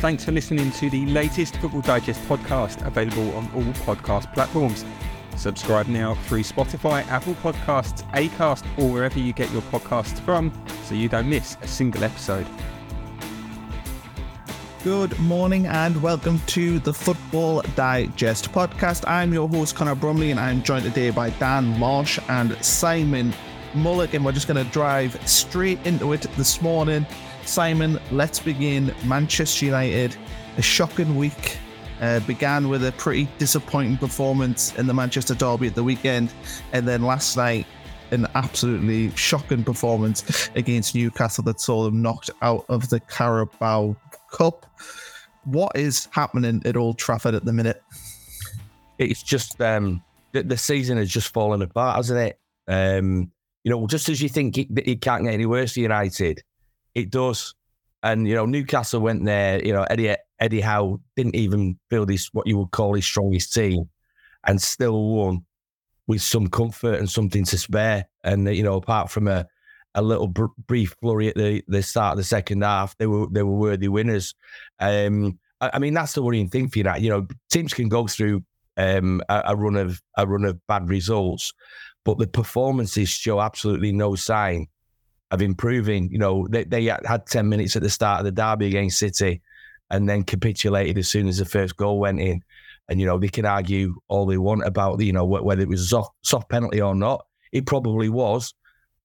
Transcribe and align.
Thanks 0.00 0.26
for 0.26 0.32
listening 0.32 0.70
to 0.72 0.90
the 0.90 1.06
latest 1.06 1.56
Football 1.56 1.80
Digest 1.80 2.20
podcast, 2.28 2.86
available 2.86 3.34
on 3.34 3.50
all 3.54 3.62
podcast 3.86 4.32
platforms. 4.34 4.84
Subscribe 5.36 5.86
now 5.86 6.14
through 6.26 6.42
Spotify, 6.42 7.04
Apple 7.08 7.34
Podcasts, 7.36 8.02
Acast, 8.12 8.62
or 8.78 8.92
wherever 8.92 9.18
you 9.18 9.32
get 9.32 9.50
your 9.52 9.62
podcasts 9.62 10.20
from 10.20 10.52
so 10.84 10.94
you 10.94 11.08
don't 11.08 11.30
miss 11.30 11.56
a 11.62 11.66
single 11.66 12.04
episode. 12.04 12.46
Good 14.84 15.18
morning 15.18 15.66
and 15.66 16.00
welcome 16.02 16.40
to 16.48 16.78
the 16.80 16.92
Football 16.92 17.62
Digest 17.74 18.52
podcast. 18.52 19.02
I'm 19.08 19.32
your 19.32 19.48
host, 19.48 19.76
Connor 19.76 19.94
Bromley, 19.94 20.30
and 20.30 20.38
I'm 20.38 20.62
joined 20.62 20.84
today 20.84 21.08
by 21.08 21.30
Dan 21.30 21.78
Marsh 21.78 22.18
and 22.28 22.54
Simon 22.62 23.32
Mullock. 23.72 24.12
And 24.12 24.26
we're 24.26 24.32
just 24.32 24.46
going 24.46 24.62
to 24.62 24.72
drive 24.72 25.18
straight 25.26 25.84
into 25.86 26.12
it 26.12 26.20
this 26.36 26.60
morning. 26.60 27.06
Simon, 27.48 27.98
let's 28.10 28.38
begin. 28.38 28.94
Manchester 29.04 29.66
United, 29.66 30.16
a 30.56 30.62
shocking 30.62 31.16
week. 31.16 31.58
Uh, 32.00 32.20
began 32.20 32.68
with 32.68 32.84
a 32.84 32.92
pretty 32.92 33.26
disappointing 33.38 33.96
performance 33.96 34.74
in 34.76 34.86
the 34.86 34.92
Manchester 34.92 35.34
Derby 35.34 35.68
at 35.68 35.74
the 35.74 35.82
weekend, 35.82 36.34
and 36.72 36.86
then 36.86 37.02
last 37.02 37.38
night, 37.38 37.66
an 38.10 38.26
absolutely 38.34 39.10
shocking 39.16 39.64
performance 39.64 40.50
against 40.54 40.94
Newcastle 40.94 41.42
that 41.44 41.58
saw 41.58 41.84
them 41.84 42.02
knocked 42.02 42.30
out 42.42 42.66
of 42.68 42.90
the 42.90 43.00
Carabao 43.00 43.96
Cup. 44.30 44.66
What 45.44 45.72
is 45.74 46.06
happening 46.10 46.60
at 46.66 46.76
Old 46.76 46.98
Trafford 46.98 47.34
at 47.34 47.46
the 47.46 47.52
minute? 47.52 47.82
it's 48.98 49.22
just 49.22 49.60
um, 49.60 50.02
the, 50.32 50.42
the 50.42 50.56
season 50.56 50.98
has 50.98 51.10
just 51.10 51.32
fallen 51.32 51.62
apart, 51.62 51.96
hasn't 51.96 52.18
it? 52.18 52.38
Um, 52.68 53.30
you 53.64 53.70
know, 53.70 53.86
just 53.86 54.08
as 54.08 54.22
you 54.22 54.28
think 54.28 54.58
it, 54.58 54.68
it 54.76 55.00
can't 55.00 55.24
get 55.24 55.34
any 55.34 55.46
worse 55.46 55.74
for 55.74 55.80
United, 55.80 56.42
it 56.96 57.10
does. 57.10 57.54
And 58.02 58.26
you 58.26 58.34
know, 58.34 58.46
Newcastle 58.46 59.00
went 59.00 59.24
there. 59.24 59.64
You 59.64 59.72
know, 59.72 59.86
Eddie 59.88 60.16
Eddie 60.40 60.60
Howe 60.60 61.00
didn't 61.14 61.36
even 61.36 61.78
build 61.90 62.10
his 62.10 62.28
what 62.32 62.46
you 62.46 62.58
would 62.58 62.70
call 62.70 62.94
his 62.94 63.04
strongest 63.04 63.52
team, 63.52 63.88
and 64.46 64.60
still 64.60 65.14
won 65.14 65.44
with 66.06 66.22
some 66.22 66.48
comfort 66.48 66.98
and 66.98 67.10
something 67.10 67.44
to 67.44 67.58
spare. 67.58 68.08
And 68.24 68.48
you 68.54 68.62
know, 68.62 68.76
apart 68.76 69.10
from 69.10 69.28
a 69.28 69.46
a 69.94 70.02
little 70.02 70.28
br- 70.28 70.46
brief 70.66 70.94
flurry 71.00 71.28
at 71.28 71.36
the, 71.36 71.62
the 71.68 71.82
start 71.82 72.12
of 72.12 72.18
the 72.18 72.24
second 72.24 72.62
half, 72.62 72.96
they 72.98 73.06
were 73.06 73.26
they 73.30 73.42
were 73.42 73.56
worthy 73.56 73.88
winners. 73.88 74.34
Um, 74.78 75.38
I, 75.60 75.70
I 75.74 75.78
mean, 75.78 75.94
that's 75.94 76.12
the 76.14 76.22
worrying 76.22 76.48
thing 76.48 76.68
for 76.68 76.78
you. 76.78 76.84
That 76.84 77.02
you 77.02 77.10
know, 77.10 77.26
teams 77.50 77.74
can 77.74 77.88
go 77.88 78.06
through 78.06 78.42
um, 78.76 79.20
a, 79.28 79.42
a 79.48 79.56
run 79.56 79.76
of 79.76 80.00
a 80.16 80.26
run 80.26 80.44
of 80.44 80.58
bad 80.66 80.88
results, 80.88 81.52
but 82.04 82.18
the 82.18 82.26
performances 82.26 83.08
show 83.08 83.40
absolutely 83.40 83.92
no 83.92 84.14
sign 84.14 84.68
of 85.30 85.42
improving. 85.42 86.10
You 86.10 86.18
know, 86.18 86.46
they, 86.48 86.64
they 86.64 86.84
had 86.84 87.26
10 87.26 87.48
minutes 87.48 87.76
at 87.76 87.82
the 87.82 87.90
start 87.90 88.20
of 88.20 88.24
the 88.24 88.32
derby 88.32 88.66
against 88.66 88.98
City 88.98 89.42
and 89.90 90.08
then 90.08 90.24
capitulated 90.24 90.98
as 90.98 91.08
soon 91.08 91.28
as 91.28 91.38
the 91.38 91.44
first 91.44 91.76
goal 91.76 91.98
went 91.98 92.20
in. 92.20 92.42
And, 92.88 93.00
you 93.00 93.06
know, 93.06 93.18
they 93.18 93.28
can 93.28 93.46
argue 93.46 93.96
all 94.08 94.26
they 94.26 94.38
want 94.38 94.64
about, 94.64 95.00
you 95.00 95.12
know, 95.12 95.24
whether 95.24 95.62
it 95.62 95.68
was 95.68 95.90
soft, 95.90 96.12
soft 96.22 96.48
penalty 96.48 96.80
or 96.80 96.94
not. 96.94 97.26
It 97.52 97.66
probably 97.66 98.08
was. 98.08 98.54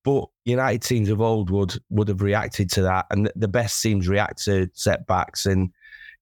But 0.03 0.25
United 0.45 0.81
teams 0.81 1.09
of 1.09 1.21
old 1.21 1.51
would 1.51 1.79
would 1.89 2.07
have 2.07 2.23
reacted 2.23 2.71
to 2.71 2.81
that. 2.83 3.05
And 3.11 3.31
the 3.35 3.47
best 3.47 3.81
teams 3.81 4.07
react 4.07 4.43
to 4.45 4.67
setbacks. 4.73 5.45
And 5.45 5.71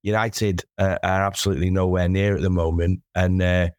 United 0.03 0.63
uh, 0.77 0.97
are 1.01 1.25
absolutely 1.25 1.69
nowhere 1.69 2.09
near 2.09 2.35
at 2.35 2.41
the 2.41 2.49
moment. 2.49 3.01
And, 3.15 3.41
uh, 3.41 3.69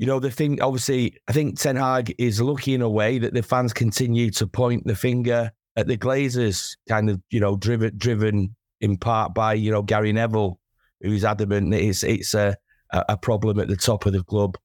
you 0.00 0.06
know, 0.06 0.18
the 0.18 0.30
thing, 0.30 0.62
obviously, 0.62 1.14
I 1.28 1.32
think 1.32 1.60
Ten 1.60 1.76
Hag 1.76 2.14
is 2.16 2.40
lucky 2.40 2.72
in 2.72 2.80
a 2.80 2.88
way 2.88 3.18
that 3.18 3.34
the 3.34 3.42
fans 3.42 3.74
continue 3.74 4.30
to 4.30 4.46
point 4.46 4.86
the 4.86 4.94
finger 4.94 5.52
at 5.76 5.88
the 5.88 5.98
Glazers, 5.98 6.74
kind 6.88 7.10
of, 7.10 7.20
you 7.28 7.38
know, 7.38 7.58
driven 7.58 7.92
driven 7.98 8.56
in 8.80 8.96
part 8.96 9.34
by, 9.34 9.52
you 9.52 9.70
know, 9.70 9.82
Gary 9.82 10.10
Neville, 10.10 10.58
who's 11.02 11.22
adamant 11.22 11.70
that 11.72 11.82
it's, 11.82 12.02
it's 12.02 12.32
a, 12.32 12.56
a 12.94 13.18
problem 13.18 13.60
at 13.60 13.68
the 13.68 13.76
top 13.76 14.06
of 14.06 14.14
the 14.14 14.24
club 14.24 14.56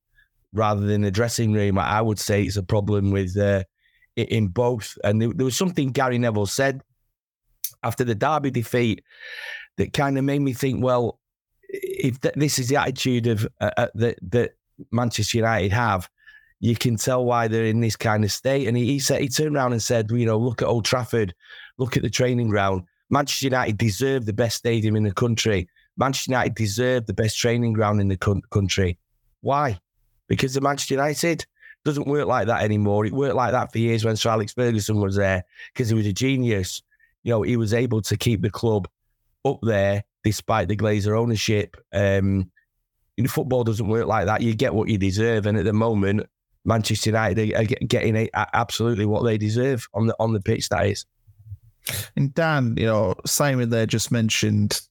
rather 0.53 0.87
than 0.87 1.01
the 1.01 1.11
dressing 1.11 1.51
room. 1.51 1.77
I 1.77 2.01
would 2.01 2.17
say 2.17 2.43
it's 2.43 2.55
a 2.55 2.63
problem 2.63 3.11
with 3.11 3.37
uh, 3.37 3.65
in 4.15 4.47
both. 4.47 4.97
And 5.03 5.21
there, 5.21 5.45
was 5.45 5.57
something 5.57 5.91
Gary 5.91 6.17
Neville 6.17 6.45
said 6.45 6.79
after 7.83 8.05
the 8.05 8.15
Derby 8.15 8.51
defeat 8.51 9.03
that 9.75 9.91
kind 9.91 10.17
of 10.17 10.23
made 10.23 10.39
me 10.39 10.53
think, 10.53 10.81
well, 10.81 11.19
if 11.67 12.21
th- 12.21 12.35
this 12.35 12.57
is 12.57 12.69
the 12.69 12.77
attitude 12.77 13.27
of 13.27 13.45
uh, 13.59 13.71
uh, 13.75 13.87
that 13.95 14.17
that 14.29 14.53
Manchester 14.91 15.37
United 15.37 15.71
have, 15.71 16.09
you 16.59 16.75
can 16.75 16.95
tell 16.95 17.25
why 17.25 17.47
they're 17.47 17.65
in 17.65 17.81
this 17.81 17.95
kind 17.95 18.23
of 18.23 18.31
state. 18.31 18.67
And 18.67 18.75
he, 18.77 18.85
he 18.85 18.99
said 18.99 19.21
he 19.21 19.29
turned 19.29 19.55
around 19.55 19.73
and 19.73 19.81
said, 19.81 20.09
you 20.11 20.25
know, 20.25 20.37
look 20.37 20.61
at 20.61 20.67
Old 20.67 20.85
Trafford, 20.85 21.33
look 21.77 21.97
at 21.97 22.03
the 22.03 22.09
training 22.09 22.49
ground. 22.49 22.83
Manchester 23.09 23.45
United 23.45 23.77
deserve 23.77 24.25
the 24.25 24.33
best 24.33 24.57
stadium 24.57 24.95
in 24.95 25.03
the 25.03 25.13
country. 25.13 25.67
Manchester 25.97 26.31
United 26.31 26.55
deserve 26.55 27.05
the 27.05 27.13
best 27.13 27.37
training 27.37 27.73
ground 27.73 28.01
in 28.01 28.07
the 28.07 28.17
co- 28.17 28.41
country. 28.49 28.97
Why? 29.41 29.79
Because 30.27 30.53
the 30.53 30.61
Manchester 30.61 30.95
United 30.95 31.45
doesn't 31.83 32.07
work 32.07 32.25
like 32.25 32.47
that 32.47 32.63
anymore. 32.63 33.05
It 33.05 33.13
worked 33.13 33.35
like 33.35 33.51
that 33.51 33.71
for 33.71 33.77
years 33.77 34.03
when 34.03 34.15
Sir 34.15 34.31
Alex 34.31 34.53
Ferguson 34.53 34.99
was 34.99 35.15
there 35.15 35.43
because 35.71 35.89
he 35.89 35.95
was 35.95 36.07
a 36.07 36.13
genius. 36.13 36.81
You 37.23 37.31
know, 37.31 37.41
he 37.43 37.57
was 37.57 37.73
able 37.73 38.01
to 38.01 38.17
keep 38.17 38.41
the 38.41 38.49
club 38.49 38.87
up 39.45 39.59
there 39.61 40.03
despite 40.23 40.67
the 40.67 40.75
Glazer 40.75 41.17
ownership. 41.17 41.77
Um, 41.93 42.51
football 43.27 43.63
doesn't 43.63 43.87
work 43.87 44.07
like 44.07 44.25
that. 44.25 44.41
You 44.41 44.53
get 44.53 44.73
what 44.73 44.89
you 44.89 44.97
deserve, 44.97 45.45
and 45.45 45.57
at 45.57 45.65
the 45.65 45.73
moment, 45.73 46.25
Manchester 46.65 47.11
United 47.11 47.53
are 47.55 47.63
getting 47.63 48.29
absolutely 48.35 49.05
what 49.05 49.23
they 49.23 49.37
deserve 49.37 49.87
on 49.93 50.07
the 50.07 50.15
on 50.19 50.33
the 50.33 50.41
pitch. 50.41 50.69
That 50.69 50.87
is. 50.87 51.05
And 52.15 52.33
Dan, 52.33 52.75
you 52.77 52.85
know, 52.87 53.13
Simon 53.25 53.69
there 53.69 53.85
just 53.85 54.11
mentioned 54.11 54.81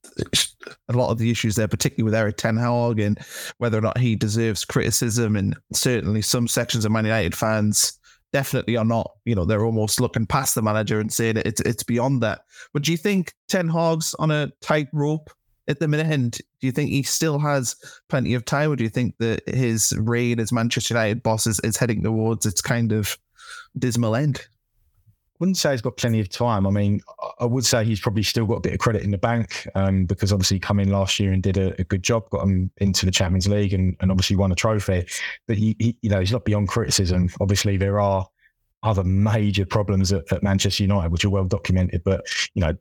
a 0.88 0.92
lot 0.92 1.10
of 1.10 1.18
the 1.18 1.30
issues 1.30 1.56
there, 1.56 1.66
particularly 1.66 2.04
with 2.04 2.14
Erik 2.14 2.36
Ten 2.36 2.56
Hag 2.56 3.00
and 3.00 3.18
whether 3.58 3.76
or 3.76 3.80
not 3.80 3.98
he 3.98 4.14
deserves 4.14 4.64
criticism. 4.64 5.34
And 5.34 5.56
certainly 5.72 6.22
some 6.22 6.46
sections 6.46 6.84
of 6.84 6.92
Man 6.92 7.04
United 7.04 7.34
fans 7.34 7.98
definitely 8.32 8.76
are 8.76 8.84
not, 8.84 9.10
you 9.24 9.34
know, 9.34 9.44
they're 9.44 9.64
almost 9.64 10.00
looking 10.00 10.26
past 10.26 10.54
the 10.54 10.62
manager 10.62 11.00
and 11.00 11.12
saying 11.12 11.38
it's 11.38 11.60
it's 11.62 11.82
beyond 11.82 12.22
that. 12.22 12.42
But 12.72 12.82
do 12.82 12.92
you 12.92 12.98
think 12.98 13.34
Ten 13.48 13.68
Hag's 13.68 14.14
on 14.14 14.30
a 14.30 14.52
tight 14.60 14.88
rope 14.92 15.30
at 15.68 15.80
the 15.80 15.88
minute? 15.88 16.06
And 16.06 16.32
do 16.32 16.66
you 16.66 16.72
think 16.72 16.90
he 16.90 17.02
still 17.02 17.38
has 17.38 17.76
plenty 18.08 18.34
of 18.34 18.44
time, 18.44 18.70
or 18.70 18.76
do 18.76 18.84
you 18.84 18.90
think 18.90 19.16
that 19.18 19.48
his 19.48 19.94
reign 19.98 20.40
as 20.40 20.52
Manchester 20.52 20.94
United 20.94 21.22
boss 21.22 21.46
is, 21.46 21.60
is 21.60 21.76
heading 21.76 22.02
towards 22.02 22.46
its 22.46 22.60
kind 22.60 22.92
of 22.92 23.16
dismal 23.78 24.14
end? 24.14 24.46
wouldn't 25.44 25.58
say 25.58 25.72
he's 25.72 25.82
got 25.82 25.96
plenty 25.98 26.20
of 26.20 26.28
time. 26.30 26.66
I 26.66 26.70
mean, 26.70 27.02
I 27.38 27.44
would 27.44 27.66
say 27.66 27.84
he's 27.84 28.00
probably 28.00 28.22
still 28.22 28.46
got 28.46 28.54
a 28.54 28.60
bit 28.60 28.72
of 28.72 28.78
credit 28.78 29.02
in 29.02 29.10
the 29.10 29.18
bank 29.18 29.68
um, 29.74 30.06
because 30.06 30.32
obviously 30.32 30.56
he 30.56 30.60
come 30.60 30.80
in 30.80 30.90
last 30.90 31.20
year 31.20 31.32
and 31.32 31.42
did 31.42 31.58
a, 31.58 31.78
a, 31.78 31.84
good 31.84 32.02
job, 32.02 32.30
got 32.30 32.44
him 32.44 32.70
into 32.78 33.04
the 33.04 33.12
Champions 33.12 33.46
League 33.46 33.74
and, 33.74 33.94
and 34.00 34.10
obviously 34.10 34.36
won 34.36 34.52
a 34.52 34.54
trophy. 34.54 35.04
But 35.46 35.58
he, 35.58 35.76
he, 35.78 35.96
you 36.00 36.08
know, 36.08 36.20
he's 36.20 36.32
not 36.32 36.46
beyond 36.46 36.68
criticism. 36.68 37.28
Obviously, 37.42 37.76
there 37.76 38.00
are 38.00 38.26
other 38.84 39.04
major 39.04 39.66
problems 39.66 40.12
at, 40.12 40.30
at 40.32 40.42
Manchester 40.42 40.84
United 40.84 41.10
which 41.10 41.26
are 41.26 41.30
well 41.30 41.44
documented. 41.44 42.02
But 42.04 42.24
you 42.54 42.62
know, 42.62 42.74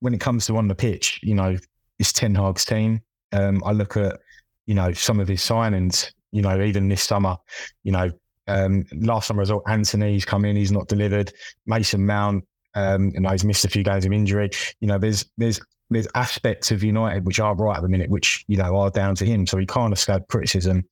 when 0.00 0.14
it 0.14 0.20
comes 0.20 0.46
to 0.46 0.56
on 0.56 0.68
the 0.68 0.74
pitch, 0.74 1.20
you 1.22 1.34
know, 1.34 1.56
it's 1.98 2.12
Ten 2.12 2.34
Hag's 2.34 2.64
team. 2.64 3.00
Um, 3.32 3.62
I 3.64 3.72
look 3.72 3.96
at 3.96 4.18
you 4.66 4.74
know 4.74 4.92
some 4.92 5.20
of 5.20 5.28
his 5.28 5.40
signings. 5.40 6.12
You 6.32 6.42
know, 6.42 6.60
even 6.62 6.88
this 6.88 7.02
summer, 7.02 7.36
you 7.82 7.92
know, 7.92 8.10
um, 8.48 8.84
last 9.00 9.28
summer 9.28 9.42
as 9.42 9.50
well, 9.50 9.62
Antony's 9.68 10.24
come 10.24 10.44
in, 10.44 10.56
he's 10.56 10.72
not 10.72 10.88
delivered. 10.88 11.32
Mason 11.66 12.04
Mount, 12.04 12.44
Um, 12.74 13.12
and 13.14 13.28
he's 13.30 13.44
missed 13.44 13.64
a 13.64 13.68
few 13.68 13.82
games 13.82 14.04
of 14.04 14.12
injury. 14.12 14.50
You 14.80 14.88
know, 14.88 14.98
there's 14.98 15.24
there's 15.38 15.60
there's 15.88 16.08
aspects 16.14 16.70
of 16.70 16.82
United 16.82 17.24
which 17.24 17.40
are 17.40 17.54
right 17.54 17.76
at 17.76 17.82
the 17.82 17.88
minute, 17.88 18.10
which 18.10 18.44
you 18.48 18.56
know 18.56 18.76
are 18.76 18.90
down 18.90 19.14
to 19.16 19.24
him. 19.24 19.46
So 19.46 19.56
he 19.56 19.66
can't 19.66 19.92
escape 19.92 20.22
criticism. 20.28 20.84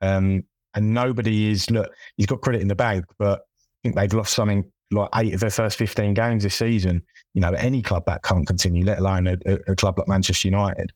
Um, 0.00 0.44
and 0.74 0.94
nobody 0.94 1.50
is 1.50 1.70
look. 1.70 1.92
He's 2.16 2.26
got 2.26 2.40
credit 2.40 2.62
in 2.62 2.68
the 2.68 2.74
bank, 2.74 3.04
but 3.18 3.40
I 3.40 3.78
think 3.82 3.96
they've 3.96 4.12
lost 4.14 4.32
something 4.34 4.70
like 4.92 5.08
eight 5.16 5.34
of 5.34 5.40
their 5.40 5.50
first 5.50 5.78
fifteen 5.78 6.14
games 6.14 6.42
this 6.42 6.54
season. 6.54 7.02
You 7.34 7.40
know, 7.40 7.50
any 7.52 7.82
club 7.82 8.04
that 8.06 8.22
can't 8.22 8.46
continue, 8.46 8.84
let 8.84 8.98
alone 8.98 9.26
a, 9.26 9.36
a, 9.66 9.74
club 9.74 9.98
like 9.98 10.08
Manchester 10.08 10.48
United. 10.48 10.92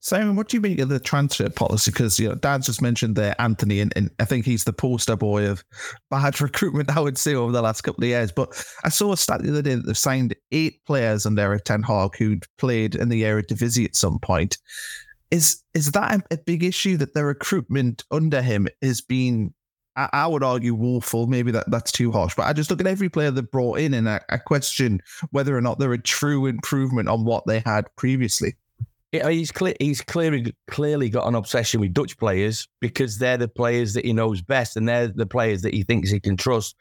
Simon, 0.00 0.36
what 0.36 0.48
do 0.48 0.56
you 0.56 0.60
make 0.60 0.78
of 0.80 0.88
the 0.88 0.98
transfer 0.98 1.48
policy? 1.48 1.90
Because 1.90 2.18
you 2.18 2.28
know, 2.28 2.34
Dan's 2.34 2.66
just 2.66 2.82
mentioned 2.82 3.16
there 3.16 3.34
Antony, 3.38 3.80
and, 3.80 3.92
and, 3.96 4.10
I 4.18 4.24
think 4.24 4.44
he's 4.44 4.64
the 4.64 4.72
poster 4.72 5.16
boy 5.16 5.48
of 5.48 5.64
bad 6.10 6.40
recruitment. 6.40 6.96
I 6.96 7.00
would 7.00 7.18
say 7.18 7.34
over 7.34 7.52
the 7.52 7.62
last 7.62 7.82
couple 7.82 8.04
of 8.04 8.08
years. 8.08 8.32
But 8.32 8.64
I 8.84 8.88
saw 8.88 9.12
a 9.12 9.16
stat 9.16 9.42
the 9.42 9.50
other 9.50 9.62
day 9.62 9.74
that 9.74 9.86
they've 9.86 9.96
signed 9.96 10.34
eight 10.52 10.84
players 10.86 11.26
under 11.26 11.42
Erik 11.42 11.64
Ten 11.64 11.82
Hag 11.82 12.16
who'd 12.16 12.46
played 12.58 12.94
in 12.94 13.08
the 13.08 13.22
Eredivisie 13.22 13.84
at 13.84 13.96
some 13.96 14.18
point. 14.18 14.58
Is 15.30 15.62
is 15.72 15.92
that 15.92 16.20
a, 16.30 16.34
a 16.34 16.38
big 16.38 16.62
issue 16.62 16.96
that 16.98 17.14
the 17.14 17.24
recruitment 17.24 18.04
under 18.10 18.42
him 18.42 18.68
has 18.82 19.00
been? 19.00 19.54
I, 19.96 20.08
I, 20.12 20.26
would 20.26 20.42
argue 20.42 20.74
woeful. 20.74 21.26
Maybe 21.26 21.50
that 21.52 21.70
that's 21.70 21.92
too 21.92 22.10
harsh. 22.10 22.34
But 22.34 22.46
I 22.46 22.52
just 22.52 22.70
look 22.70 22.80
at 22.80 22.86
every 22.86 23.08
player 23.08 23.30
they 23.30 23.42
brought 23.42 23.78
in, 23.78 23.94
and 23.94 24.08
I, 24.08 24.20
I 24.28 24.38
question 24.38 25.00
whether 25.30 25.56
or 25.56 25.60
not 25.60 25.78
they're 25.78 25.92
a 25.92 25.98
true 25.98 26.46
improvement 26.46 27.08
on 27.08 27.24
what 27.24 27.46
they 27.46 27.62
had 27.64 27.86
previously 27.96 28.54
he's 29.22 29.52
clear, 29.52 29.74
he's 29.80 30.00
clearly 30.00 30.54
clearly 30.68 31.08
got 31.08 31.26
an 31.26 31.34
obsession 31.34 31.80
with 31.80 31.92
Dutch 31.92 32.16
players 32.18 32.68
because 32.80 33.18
they're 33.18 33.36
the 33.36 33.48
players 33.48 33.94
that 33.94 34.04
he 34.04 34.12
knows 34.12 34.42
best 34.42 34.76
and 34.76 34.88
they're 34.88 35.08
the 35.08 35.26
players 35.26 35.62
that 35.62 35.74
he 35.74 35.82
thinks 35.82 36.10
he 36.10 36.20
can 36.20 36.36
trust. 36.36 36.76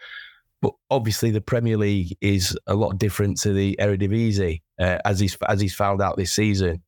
But 0.62 0.74
obviously, 0.89 1.31
the 1.31 1.42
Premier 1.42 1.77
League 1.77 2.15
is 2.21 2.57
a 2.68 2.74
lot 2.74 2.98
different 2.98 3.39
to 3.42 3.54
the 3.54 3.77
Eredivisie, 3.80 4.62
uh, 4.80 5.00
as 5.06 5.19
he's 5.19 5.38
as 5.48 5.60
he's 5.60 5.75
found 5.75 6.01
out 6.01 6.18
this 6.18 6.31
season. 6.31 6.81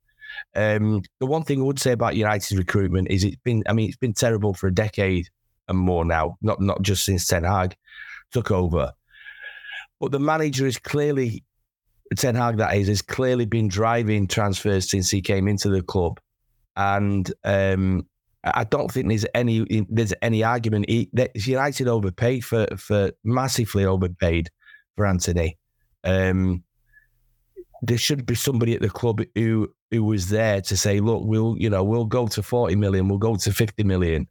Um, 0.54 1.02
the 1.20 1.26
one 1.26 1.44
thing 1.44 1.60
I 1.60 1.64
would 1.64 1.78
say 1.78 1.92
about 1.92 2.16
United's 2.16 2.56
recruitment 2.56 3.10
is 3.10 3.24
it's 3.24 3.36
been, 3.36 3.62
I 3.68 3.72
mean, 3.72 3.88
it's 3.88 3.96
been 3.96 4.12
terrible 4.12 4.54
for 4.54 4.66
a 4.66 4.74
decade 4.74 5.28
and 5.68 5.78
more 5.78 6.04
now, 6.04 6.36
not 6.42 6.60
not 6.60 6.82
just 6.82 7.04
since 7.04 7.26
Ten 7.26 7.44
Hag 7.44 7.76
took 8.32 8.50
over. 8.50 8.92
But 10.00 10.12
the 10.12 10.20
manager 10.20 10.66
is 10.66 10.78
clearly 10.78 11.44
Ten 12.16 12.34
Hag, 12.34 12.58
that 12.58 12.76
is, 12.76 12.88
has 12.88 13.02
clearly 13.02 13.46
been 13.46 13.68
driving 13.68 14.28
transfers 14.28 14.90
since 14.90 15.10
he 15.10 15.20
came 15.20 15.48
into 15.48 15.68
the 15.68 15.82
club, 15.82 16.20
and 16.76 17.32
um, 17.44 18.06
I 18.44 18.64
don't 18.64 18.90
think 18.90 19.08
there's 19.08 19.26
any 19.34 19.86
there's 19.88 20.14
any 20.22 20.44
argument. 20.44 20.88
He, 20.88 21.10
United 21.34 21.88
overpaid 21.88 22.44
for 22.44 22.66
for 22.76 23.10
massively 23.24 23.84
overpaid 23.84 24.50
for 24.94 25.06
Antony. 25.06 25.58
Um, 26.04 26.62
there 27.82 27.98
should 27.98 28.24
be 28.24 28.34
somebody 28.34 28.74
at 28.74 28.82
the 28.82 28.90
club 28.90 29.20
who 29.34 29.68
who 29.90 30.04
was 30.04 30.28
there 30.28 30.60
to 30.60 30.76
say, 30.76 31.00
look, 31.00 31.22
we'll 31.24 31.56
you 31.58 31.68
know 31.68 31.82
we'll 31.82 32.04
go 32.04 32.28
to 32.28 32.42
forty 32.42 32.76
million, 32.76 33.08
we'll 33.08 33.18
go 33.18 33.36
to 33.36 33.52
fifty 33.52 33.82
million, 33.82 34.28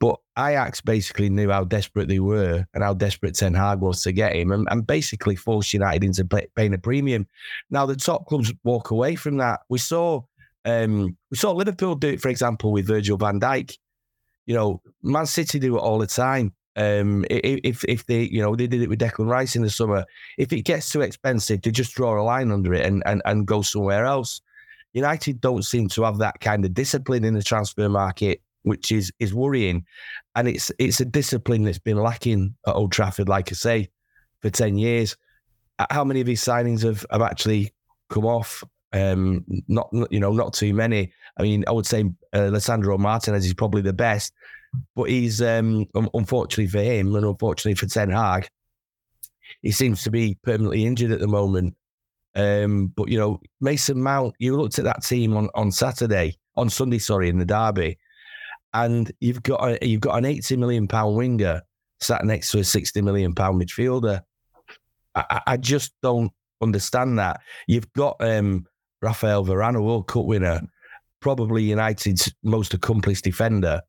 but 0.00 0.18
Ajax 0.38 0.80
basically 0.80 1.30
knew 1.30 1.50
how 1.50 1.64
desperate 1.64 2.08
they 2.08 2.18
were 2.18 2.66
and 2.74 2.82
how 2.82 2.94
desperate 2.94 3.34
Ten 3.34 3.54
Hag 3.54 3.80
was 3.80 4.02
to 4.02 4.12
get 4.12 4.34
him 4.34 4.52
and, 4.52 4.66
and 4.70 4.86
basically 4.86 5.36
forced 5.36 5.72
United 5.72 6.04
into 6.04 6.24
paying 6.56 6.74
a 6.74 6.78
premium. 6.78 7.26
Now, 7.70 7.86
the 7.86 7.96
top 7.96 8.26
clubs 8.26 8.52
walk 8.64 8.90
away 8.90 9.14
from 9.14 9.36
that. 9.38 9.60
We 9.68 9.78
saw 9.78 10.22
um, 10.64 11.16
we 11.30 11.36
saw 11.36 11.52
Liverpool 11.52 11.94
do 11.94 12.08
it, 12.08 12.20
for 12.20 12.28
example, 12.28 12.72
with 12.72 12.86
Virgil 12.86 13.16
van 13.16 13.38
Dijk. 13.38 13.76
You 14.46 14.54
know, 14.54 14.82
Man 15.02 15.26
City 15.26 15.58
do 15.58 15.76
it 15.76 15.80
all 15.80 15.98
the 15.98 16.06
time. 16.06 16.54
Um, 16.76 17.24
if 17.30 17.84
if 17.84 18.04
they 18.06 18.22
you 18.22 18.42
know 18.42 18.56
they 18.56 18.66
did 18.66 18.82
it 18.82 18.88
with 18.88 18.98
Declan 18.98 19.28
Rice 19.28 19.54
in 19.54 19.62
the 19.62 19.70
summer, 19.70 20.04
if 20.38 20.52
it 20.52 20.62
gets 20.62 20.90
too 20.90 21.02
expensive, 21.02 21.62
they 21.62 21.70
just 21.70 21.94
draw 21.94 22.20
a 22.20 22.22
line 22.22 22.50
under 22.50 22.74
it 22.74 22.84
and 22.84 23.02
and, 23.06 23.22
and 23.24 23.46
go 23.46 23.62
somewhere 23.62 24.04
else. 24.04 24.40
United 24.92 25.40
don't 25.40 25.64
seem 25.64 25.88
to 25.88 26.02
have 26.02 26.18
that 26.18 26.40
kind 26.40 26.64
of 26.64 26.74
discipline 26.74 27.24
in 27.24 27.34
the 27.34 27.42
transfer 27.42 27.88
market 27.88 28.40
which 28.64 28.90
is 28.90 29.12
is 29.20 29.32
worrying. 29.32 29.84
And 30.34 30.48
it's 30.48 30.72
it's 30.78 31.00
a 31.00 31.04
discipline 31.04 31.62
that's 31.62 31.78
been 31.78 31.96
lacking 31.96 32.54
at 32.66 32.74
Old 32.74 32.92
Trafford, 32.92 33.28
like 33.28 33.50
I 33.52 33.54
say, 33.54 33.88
for 34.40 34.50
ten 34.50 34.76
years. 34.76 35.16
How 35.90 36.04
many 36.04 36.20
of 36.20 36.26
these 36.26 36.44
signings 36.44 36.82
have, 36.82 37.04
have 37.10 37.22
actually 37.22 37.72
come 38.10 38.26
off? 38.26 38.62
Um, 38.92 39.44
not 39.68 39.88
you 40.10 40.20
know, 40.20 40.32
not 40.32 40.52
too 40.52 40.72
many. 40.72 41.12
I 41.38 41.42
mean, 41.42 41.64
I 41.66 41.72
would 41.72 41.86
say 41.86 42.04
uh, 42.32 42.50
Martinez 42.98 43.46
is 43.46 43.54
probably 43.54 43.82
the 43.82 43.92
best, 43.92 44.32
but 44.94 45.04
he's 45.04 45.42
um, 45.42 45.86
unfortunately 45.94 46.68
for 46.68 46.82
him 46.82 47.14
and 47.14 47.24
unfortunately 47.24 47.74
for 47.74 47.92
Ten 47.92 48.10
Hag, 48.10 48.48
he 49.62 49.72
seems 49.72 50.02
to 50.04 50.10
be 50.10 50.38
permanently 50.42 50.86
injured 50.86 51.10
at 51.10 51.20
the 51.20 51.26
moment. 51.26 51.74
Um, 52.36 52.88
but 52.88 53.08
you 53.08 53.18
know, 53.18 53.40
Mason 53.60 54.00
Mount, 54.00 54.34
you 54.38 54.56
looked 54.56 54.78
at 54.78 54.84
that 54.84 55.02
team 55.02 55.36
on, 55.36 55.48
on 55.54 55.70
Saturday, 55.70 56.38
on 56.56 56.70
Sunday, 56.70 56.98
sorry, 56.98 57.28
in 57.28 57.38
the 57.38 57.44
derby, 57.44 57.98
and 58.74 59.10
you've 59.20 59.42
got 59.42 59.62
a, 59.62 59.86
you've 59.86 60.00
got 60.00 60.18
an 60.18 60.24
eighty 60.24 60.56
million 60.56 60.86
pound 60.86 61.16
winger 61.16 61.62
sat 62.00 62.24
next 62.24 62.50
to 62.50 62.58
a 62.58 62.64
sixty 62.64 63.00
million 63.00 63.34
pound 63.34 63.62
midfielder. 63.62 64.20
I, 65.14 65.40
I 65.46 65.56
just 65.56 65.94
don't 66.02 66.32
understand 66.60 67.18
that. 67.20 67.40
You've 67.68 67.90
got 67.92 68.16
um, 68.20 68.66
Rafael 69.00 69.44
Varane, 69.44 69.76
a 69.76 69.82
World 69.82 70.08
Cup 70.08 70.24
winner, 70.24 70.60
probably 71.20 71.62
United's 71.62 72.32
most 72.42 72.74
accomplished 72.74 73.24
defender, 73.24 73.80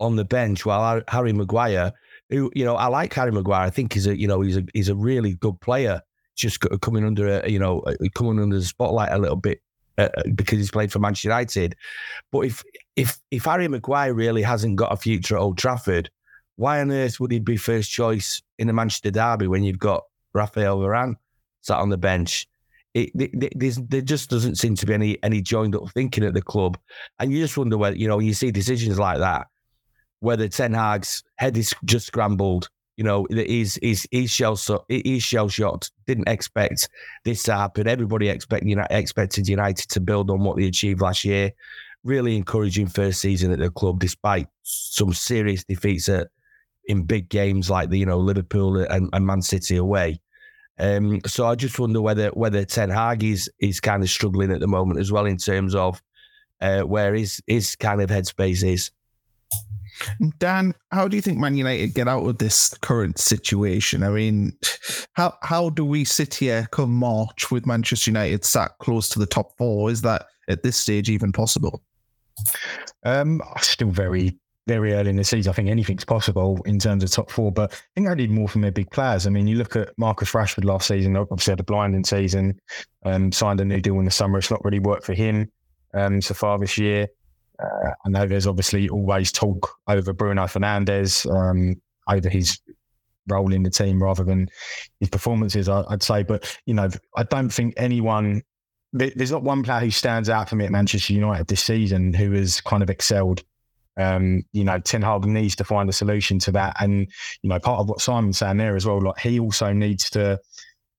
on 0.00 0.16
the 0.16 0.24
bench, 0.24 0.66
while 0.66 1.02
Harry 1.08 1.32
Maguire, 1.32 1.92
who 2.30 2.50
you 2.54 2.64
know 2.64 2.76
I 2.76 2.86
like 2.86 3.12
Harry 3.14 3.32
Maguire, 3.32 3.66
I 3.66 3.70
think 3.70 3.92
he's 3.92 4.06
a 4.06 4.18
you 4.18 4.26
know 4.26 4.40
he's 4.40 4.56
a 4.56 4.64
he's 4.72 4.88
a 4.88 4.94
really 4.94 5.34
good 5.34 5.60
player. 5.60 6.00
Just 6.36 6.58
coming 6.82 7.04
under 7.04 7.40
a, 7.40 7.48
you 7.48 7.58
know 7.58 7.84
coming 8.14 8.40
under 8.40 8.56
the 8.56 8.64
spotlight 8.64 9.12
a 9.12 9.18
little 9.18 9.36
bit 9.36 9.60
uh, 9.98 10.08
uh, 10.16 10.22
because 10.34 10.58
he's 10.58 10.70
played 10.70 10.92
for 10.92 10.98
Manchester 10.98 11.28
United. 11.28 11.76
But 12.32 12.40
if 12.40 12.64
if 12.96 13.18
if 13.30 13.44
Harry 13.44 13.68
Maguire 13.68 14.14
really 14.14 14.42
hasn't 14.42 14.76
got 14.76 14.92
a 14.92 14.96
future 14.96 15.36
at 15.36 15.40
Old 15.40 15.58
Trafford, 15.58 16.10
why 16.56 16.80
on 16.80 16.90
earth 16.90 17.20
would 17.20 17.30
he 17.30 17.38
be 17.38 17.56
first 17.56 17.90
choice 17.90 18.42
in 18.58 18.66
the 18.66 18.72
Manchester 18.72 19.10
derby 19.10 19.46
when 19.46 19.62
you've 19.64 19.78
got 19.78 20.02
Rafael 20.32 20.78
Varane 20.78 21.14
sat 21.62 21.78
on 21.78 21.90
the 21.90 21.96
bench? 21.96 22.46
It, 22.94 23.10
it, 23.14 23.90
there 23.90 24.00
just 24.00 24.30
doesn't 24.30 24.54
seem 24.54 24.76
to 24.76 24.86
be 24.86 24.94
any 24.94 25.22
any 25.24 25.42
joined 25.42 25.74
up 25.74 25.90
thinking 25.90 26.24
at 26.24 26.34
the 26.34 26.42
club, 26.42 26.78
and 27.18 27.32
you 27.32 27.40
just 27.40 27.56
wonder 27.56 27.76
whether 27.76 27.96
you 27.96 28.08
know 28.08 28.20
you 28.20 28.34
see 28.34 28.50
decisions 28.52 28.98
like 28.98 29.18
that, 29.18 29.46
whether 30.20 30.48
Ten 30.48 30.74
Hag's 30.74 31.24
head 31.36 31.56
is 31.56 31.74
just 31.84 32.06
scrambled 32.06 32.68
you 32.96 33.04
know, 33.04 33.26
he's 33.30 33.74
he's 33.76 34.06
he's 34.10 34.30
shell 34.30 34.58
he's 34.88 35.22
shell 35.22 35.48
shocked. 35.48 35.90
Didn't 36.06 36.28
expect 36.28 36.88
this 37.24 37.42
to 37.44 37.54
happen. 37.54 37.88
Everybody 37.88 38.28
expect 38.28 38.64
United, 38.64 38.94
expected 38.94 39.48
United 39.48 39.88
to 39.90 40.00
build 40.00 40.30
on 40.30 40.40
what 40.40 40.56
they 40.56 40.66
achieved 40.66 41.00
last 41.00 41.24
year. 41.24 41.50
Really 42.04 42.36
encouraging 42.36 42.86
first 42.86 43.20
season 43.20 43.50
at 43.50 43.58
the 43.58 43.70
club, 43.70 43.98
despite 43.98 44.46
some 44.62 45.12
serious 45.12 45.64
defeats 45.64 46.08
at, 46.08 46.28
in 46.86 47.02
big 47.02 47.28
games 47.28 47.68
like 47.70 47.90
the 47.90 47.98
you 47.98 48.06
know 48.06 48.18
Liverpool 48.18 48.78
and, 48.78 49.10
and 49.12 49.26
Man 49.26 49.42
City 49.42 49.76
away. 49.76 50.20
Um, 50.78 51.20
so 51.26 51.46
I 51.46 51.54
just 51.54 51.78
wonder 51.78 52.00
whether 52.00 52.28
whether 52.28 52.64
Ten 52.64 52.90
Hag 52.90 53.24
is 53.24 53.50
is 53.58 53.80
kind 53.80 54.02
of 54.02 54.10
struggling 54.10 54.52
at 54.52 54.60
the 54.60 54.68
moment 54.68 55.00
as 55.00 55.10
well 55.10 55.26
in 55.26 55.36
terms 55.36 55.74
of 55.74 56.00
uh, 56.60 56.82
where 56.82 57.14
his 57.14 57.42
his 57.46 57.74
kind 57.74 58.00
of 58.00 58.10
headspace 58.10 58.62
is. 58.62 58.90
Dan, 60.38 60.74
how 60.90 61.08
do 61.08 61.16
you 61.16 61.22
think 61.22 61.38
Man 61.38 61.56
United 61.56 61.94
get 61.94 62.08
out 62.08 62.26
of 62.26 62.38
this 62.38 62.76
current 62.78 63.18
situation? 63.18 64.02
I 64.02 64.10
mean, 64.10 64.56
how 65.14 65.34
how 65.42 65.70
do 65.70 65.84
we 65.84 66.04
sit 66.04 66.34
here 66.34 66.68
come 66.72 66.92
March 66.94 67.50
with 67.50 67.66
Manchester 67.66 68.10
United 68.10 68.44
sat 68.44 68.72
close 68.78 69.08
to 69.10 69.18
the 69.18 69.26
top 69.26 69.56
four? 69.56 69.90
Is 69.90 70.02
that 70.02 70.26
at 70.48 70.62
this 70.62 70.76
stage 70.76 71.08
even 71.10 71.32
possible? 71.32 71.82
Um, 73.04 73.40
still 73.60 73.90
very 73.90 74.38
very 74.66 74.94
early 74.94 75.10
in 75.10 75.16
the 75.16 75.24
season. 75.24 75.50
I 75.50 75.54
think 75.54 75.68
anything's 75.68 76.04
possible 76.04 76.60
in 76.64 76.78
terms 76.78 77.04
of 77.04 77.10
top 77.10 77.30
four, 77.30 77.52
but 77.52 77.72
I 77.72 77.76
think 77.94 78.08
I 78.08 78.14
need 78.14 78.30
more 78.30 78.48
from 78.48 78.62
their 78.62 78.72
big 78.72 78.90
players. 78.90 79.26
I 79.26 79.30
mean, 79.30 79.46
you 79.46 79.56
look 79.56 79.76
at 79.76 79.90
Marcus 79.98 80.32
Rashford 80.32 80.64
last 80.64 80.88
season, 80.88 81.16
obviously 81.16 81.52
had 81.52 81.60
a 81.60 81.64
blinding 81.64 82.04
season, 82.04 82.58
um, 83.04 83.30
signed 83.30 83.60
a 83.60 83.64
new 83.64 83.80
deal 83.80 83.98
in 83.98 84.06
the 84.06 84.10
summer. 84.10 84.38
It's 84.38 84.50
not 84.50 84.64
really 84.64 84.78
worked 84.78 85.04
for 85.04 85.12
him 85.12 85.50
um, 85.92 86.20
so 86.20 86.34
far 86.34 86.58
this 86.58 86.78
year. 86.78 87.08
Uh, 87.62 87.90
I 88.04 88.08
know 88.08 88.26
there's 88.26 88.46
obviously 88.46 88.88
always 88.88 89.30
talk 89.30 89.76
over 89.86 90.12
Bruno 90.12 90.44
Fernandes, 90.44 91.30
um, 91.30 91.80
over 92.08 92.28
his 92.28 92.58
role 93.28 93.52
in 93.52 93.62
the 93.62 93.70
team 93.70 94.02
rather 94.02 94.24
than 94.24 94.48
his 95.00 95.08
performances, 95.08 95.68
I'd 95.68 96.02
say. 96.02 96.22
But, 96.22 96.58
you 96.66 96.74
know, 96.74 96.88
I 97.16 97.22
don't 97.22 97.50
think 97.50 97.74
anyone, 97.76 98.42
there's 98.92 99.32
not 99.32 99.42
one 99.42 99.62
player 99.62 99.80
who 99.80 99.90
stands 99.90 100.28
out 100.28 100.48
for 100.48 100.56
me 100.56 100.64
at 100.64 100.70
Manchester 100.70 101.12
United 101.12 101.46
this 101.46 101.62
season 101.62 102.12
who 102.12 102.32
has 102.32 102.60
kind 102.60 102.82
of 102.82 102.90
excelled. 102.90 103.42
Um, 103.96 104.42
you 104.52 104.64
know, 104.64 104.78
Ten 104.80 105.02
Hag 105.02 105.24
needs 105.24 105.54
to 105.56 105.64
find 105.64 105.88
a 105.88 105.92
solution 105.92 106.38
to 106.40 106.52
that. 106.52 106.76
And, 106.80 107.06
you 107.42 107.48
know, 107.48 107.58
part 107.60 107.80
of 107.80 107.88
what 107.88 108.00
Simon's 108.00 108.38
saying 108.38 108.56
there 108.56 108.76
as 108.76 108.86
well, 108.86 109.00
like 109.00 109.18
he 109.20 109.38
also 109.38 109.72
needs 109.72 110.10
to, 110.10 110.40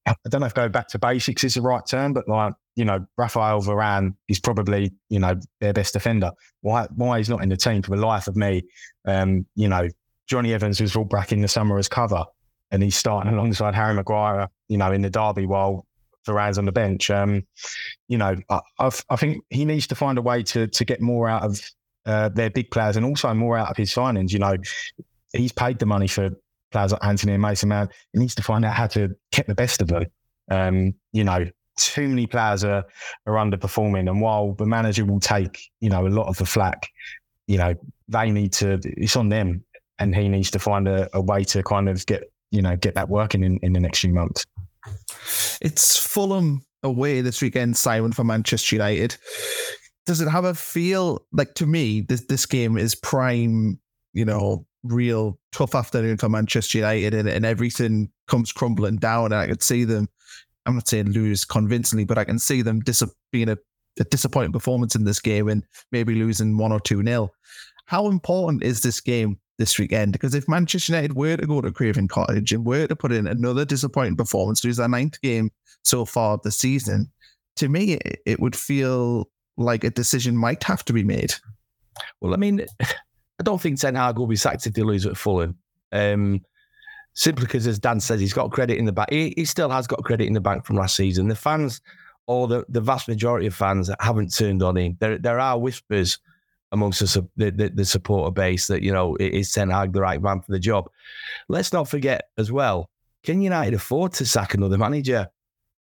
I 0.08 0.16
don't 0.30 0.42
know 0.42 0.48
if 0.48 0.54
go 0.54 0.70
back 0.70 0.88
to 0.90 1.00
basics 1.00 1.44
is 1.44 1.56
the 1.56 1.62
right 1.62 1.86
term, 1.86 2.14
but 2.14 2.28
like 2.28 2.54
you 2.76 2.86
know, 2.86 3.06
Rafael 3.18 3.62
Varane 3.62 4.16
is 4.28 4.40
probably, 4.40 4.94
you 5.10 5.20
know, 5.20 5.36
their 5.62 5.74
best 5.74 5.94
defender. 5.94 6.32
Why 6.62 6.88
why 6.96 7.18
he's 7.18 7.30
not 7.30 7.42
in 7.42 7.50
the 7.50 7.58
team 7.58 7.82
for 7.82 7.96
the 7.96 8.06
life 8.06 8.28
of 8.28 8.36
me? 8.36 8.64
Um, 9.08 9.46
you 9.56 9.70
know, 9.70 9.88
Jonny 10.28 10.54
Evans 10.54 10.82
was 10.82 10.94
brought 10.94 11.10
back 11.10 11.32
in 11.32 11.42
the 11.42 11.48
summer 11.48 11.78
as 11.78 11.88
cover. 11.88 12.26
and 12.72 12.84
he's 12.84 12.96
starting 12.96 13.32
alongside 13.32 13.76
Harry 13.76 13.94
Maguire, 13.94 14.50
you 14.68 14.78
know, 14.78 14.92
in 14.92 15.02
the 15.02 15.10
derby 15.10 15.46
while 15.46 15.86
Varane's 16.28 16.58
on 16.58 16.66
the 16.66 16.72
bench. 16.72 17.10
Um, 17.10 17.44
you 18.08 18.18
know, 18.18 18.36
I, 18.50 18.60
I 19.10 19.16
think 19.16 19.44
he 19.50 19.66
needs 19.66 19.88
to 19.88 19.96
find 19.96 20.18
a 20.18 20.22
way 20.22 20.44
to 20.44 20.68
to 20.68 20.86
get 20.86 21.02
more 21.02 21.30
out 21.30 21.44
of 21.44 21.62
uh, 22.06 22.30
their 22.30 22.50
big 22.50 22.72
players 22.72 22.98
and 22.98 23.06
also 23.06 23.34
more 23.34 23.58
out 23.58 23.70
of 23.70 23.78
his 23.78 23.94
signings. 23.94 24.32
You 24.32 24.40
know, 24.40 24.56
he's 25.34 25.52
paid 25.52 25.80
the 25.80 25.86
money 25.86 26.08
for 26.08 26.32
players 26.72 26.92
like 26.92 27.04
Antony 27.04 27.34
and 27.34 27.42
Mason 27.42 27.70
Mount. 27.70 27.92
He 28.14 28.20
needs 28.20 28.36
to 28.36 28.44
find 28.44 28.66
out 28.66 28.74
how 28.74 28.88
to 28.88 29.16
get 29.32 29.48
the 29.48 29.56
best 29.56 29.82
of 29.82 29.88
them. 29.88 30.06
Um, 30.52 30.94
you 31.14 31.24
know, 31.24 31.46
too 31.78 32.08
many 32.08 32.28
players 32.28 32.64
are, 32.64 32.86
are 33.26 33.34
underperforming. 33.34 34.10
And 34.10 34.22
while 34.22 34.54
the 34.54 34.66
manager 34.66 35.06
will 35.06 35.20
take, 35.20 35.70
you 35.80 35.90
know, 35.90 36.08
a 36.08 36.10
lot 36.10 36.28
of 36.28 36.38
the 36.38 36.46
flack, 36.46 36.90
you 37.48 37.58
know, 37.58 37.76
they 38.08 38.32
need 38.32 38.54
to, 38.54 38.80
it's 38.84 39.16
on 39.16 39.30
them. 39.30 39.64
And 40.00 40.16
he 40.16 40.28
needs 40.28 40.52
to 40.52 40.60
find 40.60 40.88
a, 40.88 41.10
a 41.14 41.22
way 41.22 41.44
to 41.46 41.64
kind 41.64 41.88
of 41.88 42.06
get, 42.06 42.32
you 42.52 42.62
know, 42.62 42.76
get 42.76 42.96
that 42.96 43.10
working 43.10 43.44
in, 43.44 43.60
in 43.62 43.74
the 43.74 43.80
next 43.80 44.00
few 44.00 44.14
months. 44.14 44.46
It's 45.62 45.98
Fulham 45.98 46.66
away 46.84 47.22
this 47.22 47.42
weekend, 47.42 47.78
Simon, 47.78 48.12
for 48.12 48.24
Manchester 48.24 48.76
United. 48.76 49.16
Does 50.06 50.22
it 50.22 50.28
have 50.28 50.46
a 50.46 50.54
feel 50.54 51.26
like 51.32 51.56
to 51.56 51.66
me, 51.66 52.02
this, 52.02 52.26
this 52.26 52.46
game 52.46 52.78
is 52.78 52.94
prime, 52.94 53.80
you 54.14 54.26
know, 54.26 54.66
real 54.84 55.40
tough 55.52 55.74
afternoon 55.74 56.18
for 56.18 56.30
Manchester 56.30 56.78
United 56.78 57.14
and, 57.14 57.28
and 57.28 57.46
everything 57.46 58.10
comes 58.28 58.52
crumbling 58.52 58.98
down. 58.98 59.26
And 59.26 59.36
I 59.36 59.48
could 59.48 59.64
see 59.64 59.84
them, 59.84 60.08
I'm 60.66 60.76
not 60.76 60.88
saying 60.88 61.12
lose 61.12 61.46
convincingly, 61.46 62.06
but 62.06 62.18
I 62.18 62.24
can 62.24 62.40
see 62.40 62.62
them 62.62 62.80
dis- 62.80 63.04
being 63.32 63.50
a, 63.50 63.58
a 64.00 64.04
disappointing 64.06 64.52
performance 64.52 64.96
in 64.96 65.04
this 65.04 65.20
game 65.20 65.48
and 65.48 65.64
maybe 65.92 66.16
losing 66.16 66.58
one 66.58 66.72
or 66.72 66.80
two 66.80 67.04
nil. 67.04 67.34
How 67.86 68.08
important 68.08 68.64
is 68.64 68.82
this 68.82 69.00
game 69.00 69.40
this 69.58 69.78
weekend? 69.78 70.14
Because 70.14 70.34
if 70.34 70.48
Manchester 70.48 70.94
United 70.94 71.16
were 71.16 71.38
to 71.38 71.46
go 71.46 71.62
to 71.62 71.72
Craven 71.72 72.08
Cottage 72.08 72.52
and 72.52 72.66
were 72.66 72.88
to 72.88 72.96
put 72.96 73.12
in 73.12 73.28
another 73.28 73.64
disappointing 73.64 74.16
performance, 74.16 74.64
lose 74.64 74.78
their 74.78 74.88
ninth 74.88 75.22
game 75.22 75.52
so 75.84 76.04
far 76.04 76.40
the 76.44 76.52
season, 76.52 77.12
to 77.58 77.70
me, 77.70 77.94
it, 77.94 78.22
it 78.26 78.40
would 78.40 78.56
feel 78.56 79.30
like 79.58 79.84
a 79.84 79.90
decision 79.90 80.36
might 80.36 80.64
have 80.64 80.84
to 80.86 80.94
be 80.94 81.04
made. 81.04 81.34
Well, 82.22 82.34
I 82.34 82.38
mean, 82.38 82.66
I 82.82 83.44
don't 83.44 83.62
think 83.62 83.80
Ten 83.80 83.96
Hag 83.96 84.18
will 84.18 84.28
be 84.28 84.36
sacked 84.36 84.66
if 84.66 84.74
they 84.74 84.82
lose 84.82 85.06
at 85.06 85.18
Fulham. 85.18 85.58
Um, 85.92 86.42
simply 87.16 87.46
because, 87.46 87.66
as 87.66 87.80
Dan 87.80 88.00
says, 88.00 88.20
he's 88.20 88.34
got 88.34 88.52
credit 88.52 88.78
in 88.78 88.86
the 88.86 88.92
bank. 88.92 89.10
He, 89.12 89.34
he, 89.36 89.46
still 89.46 89.70
has 89.70 89.88
got 89.88 90.04
credit 90.04 90.28
in 90.28 90.34
the 90.34 90.42
bank 90.42 90.66
from 90.66 90.76
last 90.76 90.96
season. 90.96 91.28
The 91.28 91.36
fans, 91.36 91.82
or 92.28 92.48
the, 92.48 92.66
the 92.70 92.82
vast 92.82 93.08
majority 93.08 93.48
of 93.48 93.56
fans, 93.56 93.90
haven't 94.00 94.36
turned 94.36 94.62
on 94.62 94.78
him. 94.78 94.98
There, 95.00 95.18
there 95.18 95.40
are 95.40 95.58
whispers 95.58 96.20
amongst 96.72 97.00
the, 97.00 97.28
the, 97.38 97.72
the 97.74 97.86
supporter 97.86 98.32
base 98.32 98.68
that, 98.68 98.84
you 98.84 98.92
know, 98.92 99.16
is 99.20 99.52
Ten 99.52 99.70
Hag 99.70 99.94
the 99.94 100.02
right 100.02 100.22
man 100.22 100.42
for 100.42 100.52
the 100.52 100.60
job. 100.60 100.90
Let's 101.48 101.72
not 101.72 101.88
forget 101.88 102.30
as 102.38 102.52
well, 102.52 102.90
can 103.24 103.42
United 103.42 103.74
afford 103.74 104.14
to 104.14 104.26
sack 104.26 104.54
another 104.54 104.78
manager? 104.78 105.28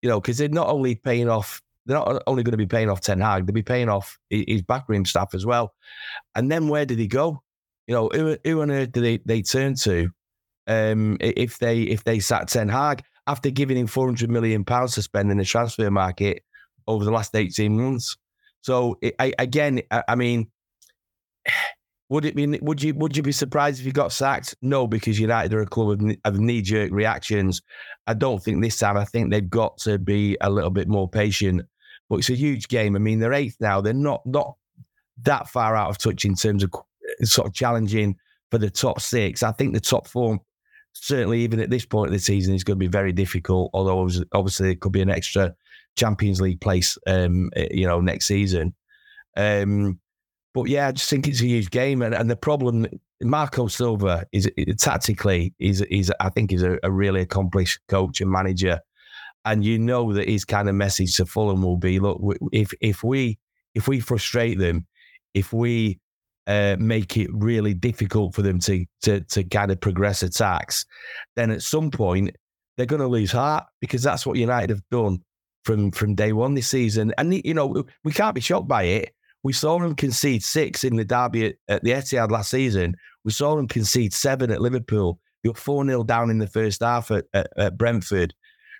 You 0.01 0.09
know, 0.09 0.21
because 0.21 0.37
they're 0.37 0.49
not 0.49 0.67
only 0.67 0.95
paying 0.95 1.29
off 1.29 1.61
they're 1.85 1.97
not 1.97 2.23
only 2.25 2.41
going 2.41 2.51
to 2.53 2.57
be 2.57 2.65
paying 2.65 2.89
off 2.89 3.01
Ten 3.01 3.21
Hag, 3.21 3.45
they'll 3.45 3.53
be 3.53 3.61
paying 3.61 3.89
off 3.89 4.17
his 4.29 4.63
backroom 4.63 5.05
staff 5.05 5.35
as 5.35 5.45
well. 5.45 5.75
And 6.33 6.51
then 6.51 6.67
where 6.67 6.85
did 6.85 6.97
he 6.97 7.07
go? 7.07 7.43
You 7.85 7.93
know, 7.93 8.09
who, 8.11 8.37
who 8.43 8.61
on 8.61 8.71
earth 8.71 8.91
do 8.91 9.01
they, 9.01 9.17
they 9.17 9.43
turn 9.43 9.75
to 9.75 10.09
um, 10.67 11.17
if 11.19 11.59
they 11.59 11.81
if 11.81 12.03
they 12.03 12.19
sat 12.19 12.47
Ten 12.47 12.69
Hag 12.69 13.03
after 13.27 13.49
giving 13.49 13.77
him 13.77 13.87
four 13.87 14.07
hundred 14.07 14.29
million 14.29 14.63
pounds 14.63 14.95
to 14.95 15.01
spend 15.01 15.31
in 15.31 15.37
the 15.37 15.45
transfer 15.45 15.89
market 15.91 16.43
over 16.87 17.03
the 17.03 17.11
last 17.11 17.35
eighteen 17.35 17.77
months? 17.77 18.17
So 18.61 18.97
I, 19.19 19.33
again, 19.37 19.81
I, 19.91 20.03
I 20.09 20.15
mean, 20.15 20.49
would 22.09 22.25
it 22.25 22.35
be 22.35 22.47
would 22.61 22.81
you 22.81 22.93
would 22.95 23.15
you 23.15 23.23
be 23.23 23.31
surprised 23.31 23.79
if 23.79 23.85
you 23.85 23.91
got 23.91 24.11
sacked? 24.11 24.55
No, 24.61 24.87
because 24.87 25.19
United 25.19 25.53
are 25.53 25.61
a 25.61 25.67
club 25.67 26.01
of, 26.01 26.15
of 26.23 26.39
knee 26.39 26.61
jerk 26.61 26.91
reactions. 26.91 27.61
I 28.07 28.13
don't 28.13 28.43
think 28.43 28.61
this 28.61 28.77
time. 28.77 28.97
I 28.97 29.05
think 29.05 29.31
they've 29.31 29.49
got 29.49 29.77
to 29.79 29.97
be 29.97 30.37
a 30.41 30.49
little 30.49 30.69
bit 30.69 30.87
more 30.87 31.09
patient. 31.09 31.61
But 32.09 32.17
it's 32.17 32.29
a 32.29 32.35
huge 32.35 32.67
game. 32.67 32.95
I 32.95 32.99
mean, 32.99 33.19
they're 33.19 33.33
eighth 33.33 33.57
now. 33.59 33.81
They're 33.81 33.93
not 33.93 34.25
not 34.25 34.55
that 35.23 35.47
far 35.49 35.75
out 35.75 35.89
of 35.89 35.97
touch 35.97 36.25
in 36.25 36.35
terms 36.35 36.63
of 36.63 36.71
sort 37.23 37.47
of 37.47 37.53
challenging 37.53 38.15
for 38.51 38.57
the 38.57 38.69
top 38.69 39.01
six. 39.01 39.43
I 39.43 39.51
think 39.51 39.73
the 39.73 39.79
top 39.79 40.07
four, 40.07 40.39
certainly 40.95 41.41
even 41.41 41.59
at 41.59 41.69
this 41.69 41.85
point 41.85 42.07
of 42.07 42.13
the 42.13 42.19
season, 42.19 42.55
is 42.55 42.63
going 42.63 42.77
to 42.77 42.83
be 42.83 42.87
very 42.87 43.11
difficult. 43.11 43.69
Although 43.73 44.09
obviously 44.33 44.71
it 44.71 44.79
could 44.79 44.91
be 44.91 45.01
an 45.01 45.09
extra 45.09 45.53
Champions 45.95 46.41
League 46.41 46.61
place, 46.61 46.97
um, 47.07 47.49
eh, 47.55 47.67
you 47.71 47.85
know, 47.85 48.01
next 48.01 48.25
season. 48.25 48.73
Um, 49.37 49.99
but 50.53 50.63
yeah, 50.63 50.87
I 50.87 50.91
just 50.93 51.09
think 51.09 51.27
it's 51.27 51.41
a 51.41 51.45
huge 51.47 51.69
game, 51.69 52.01
and, 52.01 52.15
and 52.15 52.29
the 52.29 52.37
problem, 52.37 52.87
Marco 53.21 53.67
Silva 53.67 54.25
is 54.31 54.49
tactically, 54.79 55.53
is 55.59 55.81
is 55.81 56.11
I 56.21 56.29
think 56.29 56.53
is 56.53 56.63
a, 56.63 56.79
a 56.81 56.91
really 56.91 57.21
accomplished 57.21 57.79
coach 57.89 58.21
and 58.21 58.31
manager, 58.31 58.79
and 59.43 59.65
you 59.65 59.77
know 59.77 60.13
that 60.13 60.29
his 60.29 60.45
kind 60.45 60.69
of 60.69 60.75
message 60.75 61.17
to 61.17 61.25
Fulham 61.25 61.61
will 61.61 61.75
be: 61.75 61.99
look, 61.99 62.21
if 62.53 62.73
if 62.79 63.03
we 63.03 63.37
if 63.73 63.89
we 63.89 63.99
frustrate 63.99 64.57
them, 64.57 64.87
if 65.33 65.51
we 65.51 65.99
uh, 66.47 66.75
make 66.79 67.17
it 67.17 67.29
really 67.33 67.73
difficult 67.73 68.35
for 68.35 68.41
them 68.41 68.59
to, 68.59 68.85
to 69.01 69.21
to 69.21 69.43
kind 69.43 69.71
of 69.71 69.79
progress 69.79 70.23
attacks, 70.23 70.85
then 71.35 71.51
at 71.51 71.61
some 71.61 71.91
point 71.91 72.35
they're 72.77 72.85
going 72.85 73.01
to 73.01 73.07
lose 73.07 73.31
heart 73.31 73.65
because 73.81 74.03
that's 74.03 74.25
what 74.25 74.37
United 74.37 74.69
have 74.69 74.83
done 74.91 75.19
from 75.63 75.91
from 75.91 76.15
day 76.15 76.33
one 76.33 76.53
this 76.53 76.67
season. 76.67 77.13
And 77.17 77.33
you 77.45 77.53
know 77.53 77.83
we 78.03 78.11
can't 78.11 78.35
be 78.35 78.41
shocked 78.41 78.67
by 78.67 78.83
it. 78.83 79.13
We 79.43 79.53
saw 79.53 79.77
them 79.79 79.95
concede 79.95 80.43
six 80.43 80.83
in 80.83 80.95
the 80.95 81.05
derby 81.05 81.47
at, 81.47 81.55
at 81.67 81.83
the 81.83 81.91
Etihad 81.91 82.31
last 82.31 82.49
season. 82.49 82.95
We 83.23 83.31
saw 83.31 83.55
them 83.55 83.67
concede 83.67 84.13
seven 84.13 84.51
at 84.51 84.61
Liverpool. 84.61 85.19
They 85.43 85.49
were 85.49 85.55
four 85.55 85.85
0 85.85 86.03
down 86.03 86.31
in 86.31 86.39
the 86.39 86.47
first 86.47 86.81
half 86.81 87.11
at, 87.11 87.25
at, 87.33 87.47
at 87.55 87.77
Brentford. 87.77 88.33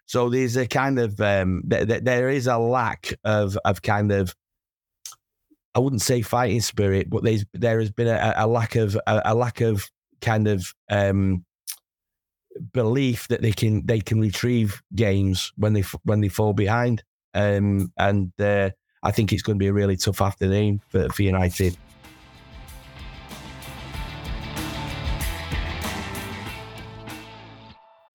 So 0.08 0.30
there's 0.30 0.56
a 0.56 0.68
kind 0.68 1.00
of 1.00 1.20
um, 1.22 1.64
th- 1.70 1.88
th- 1.88 2.04
there 2.04 2.30
is 2.30 2.48
a 2.48 2.58
lack 2.58 3.14
of 3.24 3.58
of 3.66 3.82
kind 3.82 4.12
of 4.12 4.36
I 5.76 5.80
wouldn't 5.80 6.02
say 6.02 6.22
fighting 6.22 6.62
spirit, 6.62 7.10
but 7.10 7.24
there's 7.24 7.46
there 7.54 7.80
has 7.82 7.92
been 7.92 8.08
a, 8.08 8.34
a 8.38 8.48
lack 8.48 8.76
of 8.76 8.96
a, 9.06 9.22
a, 9.26 9.36
lack 9.36 9.60
of 9.60 9.90
kind 10.22 10.48
of 10.48 10.74
um, 10.90 11.44
belief 12.72 13.28
that 13.28 13.42
they 13.42 13.52
can 13.52 13.86
they 13.86 14.00
can 14.00 14.22
retrieve 14.22 14.82
games 14.96 15.52
when 15.58 15.74
they 15.74 15.84
when 16.04 16.22
they 16.22 16.30
fall 16.30 16.54
behind, 16.54 17.04
um, 17.34 17.92
and 17.98 18.32
uh, 18.40 18.70
I 19.04 19.12
think 19.12 19.34
it's 19.34 19.42
going 19.42 19.58
to 19.58 19.60
be 19.60 19.68
a 19.68 19.74
really 19.74 19.98
tough 19.98 20.22
afternoon 20.22 20.80
for, 20.88 21.10
for 21.10 21.24
United. 21.24 21.78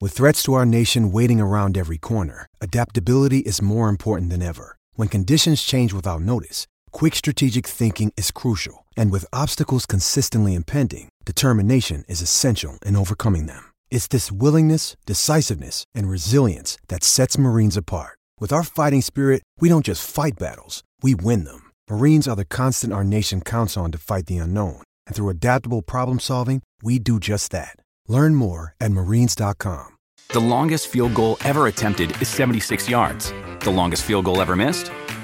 With 0.00 0.12
threats 0.12 0.42
to 0.44 0.54
our 0.54 0.64
nation 0.64 1.12
waiting 1.12 1.42
around 1.42 1.76
every 1.76 1.98
corner, 1.98 2.46
adaptability 2.62 3.40
is 3.40 3.60
more 3.60 3.90
important 3.90 4.30
than 4.30 4.40
ever. 4.40 4.78
When 4.94 5.08
conditions 5.08 5.62
change 5.62 5.92
without 5.92 6.22
notice 6.22 6.66
Quick 6.92 7.14
strategic 7.14 7.66
thinking 7.66 8.12
is 8.16 8.30
crucial, 8.30 8.86
and 8.96 9.12
with 9.12 9.24
obstacles 9.32 9.86
consistently 9.86 10.54
impending, 10.54 11.08
determination 11.24 12.04
is 12.08 12.22
essential 12.22 12.78
in 12.84 12.96
overcoming 12.96 13.46
them. 13.46 13.70
It's 13.90 14.08
this 14.08 14.32
willingness, 14.32 14.96
decisiveness, 15.04 15.84
and 15.94 16.08
resilience 16.08 16.78
that 16.88 17.04
sets 17.04 17.36
Marines 17.38 17.76
apart. 17.76 18.18
With 18.40 18.52
our 18.52 18.62
fighting 18.62 19.02
spirit, 19.02 19.42
we 19.60 19.68
don't 19.68 19.84
just 19.84 20.08
fight 20.08 20.38
battles, 20.38 20.82
we 21.02 21.14
win 21.14 21.44
them. 21.44 21.70
Marines 21.90 22.26
are 22.26 22.36
the 22.36 22.44
constant 22.46 22.92
our 22.92 23.04
nation 23.04 23.42
counts 23.42 23.76
on 23.76 23.92
to 23.92 23.98
fight 23.98 24.26
the 24.26 24.38
unknown, 24.38 24.82
and 25.06 25.14
through 25.14 25.28
adaptable 25.28 25.82
problem 25.82 26.18
solving, 26.18 26.62
we 26.82 26.98
do 26.98 27.20
just 27.20 27.52
that. 27.52 27.76
Learn 28.08 28.34
more 28.34 28.74
at 28.80 28.90
marines.com. 28.90 29.96
The 30.30 30.40
longest 30.40 30.88
field 30.88 31.14
goal 31.14 31.36
ever 31.44 31.66
attempted 31.66 32.10
is 32.22 32.28
76 32.28 32.88
yards. 32.88 33.32
The 33.60 33.70
longest 33.70 34.04
field 34.04 34.24
goal 34.24 34.40
ever 34.40 34.56
missed? 34.56 34.90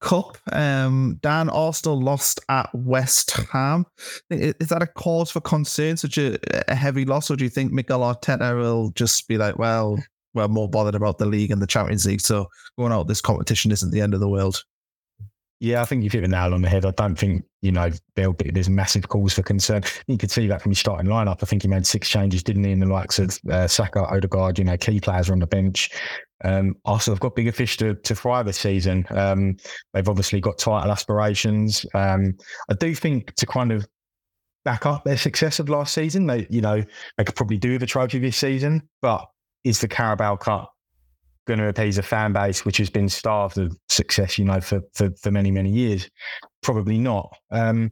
Cup. 0.00 0.38
Um, 0.52 1.18
Dan 1.22 1.48
Arsenal 1.48 2.00
lost 2.00 2.40
at 2.48 2.70
West 2.74 3.32
Ham. 3.52 3.84
Is 4.30 4.68
that 4.68 4.82
a 4.82 4.86
cause 4.86 5.30
for 5.30 5.40
concern, 5.40 5.96
such 5.96 6.18
a, 6.18 6.38
a 6.70 6.74
heavy 6.74 7.04
loss, 7.04 7.30
or 7.30 7.36
do 7.36 7.44
you 7.44 7.50
think 7.50 7.72
Mikel 7.72 8.00
Arteta 8.00 8.56
will 8.56 8.90
just 8.92 9.26
be 9.28 9.38
like, 9.38 9.58
well, 9.58 9.98
we're 10.34 10.48
more 10.48 10.68
bothered 10.68 10.94
about 10.94 11.18
the 11.18 11.26
league 11.26 11.50
and 11.50 11.60
the 11.60 11.66
Champions 11.66 12.06
League, 12.06 12.20
so 12.20 12.46
going 12.78 12.92
out 12.92 13.08
this 13.08 13.20
competition 13.20 13.72
isn't 13.72 13.90
the 13.90 14.00
end 14.00 14.14
of 14.14 14.20
the 14.20 14.28
world? 14.28 14.62
Yeah, 15.60 15.82
I 15.82 15.86
think 15.86 16.04
you've 16.04 16.12
hit 16.12 16.20
the 16.20 16.28
nail 16.28 16.54
on 16.54 16.62
the 16.62 16.68
head. 16.68 16.84
I 16.84 16.92
don't 16.92 17.18
think, 17.18 17.44
you 17.62 17.72
know, 17.72 17.90
there'll 18.14 18.32
be, 18.32 18.50
there's 18.52 18.70
massive 18.70 19.08
cause 19.08 19.34
for 19.34 19.42
concern. 19.42 19.82
You 20.06 20.16
could 20.16 20.30
see 20.30 20.46
that 20.46 20.62
from 20.62 20.70
his 20.70 20.78
starting 20.78 21.10
lineup. 21.10 21.38
I 21.42 21.46
think 21.46 21.62
he 21.62 21.68
made 21.68 21.84
six 21.84 22.08
changes, 22.08 22.44
didn't 22.44 22.62
he, 22.62 22.70
in 22.70 22.78
the 22.78 22.86
likes 22.86 23.18
of 23.18 23.36
uh, 23.50 23.66
Saka, 23.66 24.04
Odegaard, 24.04 24.58
you 24.58 24.64
know, 24.64 24.76
key 24.76 25.00
players 25.00 25.28
are 25.28 25.32
on 25.32 25.40
the 25.40 25.48
bench. 25.48 25.90
Um, 26.44 26.76
Arsenal 26.84 27.16
have 27.16 27.20
got 27.20 27.34
bigger 27.34 27.50
fish 27.50 27.76
to, 27.78 27.94
to 27.96 28.14
fry 28.14 28.44
this 28.44 28.58
season. 28.58 29.04
Um, 29.10 29.56
they've 29.92 30.08
obviously 30.08 30.40
got 30.40 30.58
title 30.58 30.92
aspirations. 30.92 31.84
Um, 31.92 32.36
I 32.70 32.74
do 32.74 32.94
think 32.94 33.34
to 33.34 33.44
kind 33.44 33.72
of 33.72 33.84
back 34.64 34.86
up 34.86 35.02
their 35.02 35.16
success 35.16 35.58
of 35.58 35.68
last 35.68 35.92
season, 35.92 36.28
they, 36.28 36.46
you 36.50 36.60
know, 36.60 36.84
they 37.16 37.24
could 37.24 37.34
probably 37.34 37.58
do 37.58 37.72
with 37.72 37.82
a 37.82 37.86
trophy 37.86 38.20
this 38.20 38.36
season, 38.36 38.88
but 39.02 39.26
is 39.64 39.80
the 39.80 39.88
Carabao 39.88 40.36
Cup 40.36 40.72
going 41.48 41.58
to 41.58 41.68
appease 41.68 41.98
a 41.98 42.02
fan 42.02 42.32
base 42.32 42.64
which 42.64 42.76
has 42.76 42.90
been 42.90 43.08
starved 43.08 43.58
of 43.58 43.76
success, 43.88 44.38
you 44.38 44.44
know, 44.44 44.60
for 44.60 44.80
for, 44.94 45.10
for 45.20 45.32
many 45.32 45.50
many 45.50 45.70
years? 45.70 46.08
Probably 46.62 46.98
not. 46.98 47.34
Um, 47.50 47.90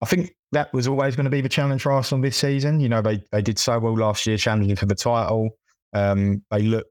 I 0.00 0.06
think 0.06 0.34
that 0.52 0.72
was 0.72 0.88
always 0.88 1.16
going 1.16 1.24
to 1.24 1.30
be 1.30 1.40
the 1.42 1.48
challenge 1.48 1.82
for 1.82 1.92
Arsenal 1.92 2.22
this 2.22 2.36
season. 2.36 2.80
You 2.80 2.88
know, 2.88 3.02
they 3.02 3.22
they 3.30 3.42
did 3.42 3.58
so 3.58 3.78
well 3.78 3.96
last 3.96 4.26
year, 4.26 4.38
challenging 4.38 4.76
for 4.76 4.86
the 4.86 4.94
title. 4.94 5.50
Um, 5.92 6.42
they 6.50 6.62
look, 6.62 6.86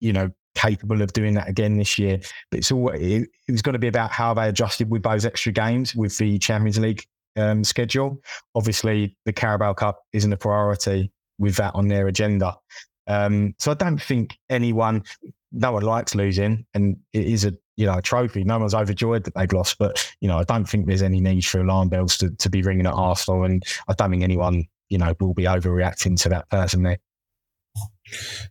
you 0.00 0.12
know, 0.12 0.30
capable 0.54 1.02
of 1.02 1.12
doing 1.12 1.34
that 1.34 1.48
again 1.48 1.76
this 1.76 1.98
year. 1.98 2.18
But 2.50 2.58
it's 2.58 2.72
all 2.72 2.88
it, 2.88 3.28
it 3.48 3.52
was 3.52 3.62
going 3.62 3.74
to 3.74 3.78
be 3.78 3.88
about 3.88 4.10
how 4.10 4.34
they 4.34 4.48
adjusted 4.48 4.90
with 4.90 5.02
those 5.02 5.24
extra 5.24 5.52
games 5.52 5.94
with 5.94 6.16
the 6.18 6.38
Champions 6.38 6.78
League 6.78 7.04
um, 7.36 7.64
schedule. 7.64 8.18
Obviously, 8.54 9.16
the 9.24 9.32
Carabao 9.32 9.74
Cup 9.74 10.00
isn't 10.12 10.32
a 10.32 10.36
priority 10.36 11.12
with 11.38 11.56
that 11.56 11.74
on 11.74 11.88
their 11.88 12.06
agenda. 12.08 12.56
Um, 13.06 13.54
so 13.58 13.70
I 13.70 13.74
don't 13.74 14.00
think 14.00 14.38
anyone, 14.48 15.04
no 15.52 15.72
one 15.72 15.82
likes 15.82 16.14
losing, 16.14 16.66
and 16.74 16.96
it 17.12 17.26
is 17.26 17.44
a 17.44 17.52
you 17.76 17.86
know 17.86 17.98
a 17.98 18.02
trophy. 18.02 18.44
No 18.44 18.58
one's 18.58 18.74
overjoyed 18.74 19.24
that 19.24 19.34
they've 19.34 19.52
lost, 19.52 19.78
but 19.78 20.12
you 20.20 20.28
know 20.28 20.38
I 20.38 20.44
don't 20.44 20.68
think 20.68 20.86
there's 20.86 21.02
any 21.02 21.20
need 21.20 21.44
for 21.44 21.60
alarm 21.60 21.88
bells 21.88 22.16
to, 22.18 22.30
to 22.30 22.50
be 22.50 22.62
ringing 22.62 22.86
at 22.86 22.94
Arsenal, 22.94 23.44
and 23.44 23.62
I 23.88 23.94
don't 23.94 24.10
think 24.10 24.22
anyone 24.22 24.64
you 24.88 24.98
know 24.98 25.14
will 25.20 25.34
be 25.34 25.44
overreacting 25.44 26.20
to 26.22 26.28
that 26.30 26.48
personally. 26.50 26.98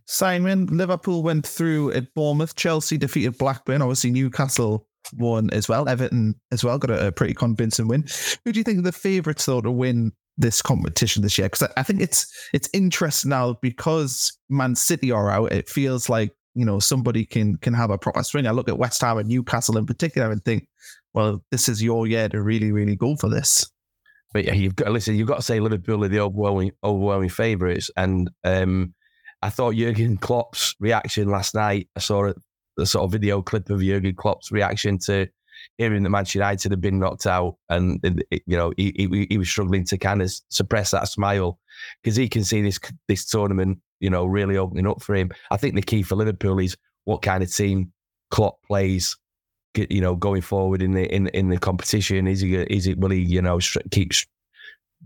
Simon, 0.06 0.66
Liverpool 0.66 1.22
went 1.22 1.46
through 1.46 1.92
at 1.92 2.12
Bournemouth. 2.14 2.56
Chelsea 2.56 2.98
defeated 2.98 3.38
Blackburn. 3.38 3.82
Obviously, 3.82 4.10
Newcastle 4.10 4.86
won 5.16 5.50
as 5.50 5.68
well. 5.68 5.88
Everton 5.88 6.34
as 6.50 6.64
well 6.64 6.78
got 6.78 6.90
a, 6.90 7.08
a 7.08 7.12
pretty 7.12 7.34
convincing 7.34 7.88
win. 7.88 8.04
Who 8.44 8.52
do 8.52 8.60
you 8.60 8.64
think 8.64 8.78
are 8.78 8.82
the 8.82 8.92
favourites 8.92 9.46
though 9.46 9.60
to 9.60 9.70
win 9.70 10.12
this 10.36 10.62
competition 10.62 11.22
this 11.22 11.38
year? 11.38 11.46
Because 11.48 11.62
I, 11.62 11.80
I 11.80 11.82
think 11.82 12.00
it's 12.00 12.26
it's 12.52 12.68
interesting 12.72 13.30
now 13.30 13.58
because 13.62 14.36
Man 14.48 14.74
City 14.74 15.10
are 15.10 15.30
out. 15.30 15.52
It 15.52 15.68
feels 15.68 16.08
like 16.08 16.32
you 16.54 16.64
know 16.64 16.78
somebody 16.78 17.24
can 17.24 17.56
can 17.58 17.74
have 17.74 17.90
a 17.90 17.98
proper 17.98 18.22
swing. 18.22 18.46
I 18.46 18.52
look 18.52 18.68
at 18.68 18.78
West 18.78 19.00
Ham 19.02 19.18
and 19.18 19.28
Newcastle 19.28 19.78
in 19.78 19.86
particular 19.86 20.30
and 20.30 20.44
think, 20.44 20.68
well, 21.12 21.44
this 21.50 21.68
is 21.68 21.82
your 21.82 22.06
year 22.06 22.28
to 22.28 22.42
really 22.42 22.72
really 22.72 22.96
go 22.96 23.16
for 23.16 23.28
this. 23.28 23.70
But 24.32 24.44
yeah, 24.44 24.54
you've 24.54 24.76
got 24.76 24.90
listen. 24.90 25.14
You've 25.14 25.28
got 25.28 25.36
to 25.36 25.42
say 25.42 25.60
Liverpool 25.60 26.04
are 26.04 26.08
the 26.08 26.20
overwhelming 26.20 26.72
overwhelming 26.82 27.28
favourites, 27.28 27.90
and 27.96 28.30
um, 28.42 28.94
I 29.42 29.50
thought 29.50 29.76
Jurgen 29.76 30.16
Klopp's 30.16 30.74
reaction 30.80 31.28
last 31.28 31.54
night. 31.54 31.88
I 31.96 32.00
saw 32.00 32.26
a, 32.26 32.34
a 32.78 32.86
sort 32.86 33.04
of 33.04 33.12
video 33.12 33.42
clip 33.42 33.70
of 33.70 33.80
Jurgen 33.80 34.16
Klopp's 34.16 34.50
reaction 34.50 34.98
to 35.06 35.28
hearing 35.78 36.02
that 36.02 36.10
Manchester 36.10 36.38
United 36.38 36.72
had 36.72 36.80
been 36.80 36.98
knocked 36.98 37.26
out, 37.26 37.56
and 37.68 38.00
you 38.30 38.56
know 38.56 38.72
he, 38.76 38.92
he, 38.96 39.26
he 39.30 39.38
was 39.38 39.48
struggling 39.48 39.84
to 39.84 39.98
kind 39.98 40.22
of 40.22 40.32
suppress 40.48 40.90
that 40.92 41.08
smile 41.08 41.58
because 42.02 42.16
he 42.16 42.28
can 42.28 42.44
see 42.44 42.62
this 42.62 42.78
this 43.08 43.24
tournament, 43.24 43.78
you 44.00 44.10
know, 44.10 44.24
really 44.24 44.56
opening 44.56 44.86
up 44.86 45.02
for 45.02 45.14
him. 45.14 45.30
I 45.50 45.56
think 45.56 45.74
the 45.74 45.82
key 45.82 46.02
for 46.02 46.16
Liverpool 46.16 46.58
is 46.58 46.76
what 47.04 47.22
kind 47.22 47.42
of 47.42 47.54
team 47.54 47.92
Klopp 48.30 48.62
plays. 48.62 49.16
You 49.76 50.00
know, 50.00 50.14
going 50.14 50.42
forward 50.42 50.82
in 50.82 50.92
the 50.92 51.12
in 51.12 51.28
in 51.28 51.48
the 51.48 51.58
competition, 51.58 52.28
is 52.28 52.40
he 52.40 52.54
is 52.54 52.86
it 52.86 52.98
will 52.98 53.10
he 53.10 53.20
you 53.20 53.42
know 53.42 53.58
keep 53.90 54.12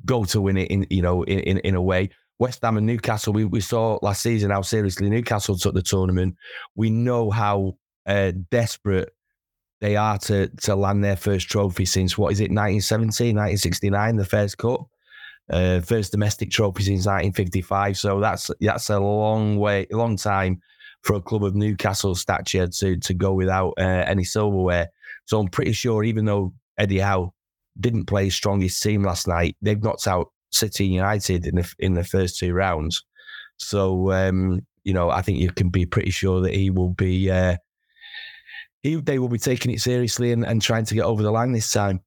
go 0.04 0.24
to 0.24 0.40
win 0.40 0.58
it 0.58 0.70
in 0.70 0.86
you 0.90 1.02
know 1.02 1.22
in 1.24 1.40
in, 1.40 1.58
in 1.58 1.74
a 1.74 1.82
way. 1.82 2.10
West 2.38 2.62
Ham 2.62 2.76
and 2.76 2.86
Newcastle, 2.86 3.32
we, 3.32 3.44
we 3.44 3.60
saw 3.60 3.98
last 4.00 4.22
season 4.22 4.50
how 4.50 4.62
seriously 4.62 5.10
Newcastle 5.10 5.58
took 5.58 5.74
the 5.74 5.82
tournament. 5.82 6.36
We 6.76 6.88
know 6.88 7.30
how 7.30 7.78
uh, 8.06 8.32
desperate 8.50 9.12
they 9.80 9.96
are 9.96 10.18
to 10.18 10.48
to 10.48 10.74
land 10.74 11.04
their 11.04 11.16
first 11.16 11.48
trophy 11.48 11.84
since 11.84 12.18
what 12.18 12.32
is 12.32 12.40
it 12.40 12.50
1970 12.50 13.32
1969 13.32 14.16
the 14.16 14.24
first 14.24 14.58
cup? 14.58 14.86
Uh, 15.50 15.80
first 15.80 16.12
domestic 16.12 16.50
trophy 16.50 16.82
since 16.82 17.06
1955 17.06 17.96
so 17.96 18.20
that's 18.20 18.50
that's 18.60 18.90
a 18.90 18.98
long 18.98 19.56
way 19.56 19.86
long 19.90 20.14
time 20.14 20.60
for 21.02 21.14
a 21.14 21.22
club 21.22 21.44
of 21.44 21.54
Newcastle 21.54 22.14
stature 22.14 22.66
to 22.66 22.96
to 22.98 23.14
go 23.14 23.32
without 23.32 23.72
uh, 23.78 24.04
any 24.06 24.24
silverware. 24.24 24.88
So 25.24 25.40
I'm 25.40 25.48
pretty 25.48 25.72
sure 25.72 26.04
even 26.04 26.24
though 26.24 26.52
Eddie 26.76 26.98
Howe 26.98 27.32
didn't 27.80 28.06
play 28.06 28.26
his 28.26 28.34
strongest 28.34 28.82
team 28.82 29.04
last 29.04 29.28
night 29.28 29.56
they've 29.62 29.82
knocked 29.82 30.08
out 30.08 30.32
City 30.50 30.86
United 30.86 31.46
in 31.46 31.56
the 31.56 31.74
in 31.78 31.94
the 31.94 32.04
first 32.04 32.38
two 32.38 32.52
rounds. 32.52 33.04
So 33.56 34.12
um, 34.12 34.66
you 34.84 34.92
know 34.92 35.10
I 35.10 35.22
think 35.22 35.38
you 35.38 35.50
can 35.50 35.68
be 35.68 35.86
pretty 35.86 36.10
sure 36.10 36.40
that 36.40 36.54
he 36.54 36.70
will 36.70 36.90
be 36.90 37.30
uh, 37.30 37.56
he, 38.82 38.96
they 38.96 39.18
will 39.18 39.28
be 39.28 39.38
taking 39.38 39.72
it 39.72 39.80
seriously 39.80 40.32
and, 40.32 40.44
and 40.44 40.62
trying 40.62 40.84
to 40.86 40.94
get 40.94 41.04
over 41.04 41.22
the 41.22 41.30
line 41.30 41.52
this 41.52 41.72
time. 41.72 42.00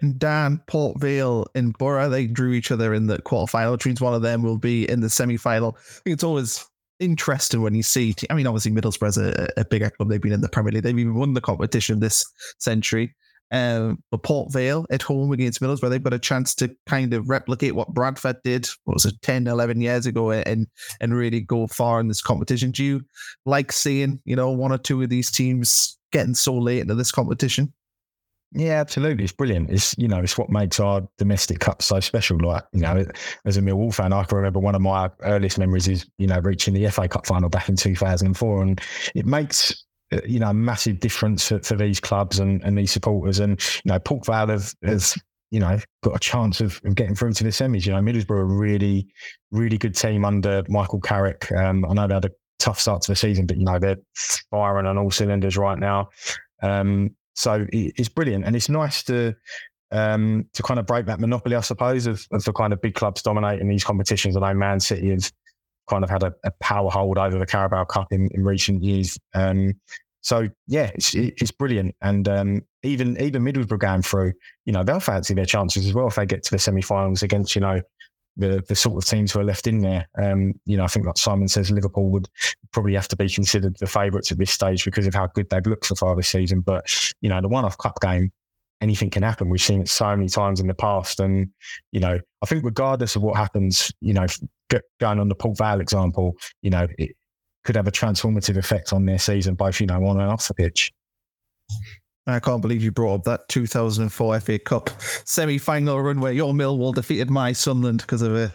And 0.00 0.18
Dan, 0.18 0.60
Port 0.66 1.00
Vale, 1.00 1.46
and 1.54 1.76
Boro, 1.78 2.08
they 2.08 2.26
drew 2.26 2.52
each 2.52 2.70
other 2.70 2.94
in 2.94 3.06
the 3.06 3.18
quarterfinal, 3.18 3.72
which 3.72 3.86
means 3.86 4.00
one 4.00 4.14
of 4.14 4.22
them 4.22 4.42
will 4.42 4.58
be 4.58 4.88
in 4.88 5.00
the 5.00 5.10
semi 5.10 5.36
final. 5.36 5.78
It's 6.04 6.24
always 6.24 6.66
interesting 6.98 7.62
when 7.62 7.74
you 7.74 7.82
see, 7.82 8.14
I 8.28 8.34
mean, 8.34 8.46
obviously, 8.46 8.72
Middlesbrough's 8.72 9.18
a, 9.18 9.48
a 9.56 9.64
bigger 9.64 9.90
club. 9.90 10.08
They've 10.08 10.20
been 10.20 10.32
in 10.32 10.40
the 10.40 10.48
Premier 10.48 10.72
League, 10.72 10.82
they've 10.82 10.98
even 10.98 11.14
won 11.14 11.34
the 11.34 11.40
competition 11.40 12.00
this 12.00 12.24
century. 12.58 13.14
Um, 13.52 14.02
but 14.10 14.22
Port 14.22 14.52
Vale 14.52 14.86
at 14.90 15.02
home 15.02 15.32
against 15.32 15.60
Middlesbrough, 15.60 15.90
they've 15.90 16.02
got 16.02 16.12
a 16.12 16.18
chance 16.18 16.54
to 16.56 16.74
kind 16.86 17.14
of 17.14 17.28
replicate 17.28 17.74
what 17.74 17.94
Bradford 17.94 18.36
did, 18.42 18.66
what 18.84 18.94
was 18.94 19.04
it, 19.04 19.20
10, 19.22 19.46
11 19.46 19.80
years 19.80 20.06
ago, 20.06 20.32
and 20.32 20.66
and 21.00 21.14
really 21.14 21.40
go 21.40 21.66
far 21.66 22.00
in 22.00 22.08
this 22.08 22.22
competition. 22.22 22.70
Do 22.72 22.84
you 22.84 23.04
like 23.44 23.72
seeing, 23.72 24.20
you 24.24 24.36
know, 24.36 24.50
one 24.50 24.72
or 24.72 24.78
two 24.78 25.02
of 25.02 25.08
these 25.08 25.30
teams 25.30 25.96
getting 26.12 26.34
so 26.34 26.56
late 26.56 26.80
into 26.80 26.94
this 26.94 27.12
competition? 27.12 27.72
Yeah, 28.52 28.80
absolutely. 28.80 29.24
It's 29.24 29.32
brilliant. 29.32 29.70
It's 29.70 29.94
you 29.98 30.08
know, 30.08 30.20
it's 30.20 30.38
what 30.38 30.50
makes 30.50 30.80
our 30.80 31.06
domestic 31.18 31.58
cup 31.58 31.82
so 31.82 32.00
special. 32.00 32.38
Like 32.38 32.64
you 32.72 32.80
know, 32.80 33.04
as 33.44 33.56
a 33.56 33.60
Millwall 33.60 33.92
fan, 33.92 34.12
I 34.12 34.24
can 34.24 34.36
remember 34.36 34.60
one 34.60 34.74
of 34.74 34.80
my 34.80 35.10
earliest 35.22 35.58
memories 35.58 35.88
is 35.88 36.06
you 36.18 36.26
know 36.26 36.38
reaching 36.38 36.72
the 36.72 36.88
FA 36.90 37.08
Cup 37.08 37.26
final 37.26 37.48
back 37.48 37.68
in 37.68 37.76
two 37.76 37.96
thousand 37.96 38.28
and 38.28 38.36
four, 38.36 38.62
and 38.62 38.80
it 39.14 39.26
makes 39.26 39.84
you 40.26 40.38
know, 40.38 40.50
a 40.50 40.54
massive 40.54 41.00
difference 41.00 41.48
for, 41.48 41.58
for 41.60 41.74
these 41.74 42.00
clubs 42.00 42.38
and, 42.38 42.62
and 42.62 42.78
these 42.78 42.92
supporters. 42.92 43.40
And, 43.40 43.60
you 43.84 43.92
know, 43.92 43.98
Port 43.98 44.26
Vale 44.26 44.48
have, 44.48 44.74
has, 44.84 45.16
you 45.50 45.60
know, 45.60 45.78
got 46.02 46.16
a 46.16 46.18
chance 46.20 46.60
of, 46.60 46.80
of, 46.84 46.94
getting 46.94 47.14
through 47.14 47.32
to 47.34 47.44
the 47.44 47.50
semis. 47.50 47.86
You 47.86 47.92
know, 47.92 48.00
Middlesbrough 48.00 48.30
are 48.30 48.40
a 48.40 48.44
really, 48.44 49.08
really 49.50 49.78
good 49.78 49.94
team 49.94 50.24
under 50.24 50.62
Michael 50.68 51.00
Carrick. 51.00 51.50
Um, 51.52 51.84
I 51.84 51.94
know 51.94 52.06
they 52.06 52.14
had 52.14 52.24
a 52.24 52.30
tough 52.58 52.80
start 52.80 53.02
to 53.02 53.12
the 53.12 53.16
season, 53.16 53.46
but, 53.46 53.56
you 53.56 53.64
know, 53.64 53.78
they're 53.78 53.98
firing 54.50 54.86
on 54.86 54.98
all 54.98 55.10
cylinders 55.10 55.56
right 55.56 55.78
now. 55.78 56.08
Um, 56.62 57.14
so 57.34 57.66
it's 57.72 58.08
brilliant. 58.08 58.44
And 58.46 58.56
it's 58.56 58.68
nice 58.68 59.02
to, 59.04 59.34
um, 59.90 60.46
to 60.54 60.62
kind 60.62 60.80
of 60.80 60.86
break 60.86 61.06
that 61.06 61.20
monopoly, 61.20 61.54
I 61.56 61.60
suppose, 61.60 62.06
of, 62.06 62.26
of 62.32 62.44
the 62.44 62.52
kind 62.52 62.72
of 62.72 62.80
big 62.80 62.94
clubs 62.94 63.22
dominating 63.22 63.68
these 63.68 63.84
competitions. 63.84 64.36
I 64.36 64.40
know 64.40 64.54
Man 64.54 64.80
City 64.80 65.10
have 65.10 65.30
kind 65.88 66.04
of 66.04 66.10
had 66.10 66.22
a, 66.22 66.32
a 66.44 66.50
power 66.60 66.90
hold 66.90 67.18
over 67.18 67.38
the 67.38 67.46
Carabao 67.46 67.84
Cup 67.84 68.08
in, 68.10 68.28
in 68.32 68.44
recent 68.44 68.82
years. 68.82 69.18
Um, 69.34 69.74
so 70.26 70.48
yeah, 70.66 70.90
it's 70.94 71.14
it's 71.14 71.52
brilliant, 71.52 71.94
and 72.02 72.28
um, 72.28 72.62
even 72.82 73.20
even 73.20 73.44
Middlesbrough 73.44 73.78
going 73.78 74.02
through, 74.02 74.32
you 74.64 74.72
know, 74.72 74.82
they'll 74.82 74.98
fancy 74.98 75.34
their 75.34 75.44
chances 75.46 75.86
as 75.86 75.94
well 75.94 76.08
if 76.08 76.16
they 76.16 76.26
get 76.26 76.42
to 76.42 76.50
the 76.50 76.58
semi-finals 76.58 77.22
against 77.22 77.54
you 77.54 77.60
know 77.60 77.80
the 78.36 78.62
the 78.68 78.74
sort 78.74 78.96
of 78.96 79.08
teams 79.08 79.32
who 79.32 79.40
are 79.40 79.44
left 79.44 79.66
in 79.66 79.78
there. 79.78 80.08
Um, 80.20 80.54
you 80.64 80.76
know, 80.76 80.84
I 80.84 80.88
think 80.88 81.06
like 81.06 81.16
Simon 81.16 81.48
says, 81.48 81.70
Liverpool 81.70 82.10
would 82.10 82.28
probably 82.72 82.94
have 82.94 83.08
to 83.08 83.16
be 83.16 83.28
considered 83.28 83.76
the 83.78 83.86
favourites 83.86 84.32
at 84.32 84.38
this 84.38 84.50
stage 84.50 84.84
because 84.84 85.06
of 85.06 85.14
how 85.14 85.28
good 85.28 85.48
they've 85.48 85.64
looked 85.64 85.86
so 85.86 85.94
far 85.94 86.16
this 86.16 86.28
season. 86.28 86.60
But 86.60 86.84
you 87.20 87.28
know, 87.28 87.40
the 87.40 87.48
one-off 87.48 87.78
cup 87.78 88.00
game, 88.00 88.32
anything 88.80 89.10
can 89.10 89.22
happen. 89.22 89.48
We've 89.48 89.60
seen 89.60 89.82
it 89.82 89.88
so 89.88 90.14
many 90.16 90.28
times 90.28 90.60
in 90.60 90.66
the 90.66 90.74
past, 90.74 91.20
and 91.20 91.50
you 91.92 92.00
know, 92.00 92.18
I 92.42 92.46
think 92.46 92.64
regardless 92.64 93.16
of 93.16 93.22
what 93.22 93.36
happens, 93.36 93.92
you 94.00 94.12
know, 94.12 94.26
going 95.00 95.20
on 95.20 95.28
the 95.28 95.34
Port 95.34 95.58
Vale 95.58 95.80
example, 95.80 96.34
you 96.62 96.70
know, 96.70 96.86
it 96.98 97.16
could 97.64 97.76
have 97.76 97.88
a 97.88 97.92
transformative 97.92 98.56
effect 98.56 98.92
on 98.92 99.04
their 99.04 99.18
season, 99.18 99.54
both, 99.54 99.80
you 99.80 99.86
know, 99.86 100.04
on 100.04 100.20
and 100.20 100.30
off 100.30 100.48
the 100.48 100.54
pitch. 100.54 100.92
I 102.28 102.40
can't 102.40 102.62
believe 102.62 102.82
you 102.82 102.90
brought 102.90 103.14
up 103.14 103.24
that 103.24 103.48
2004 103.48 104.40
FA 104.40 104.58
Cup 104.58 104.90
semi 105.24 105.58
final 105.58 106.00
run 106.00 106.20
where 106.20 106.32
your 106.32 106.52
Millwall 106.52 106.94
defeated 106.94 107.30
my 107.30 107.52
Sunderland 107.52 108.00
because 108.00 108.22
of 108.22 108.34
a, 108.34 108.52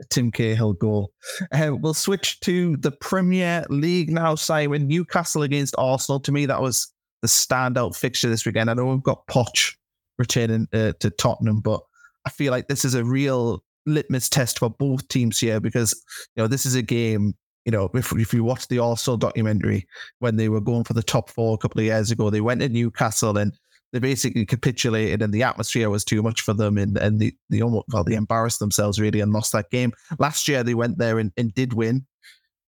a 0.00 0.04
Tim 0.10 0.32
Cahill 0.32 0.72
goal. 0.72 1.12
Uh, 1.52 1.76
we'll 1.78 1.94
switch 1.94 2.40
to 2.40 2.76
the 2.78 2.90
Premier 2.90 3.64
League 3.68 4.10
now, 4.10 4.34
Simon. 4.34 4.88
Newcastle 4.88 5.42
against 5.42 5.74
Arsenal. 5.78 6.18
To 6.20 6.32
me, 6.32 6.46
that 6.46 6.60
was 6.60 6.92
the 7.20 7.28
standout 7.28 7.94
fixture 7.94 8.28
this 8.28 8.44
weekend. 8.44 8.68
I 8.68 8.74
know 8.74 8.86
we've 8.86 9.02
got 9.02 9.26
Poch 9.28 9.74
returning 10.18 10.66
uh, 10.72 10.92
to 10.98 11.10
Tottenham, 11.10 11.60
but 11.60 11.80
I 12.26 12.30
feel 12.30 12.50
like 12.50 12.66
this 12.66 12.84
is 12.84 12.94
a 12.94 13.04
real 13.04 13.62
litmus 13.86 14.28
test 14.28 14.58
for 14.58 14.70
both 14.70 15.06
teams 15.08 15.38
here 15.38 15.60
because 15.60 15.94
you 16.36 16.42
know 16.42 16.48
this 16.48 16.66
is 16.66 16.74
a 16.74 16.82
game. 16.82 17.34
You 17.64 17.72
know, 17.72 17.90
if 17.94 18.12
if 18.12 18.34
you 18.34 18.42
watch 18.42 18.68
the 18.68 18.80
Arsenal 18.80 19.16
documentary 19.16 19.86
when 20.18 20.36
they 20.36 20.48
were 20.48 20.60
going 20.60 20.84
for 20.84 20.94
the 20.94 21.02
top 21.02 21.30
four 21.30 21.54
a 21.54 21.58
couple 21.58 21.80
of 21.80 21.86
years 21.86 22.10
ago, 22.10 22.30
they 22.30 22.40
went 22.40 22.60
to 22.60 22.68
Newcastle 22.68 23.38
and 23.38 23.52
they 23.92 23.98
basically 23.98 24.46
capitulated 24.46 25.22
and 25.22 25.32
the 25.32 25.42
atmosphere 25.42 25.90
was 25.90 26.04
too 26.04 26.22
much 26.22 26.40
for 26.40 26.54
them 26.54 26.78
and, 26.78 26.96
and 26.96 27.20
they, 27.20 27.32
they 27.50 27.60
almost 27.60 27.86
well 27.92 28.02
they 28.02 28.14
embarrassed 28.14 28.58
themselves 28.58 28.98
really 28.98 29.20
and 29.20 29.32
lost 29.32 29.52
that 29.52 29.70
game. 29.70 29.92
Last 30.18 30.48
year 30.48 30.64
they 30.64 30.74
went 30.74 30.98
there 30.98 31.18
and, 31.18 31.30
and 31.36 31.54
did 31.54 31.74
win. 31.74 32.06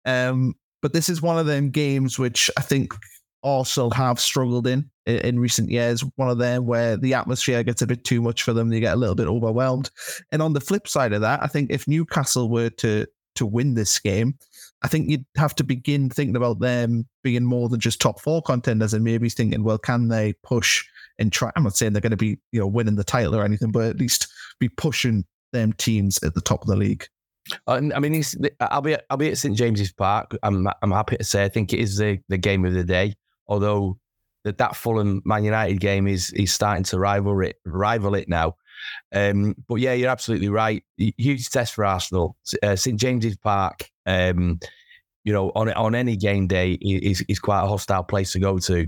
Um, 0.06 0.56
but 0.82 0.94
this 0.94 1.10
is 1.10 1.22
one 1.22 1.38
of 1.38 1.46
them 1.46 1.70
games 1.70 2.18
which 2.18 2.50
I 2.58 2.62
think 2.62 2.94
Arsenal 3.44 3.92
have 3.92 4.20
struggled 4.20 4.68
in, 4.68 4.90
in 5.06 5.40
recent 5.40 5.70
years. 5.70 6.04
One 6.16 6.30
of 6.30 6.38
them 6.38 6.66
where 6.66 6.98
the 6.98 7.14
atmosphere 7.14 7.64
gets 7.64 7.82
a 7.82 7.88
bit 7.88 8.04
too 8.04 8.22
much 8.22 8.44
for 8.44 8.54
them, 8.54 8.70
they 8.70 8.80
get 8.80 8.94
a 8.94 9.00
little 9.00 9.16
bit 9.16 9.28
overwhelmed. 9.28 9.90
And 10.32 10.42
on 10.42 10.54
the 10.54 10.62
flip 10.62 10.88
side 10.88 11.14
of 11.14 11.22
that, 11.22 11.42
I 11.42 11.48
think 11.48 11.72
if 11.72 11.88
Newcastle 11.88 12.50
were 12.50 12.70
to 12.70 13.08
to 13.36 13.46
win 13.46 13.76
this 13.76 13.98
game, 13.98 14.38
I 14.84 14.88
think 14.88 15.10
you'd 15.10 15.26
have 15.38 15.56
to 15.56 15.64
begin 15.64 16.10
thinking 16.10 16.36
about 16.36 16.60
them 16.60 17.08
being 17.24 17.46
more 17.46 17.70
than 17.70 17.80
just 17.80 18.02
top 18.02 18.20
four 18.20 18.42
contenders 18.42 18.94
and 18.94 19.04
maybe 19.04 19.30
thinking, 19.30 19.64
well, 19.64 19.78
can 19.78 20.10
they 20.10 20.34
push 20.44 20.86
and 21.18 21.32
try? 21.32 21.52
I'm 21.56 21.64
not 21.64 21.78
saying 21.78 21.94
they're 21.94 22.02
going 22.02 22.12
to 22.12 22.18
be, 22.18 22.40
you 22.52 22.60
know, 22.60 22.68
winning 22.68 22.96
the 22.96 23.04
title 23.04 23.36
or 23.36 23.44
anything, 23.44 23.72
but 23.72 23.86
at 23.86 24.00
least 24.00 24.28
be 24.60 24.70
pushing 24.70 25.24
them 25.54 25.74
teams 25.74 26.22
at 26.24 26.34
the 26.34 26.42
top 26.42 26.62
of 26.62 26.68
the 26.68 26.76
league. 26.76 27.06
I 27.68 27.80
mean, 27.80 28.24
I'll 28.60 28.82
be 28.82 28.98
I'll 29.10 29.18
be 29.18 29.30
at 29.30 29.38
St 29.38 29.58
James's 29.58 29.92
Park. 29.92 30.38
I'm 30.44 30.68
I'm 30.82 30.92
happy 30.92 31.18
to 31.18 31.24
say 31.24 31.44
I 31.44 31.50
think 31.50 31.74
it 31.74 31.80
is 31.80 31.98
the, 31.98 32.20
the 32.30 32.38
game 32.38 32.66
of 32.66 32.74
the 32.74 32.84
day. 32.84 33.16
Although 33.48 33.98
that 34.44 34.58
that 34.58 34.76
Fulham 34.76 35.22
Man 35.26 35.44
United 35.44 35.80
game 35.80 36.08
is 36.08 36.32
is 36.32 36.54
starting 36.54 36.84
to 36.86 37.00
rival 37.00 37.40
it 37.42 37.58
rival 37.66 38.16
it 38.16 38.28
now. 38.28 38.56
Um, 39.14 39.56
but 39.68 39.76
yeah, 39.76 39.94
you're 39.94 40.10
absolutely 40.10 40.50
right. 40.50 40.84
Huge 40.98 41.50
test 41.50 41.74
for 41.74 41.86
Arsenal. 41.86 42.36
Uh, 42.64 42.76
St 42.76 43.00
James's 43.00 43.38
Park. 43.38 43.90
Um, 44.06 44.60
you 45.24 45.32
know, 45.32 45.52
on 45.56 45.72
on 45.74 45.96
any 45.96 46.16
game 46.16 46.48
day 46.48 46.74
is 46.82 47.24
is 47.28 47.40
quite 47.40 47.64
a 47.64 47.68
hostile 47.68 48.04
place 48.04 48.32
to 48.34 48.40
go 48.40 48.60
to. 48.60 48.88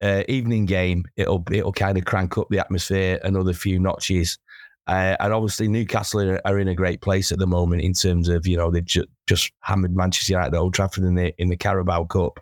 Uh, 0.00 0.22
evening 0.28 0.64
game, 0.64 1.04
it'll 1.16 1.44
it'll 1.50 1.72
kind 1.72 1.98
of 1.98 2.04
crank 2.04 2.38
up 2.38 2.46
the 2.50 2.58
atmosphere 2.58 3.18
another 3.24 3.52
few 3.52 3.80
notches. 3.80 4.38
Uh, 4.88 5.16
and 5.20 5.32
obviously, 5.32 5.68
Newcastle 5.68 6.20
are, 6.20 6.40
are, 6.44 6.58
in 6.58 6.68
a 6.68 6.74
great 6.74 7.00
place 7.00 7.30
at 7.30 7.38
the 7.38 7.46
moment 7.46 7.82
in 7.82 7.92
terms 7.92 8.28
of 8.28 8.46
you 8.46 8.56
know 8.56 8.70
they've 8.70 8.84
ju- 8.84 9.06
just 9.28 9.52
hammered 9.60 9.94
Manchester 9.94 10.32
United 10.32 10.54
at 10.54 10.58
Old 10.58 10.74
Trafford 10.74 11.04
in 11.04 11.14
the 11.14 11.32
in 11.38 11.48
the 11.48 11.56
Carabao 11.56 12.04
Cup. 12.04 12.40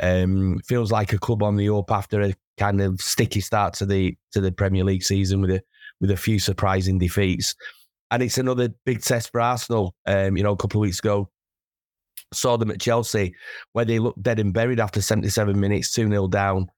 Um, 0.00 0.58
feels 0.66 0.90
like 0.90 1.12
a 1.12 1.18
club 1.18 1.44
on 1.44 1.56
the 1.56 1.72
up 1.72 1.92
after 1.92 2.20
a 2.22 2.34
kind 2.58 2.80
of 2.80 3.00
sticky 3.00 3.40
start 3.40 3.74
to 3.74 3.86
the 3.86 4.16
to 4.32 4.40
the 4.40 4.50
Premier 4.50 4.82
League 4.82 5.04
season 5.04 5.40
with 5.40 5.50
a 5.50 5.62
with 6.00 6.10
a 6.10 6.16
few 6.16 6.38
surprising 6.38 6.98
defeats. 6.98 7.54
And 8.10 8.22
it's 8.22 8.38
another 8.38 8.70
big 8.84 9.02
test 9.02 9.30
for 9.30 9.40
Arsenal. 9.40 9.94
Um, 10.06 10.36
you 10.36 10.42
know, 10.42 10.52
a 10.52 10.56
couple 10.56 10.80
of 10.80 10.82
weeks 10.82 10.98
ago, 10.98 11.30
saw 12.32 12.56
them 12.56 12.70
at 12.70 12.80
Chelsea 12.80 13.34
where 13.72 13.84
they 13.84 13.98
looked 13.98 14.22
dead 14.22 14.38
and 14.38 14.52
buried 14.52 14.80
after 14.80 15.00
77 15.00 15.58
minutes, 15.58 15.92
2 15.92 16.08
0 16.08 16.28
down. 16.28 16.68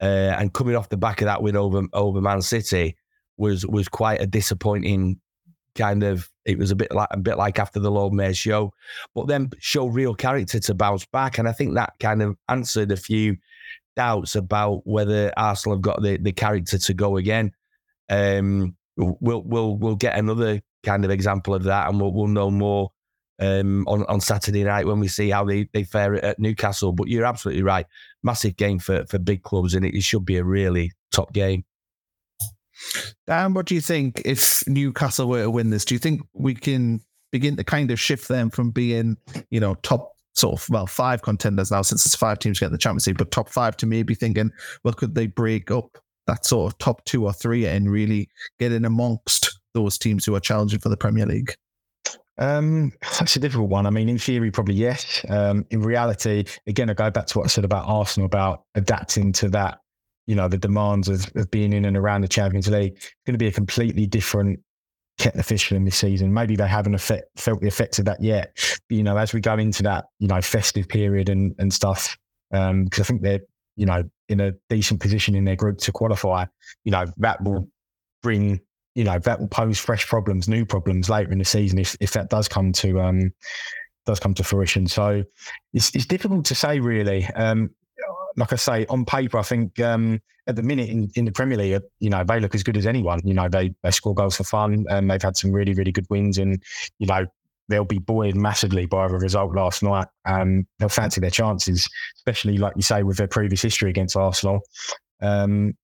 Uh, 0.00 0.34
and 0.36 0.52
coming 0.52 0.74
off 0.74 0.88
the 0.88 0.96
back 0.96 1.20
of 1.20 1.26
that 1.26 1.42
win 1.42 1.56
over 1.56 1.82
over 1.92 2.20
Man 2.20 2.42
City, 2.42 2.96
was 3.42 3.66
was 3.66 3.88
quite 3.88 4.22
a 4.22 4.26
disappointing 4.26 5.20
kind 5.74 6.02
of 6.02 6.28
it 6.44 6.58
was 6.58 6.70
a 6.70 6.76
bit 6.76 6.92
like 6.92 7.08
a 7.10 7.16
bit 7.16 7.36
like 7.36 7.58
after 7.58 7.80
the 7.80 7.90
Lord 7.90 8.12
Mayor 8.12 8.34
show, 8.34 8.72
but 9.14 9.26
then 9.26 9.50
show 9.58 9.86
real 9.86 10.14
character 10.14 10.58
to 10.58 10.74
bounce 10.74 11.06
back. 11.06 11.38
And 11.38 11.48
I 11.48 11.52
think 11.52 11.74
that 11.74 11.94
kind 12.00 12.22
of 12.22 12.36
answered 12.48 12.92
a 12.92 12.96
few 12.96 13.36
doubts 13.96 14.34
about 14.34 14.82
whether 14.86 15.32
Arsenal 15.36 15.76
have 15.76 15.82
got 15.82 16.02
the, 16.02 16.18
the 16.18 16.32
character 16.32 16.78
to 16.78 16.94
go 16.94 17.16
again. 17.16 17.52
Um, 18.08 18.76
we'll 18.96 19.42
we'll 19.42 19.76
we'll 19.76 19.96
get 19.96 20.18
another 20.18 20.60
kind 20.82 21.04
of 21.04 21.10
example 21.10 21.54
of 21.54 21.64
that, 21.64 21.88
and 21.88 22.00
we'll 22.00 22.12
we'll 22.12 22.26
know 22.26 22.50
more 22.50 22.90
um, 23.38 23.84
on 23.86 24.04
on 24.06 24.20
Saturday 24.20 24.64
night 24.64 24.86
when 24.86 25.00
we 25.00 25.08
see 25.08 25.30
how 25.30 25.44
they, 25.44 25.68
they 25.72 25.84
fare 25.84 26.22
at 26.24 26.38
Newcastle. 26.38 26.92
But 26.92 27.08
you're 27.08 27.24
absolutely 27.24 27.62
right, 27.62 27.86
massive 28.22 28.56
game 28.56 28.78
for 28.78 29.04
for 29.06 29.18
big 29.18 29.42
clubs, 29.42 29.74
and 29.74 29.84
it, 29.84 29.94
it 29.94 30.02
should 30.02 30.24
be 30.24 30.36
a 30.36 30.44
really 30.44 30.92
top 31.12 31.32
game. 31.32 31.64
Dan, 33.26 33.54
what 33.54 33.66
do 33.66 33.74
you 33.74 33.80
think 33.80 34.22
if 34.24 34.66
Newcastle 34.66 35.28
were 35.28 35.42
to 35.42 35.50
win 35.50 35.70
this? 35.70 35.84
Do 35.84 35.94
you 35.94 35.98
think 35.98 36.22
we 36.32 36.54
can 36.54 37.00
begin 37.30 37.56
to 37.56 37.64
kind 37.64 37.90
of 37.90 37.98
shift 37.98 38.28
them 38.28 38.50
from 38.50 38.70
being, 38.70 39.16
you 39.50 39.60
know, 39.60 39.74
top 39.76 40.12
sort 40.34 40.60
of 40.60 40.68
well 40.70 40.86
five 40.86 41.22
contenders 41.22 41.70
now 41.70 41.82
since 41.82 42.06
it's 42.06 42.14
five 42.14 42.38
teams 42.38 42.58
getting 42.58 42.72
the 42.72 42.78
Champions 42.78 43.06
League, 43.06 43.18
but 43.18 43.30
top 43.30 43.48
five 43.48 43.76
to 43.78 43.86
maybe 43.86 44.14
thinking, 44.14 44.50
well, 44.84 44.94
could 44.94 45.14
they 45.14 45.26
break 45.26 45.70
up 45.70 45.98
that 46.26 46.46
sort 46.46 46.72
of 46.72 46.78
top 46.78 47.04
two 47.04 47.24
or 47.24 47.32
three 47.32 47.66
and 47.66 47.90
really 47.90 48.28
get 48.58 48.72
in 48.72 48.84
amongst 48.84 49.58
those 49.74 49.98
teams 49.98 50.24
who 50.24 50.34
are 50.34 50.40
challenging 50.40 50.78
for 50.78 50.88
the 50.88 50.96
Premier 50.96 51.26
League? 51.26 51.54
Um, 52.38 52.92
that's 53.18 53.36
a 53.36 53.40
difficult 53.40 53.68
one. 53.68 53.86
I 53.86 53.90
mean, 53.90 54.08
in 54.08 54.18
theory, 54.18 54.50
probably 54.50 54.74
yes. 54.74 55.24
Um, 55.28 55.66
in 55.70 55.82
reality, 55.82 56.44
again, 56.66 56.90
I 56.90 56.94
go 56.94 57.10
back 57.10 57.26
to 57.26 57.38
what 57.38 57.44
I 57.44 57.48
said 57.48 57.64
about 57.64 57.86
Arsenal 57.86 58.26
about 58.26 58.64
adapting 58.74 59.32
to 59.34 59.48
that 59.50 59.80
you 60.26 60.34
know, 60.34 60.48
the 60.48 60.58
demands 60.58 61.08
of, 61.08 61.30
of 61.34 61.50
being 61.50 61.72
in 61.72 61.84
and 61.84 61.96
around 61.96 62.20
the 62.20 62.28
Champions 62.28 62.68
League. 62.68 62.94
It's 62.94 63.14
going 63.26 63.34
to 63.34 63.38
be 63.38 63.48
a 63.48 63.52
completely 63.52 64.06
different 64.06 64.60
kettle 65.18 65.42
fish 65.42 65.70
in 65.72 65.84
this 65.84 65.96
season. 65.96 66.32
Maybe 66.32 66.56
they 66.56 66.66
haven't 66.66 66.94
effect, 66.94 67.24
felt 67.36 67.60
the 67.60 67.66
effects 67.66 67.98
of 67.98 68.04
that 68.06 68.22
yet. 68.22 68.52
But, 68.88 68.96
you 68.96 69.02
know, 69.02 69.16
as 69.16 69.32
we 69.32 69.40
go 69.40 69.58
into 69.58 69.82
that, 69.84 70.06
you 70.18 70.28
know, 70.28 70.40
festive 70.40 70.88
period 70.88 71.28
and, 71.28 71.54
and 71.58 71.72
stuff, 71.72 72.16
because 72.50 72.70
um, 72.70 72.88
I 72.98 73.02
think 73.02 73.22
they're, 73.22 73.40
you 73.76 73.86
know, 73.86 74.02
in 74.28 74.40
a 74.40 74.52
decent 74.68 75.00
position 75.00 75.34
in 75.34 75.44
their 75.44 75.56
group 75.56 75.78
to 75.78 75.92
qualify, 75.92 76.44
you 76.84 76.92
know, 76.92 77.06
that 77.18 77.42
will 77.42 77.68
bring, 78.22 78.60
you 78.94 79.04
know, 79.04 79.18
that 79.18 79.40
will 79.40 79.48
pose 79.48 79.78
fresh 79.78 80.06
problems, 80.06 80.48
new 80.48 80.64
problems 80.64 81.08
later 81.10 81.32
in 81.32 81.38
the 81.38 81.44
season 81.44 81.78
if, 81.78 81.96
if 82.00 82.12
that 82.12 82.30
does 82.30 82.48
come 82.48 82.72
to, 82.72 83.00
um, 83.00 83.32
does 84.06 84.20
come 84.20 84.34
to 84.34 84.44
fruition. 84.44 84.86
So 84.86 85.24
it's, 85.72 85.94
it's 85.94 86.06
difficult 86.06 86.44
to 86.46 86.54
say 86.54 86.80
really. 86.80 87.26
Um, 87.34 87.70
like 88.36 88.52
I 88.52 88.56
say, 88.56 88.86
on 88.86 89.04
paper, 89.04 89.38
I 89.38 89.42
think 89.42 89.78
um, 89.80 90.20
at 90.46 90.56
the 90.56 90.62
minute 90.62 90.88
in, 90.88 91.10
in 91.14 91.24
the 91.24 91.32
Premier 91.32 91.58
League, 91.58 91.82
you 92.00 92.10
know, 92.10 92.24
they 92.24 92.40
look 92.40 92.54
as 92.54 92.62
good 92.62 92.76
as 92.76 92.86
anyone. 92.86 93.20
You 93.24 93.34
know, 93.34 93.48
they 93.48 93.74
they 93.82 93.90
score 93.90 94.14
goals 94.14 94.36
for 94.36 94.44
fun, 94.44 94.86
and 94.88 95.10
they've 95.10 95.22
had 95.22 95.36
some 95.36 95.52
really 95.52 95.74
really 95.74 95.92
good 95.92 96.06
wins, 96.10 96.38
and 96.38 96.62
you 96.98 97.06
know 97.06 97.26
they'll 97.68 97.84
be 97.84 97.98
buoyed 97.98 98.34
massively 98.34 98.86
by 98.86 99.08
the 99.08 99.14
result 99.14 99.54
last 99.54 99.82
night. 99.82 100.08
Um, 100.24 100.66
they'll 100.78 100.88
fancy 100.88 101.20
their 101.20 101.30
chances, 101.30 101.88
especially 102.16 102.58
like 102.58 102.74
you 102.76 102.82
say 102.82 103.02
with 103.02 103.16
their 103.16 103.28
previous 103.28 103.62
history 103.62 103.90
against 103.90 104.16
Arsenal. 104.16 104.60
Um, 105.20 105.74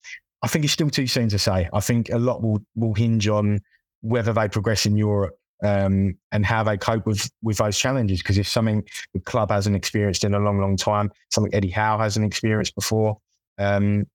I 0.43 0.49
think 0.49 0.65
it's 0.65 0.75
still 0.75 0.91
too 0.91 1.07
soon 1.07 1.29
to 1.31 1.39
say. 1.39 1.69
I 1.73 1.81
think 1.81 2.11
a 2.11 2.19
lot 2.19 2.43
will 2.43 2.61
will 2.75 2.95
hinge 2.95 3.29
on 3.29 3.61
whether 4.01 4.33
they 4.33 4.49
progress 4.49 4.87
in 4.87 4.97
Europe 4.97 5.35
um, 5.65 6.17
and 6.33 6.45
how 6.47 6.63
they 6.63 6.77
cope 6.77 7.07
with 7.07 7.31
with 7.43 7.59
those 7.59 7.79
challenges. 7.79 8.23
Because 8.23 8.39
if 8.39 8.49
something 8.49 8.85
the 9.15 9.21
club 9.21 9.51
hasn't 9.51 9.77
experienced 9.77 10.25
in 10.25 10.35
a 10.35 10.39
long, 10.39 10.61
long 10.61 10.77
time, 10.77 11.11
something 11.31 11.55
Eddie 11.55 11.71
Howe 11.71 11.99
hasn't 11.99 12.25
experienced 12.25 12.75
before, 12.75 13.19
um, 13.59 14.07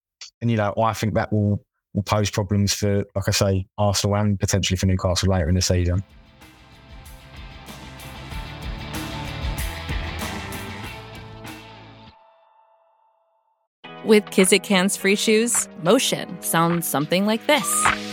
and 0.41 0.51
you 0.51 0.57
know, 0.57 0.73
I 0.81 0.93
think 0.93 1.13
that 1.15 1.31
will 1.31 1.63
will 1.93 2.03
pose 2.03 2.29
problems 2.29 2.73
for, 2.73 3.05
like 3.15 3.27
I 3.27 3.31
say, 3.31 3.65
Arsenal 3.77 4.15
and 4.15 4.39
potentially 4.39 4.77
for 4.77 4.87
Newcastle 4.87 5.29
later 5.29 5.47
in 5.47 5.55
the 5.55 5.61
season. 5.61 6.03
With 14.03 14.25
Kizik 14.25 14.65
hands 14.65 14.97
free 14.97 15.15
shoes, 15.15 15.69
motion 15.81 16.41
sounds 16.41 16.85
something 16.85 17.25
like 17.25 17.47
this. 17.47 18.12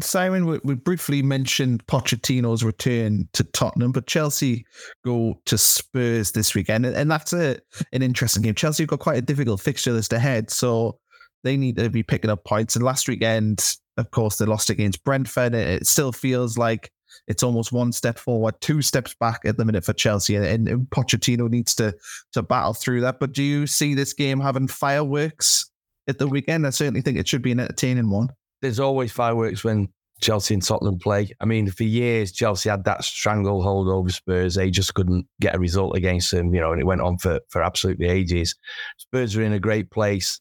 Simon, 0.00 0.46
we, 0.46 0.60
we, 0.64 0.74
briefly 0.74 1.22
mentioned 1.22 1.86
Pochettino's 1.86 2.64
return 2.64 3.28
to 3.32 3.44
Tottenham, 3.44 3.92
but 3.92 4.06
Chelsea 4.06 4.66
go 5.04 5.40
to 5.46 5.56
Spurs 5.56 6.32
this 6.32 6.54
weekend, 6.54 6.84
and 6.84 7.10
that's 7.10 7.32
a, 7.32 7.58
an 7.92 8.02
interesting 8.02 8.42
game. 8.42 8.54
Chelsea 8.54 8.82
have 8.82 8.90
got 8.90 8.98
quite 8.98 9.18
a 9.18 9.22
difficult 9.22 9.60
fixture 9.60 9.92
list 9.92 10.12
ahead, 10.12 10.50
so 10.50 10.98
they 11.44 11.56
need 11.56 11.76
to 11.76 11.88
be 11.88 12.02
picking 12.02 12.30
up 12.30 12.44
points. 12.44 12.76
And 12.76 12.84
last 12.84 13.08
weekend, 13.08 13.76
of 13.96 14.10
course, 14.10 14.36
they 14.36 14.44
lost 14.44 14.70
against 14.70 15.04
Brentford. 15.04 15.54
It 15.54 15.86
still 15.86 16.12
feels 16.12 16.58
like 16.58 16.90
it's 17.28 17.42
almost 17.42 17.72
one 17.72 17.92
step 17.92 18.18
forward, 18.18 18.60
two 18.60 18.82
steps 18.82 19.14
back 19.18 19.40
at 19.44 19.56
the 19.56 19.64
minute 19.64 19.84
for 19.84 19.92
Chelsea, 19.92 20.36
and, 20.36 20.68
and 20.68 20.90
Pochettino 20.90 21.48
needs 21.48 21.74
to 21.76 21.94
to 22.32 22.42
battle 22.42 22.74
through 22.74 23.02
that. 23.02 23.20
But 23.20 23.32
do 23.32 23.42
you 23.42 23.66
see 23.66 23.94
this 23.94 24.12
game 24.12 24.40
having 24.40 24.68
fireworks 24.68 25.70
at 26.08 26.18
the 26.18 26.28
weekend? 26.28 26.66
I 26.66 26.70
certainly 26.70 27.00
think 27.00 27.18
it 27.18 27.28
should 27.28 27.42
be 27.42 27.52
an 27.52 27.60
entertaining 27.60 28.10
one. 28.10 28.28
There's 28.62 28.80
always 28.80 29.12
fireworks 29.12 29.64
when 29.64 29.88
Chelsea 30.20 30.54
and 30.54 30.62
Tottenham 30.62 30.98
play. 30.98 31.30
I 31.40 31.44
mean, 31.44 31.70
for 31.70 31.84
years 31.84 32.32
Chelsea 32.32 32.70
had 32.70 32.84
that 32.84 33.04
stranglehold 33.04 33.88
over 33.88 34.08
Spurs. 34.08 34.54
They 34.54 34.70
just 34.70 34.94
couldn't 34.94 35.26
get 35.40 35.54
a 35.54 35.58
result 35.58 35.96
against 35.96 36.30
them, 36.30 36.54
you 36.54 36.60
know, 36.60 36.72
and 36.72 36.80
it 36.80 36.86
went 36.86 37.02
on 37.02 37.18
for 37.18 37.40
for 37.48 37.62
absolutely 37.62 38.06
ages. 38.06 38.54
Spurs 38.96 39.36
are 39.36 39.42
in 39.42 39.52
a 39.52 39.60
great 39.60 39.90
place. 39.90 40.40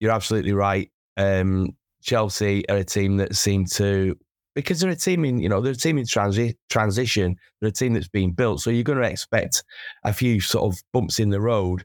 You're 0.00 0.12
absolutely 0.12 0.52
right. 0.52 0.90
Um, 1.16 1.74
Chelsea 2.02 2.68
are 2.68 2.76
a 2.76 2.84
team 2.84 3.16
that 3.16 3.34
seem 3.34 3.64
to 3.66 4.16
because 4.54 4.80
they're 4.80 4.90
a 4.90 4.96
team 4.96 5.24
in, 5.24 5.38
you 5.38 5.48
know, 5.48 5.60
they're 5.60 5.72
a 5.72 5.76
team 5.76 5.98
in 5.98 6.04
transi- 6.04 6.56
transition. 6.68 7.36
They're 7.60 7.68
a 7.68 7.72
team 7.72 7.94
that's 7.94 8.08
being 8.08 8.32
built. 8.32 8.60
So 8.60 8.70
you're 8.70 8.82
going 8.82 9.00
to 9.00 9.08
expect 9.08 9.62
a 10.04 10.12
few 10.12 10.40
sort 10.40 10.72
of 10.72 10.82
bumps 10.92 11.20
in 11.20 11.30
the 11.30 11.40
road. 11.40 11.84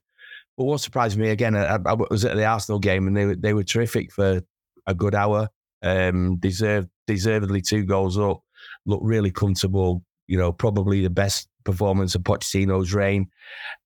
But 0.58 0.66
what 0.66 0.82
surprised 0.82 1.18
me 1.18 1.30
again, 1.30 1.56
I, 1.56 1.78
I 1.86 1.94
was 1.94 2.26
at 2.26 2.36
the 2.36 2.46
Arsenal 2.46 2.80
game 2.80 3.08
and 3.08 3.16
they 3.16 3.26
were, 3.26 3.36
they 3.36 3.54
were 3.54 3.64
terrific 3.64 4.12
for 4.12 4.42
a 4.88 4.94
good 4.94 5.16
hour. 5.16 5.50
Um, 5.82 6.38
deserved 6.38 6.90
deservedly 7.08 7.62
two 7.62 7.84
goals 7.84 8.18
up. 8.18 8.42
Looked 8.86 9.04
really 9.04 9.32
comfortable. 9.32 10.04
You 10.28 10.38
know, 10.38 10.52
probably 10.52 11.02
the 11.02 11.10
best 11.10 11.48
performance 11.64 12.16
of 12.16 12.24
Pochettino's 12.24 12.94
reign. 12.94 13.30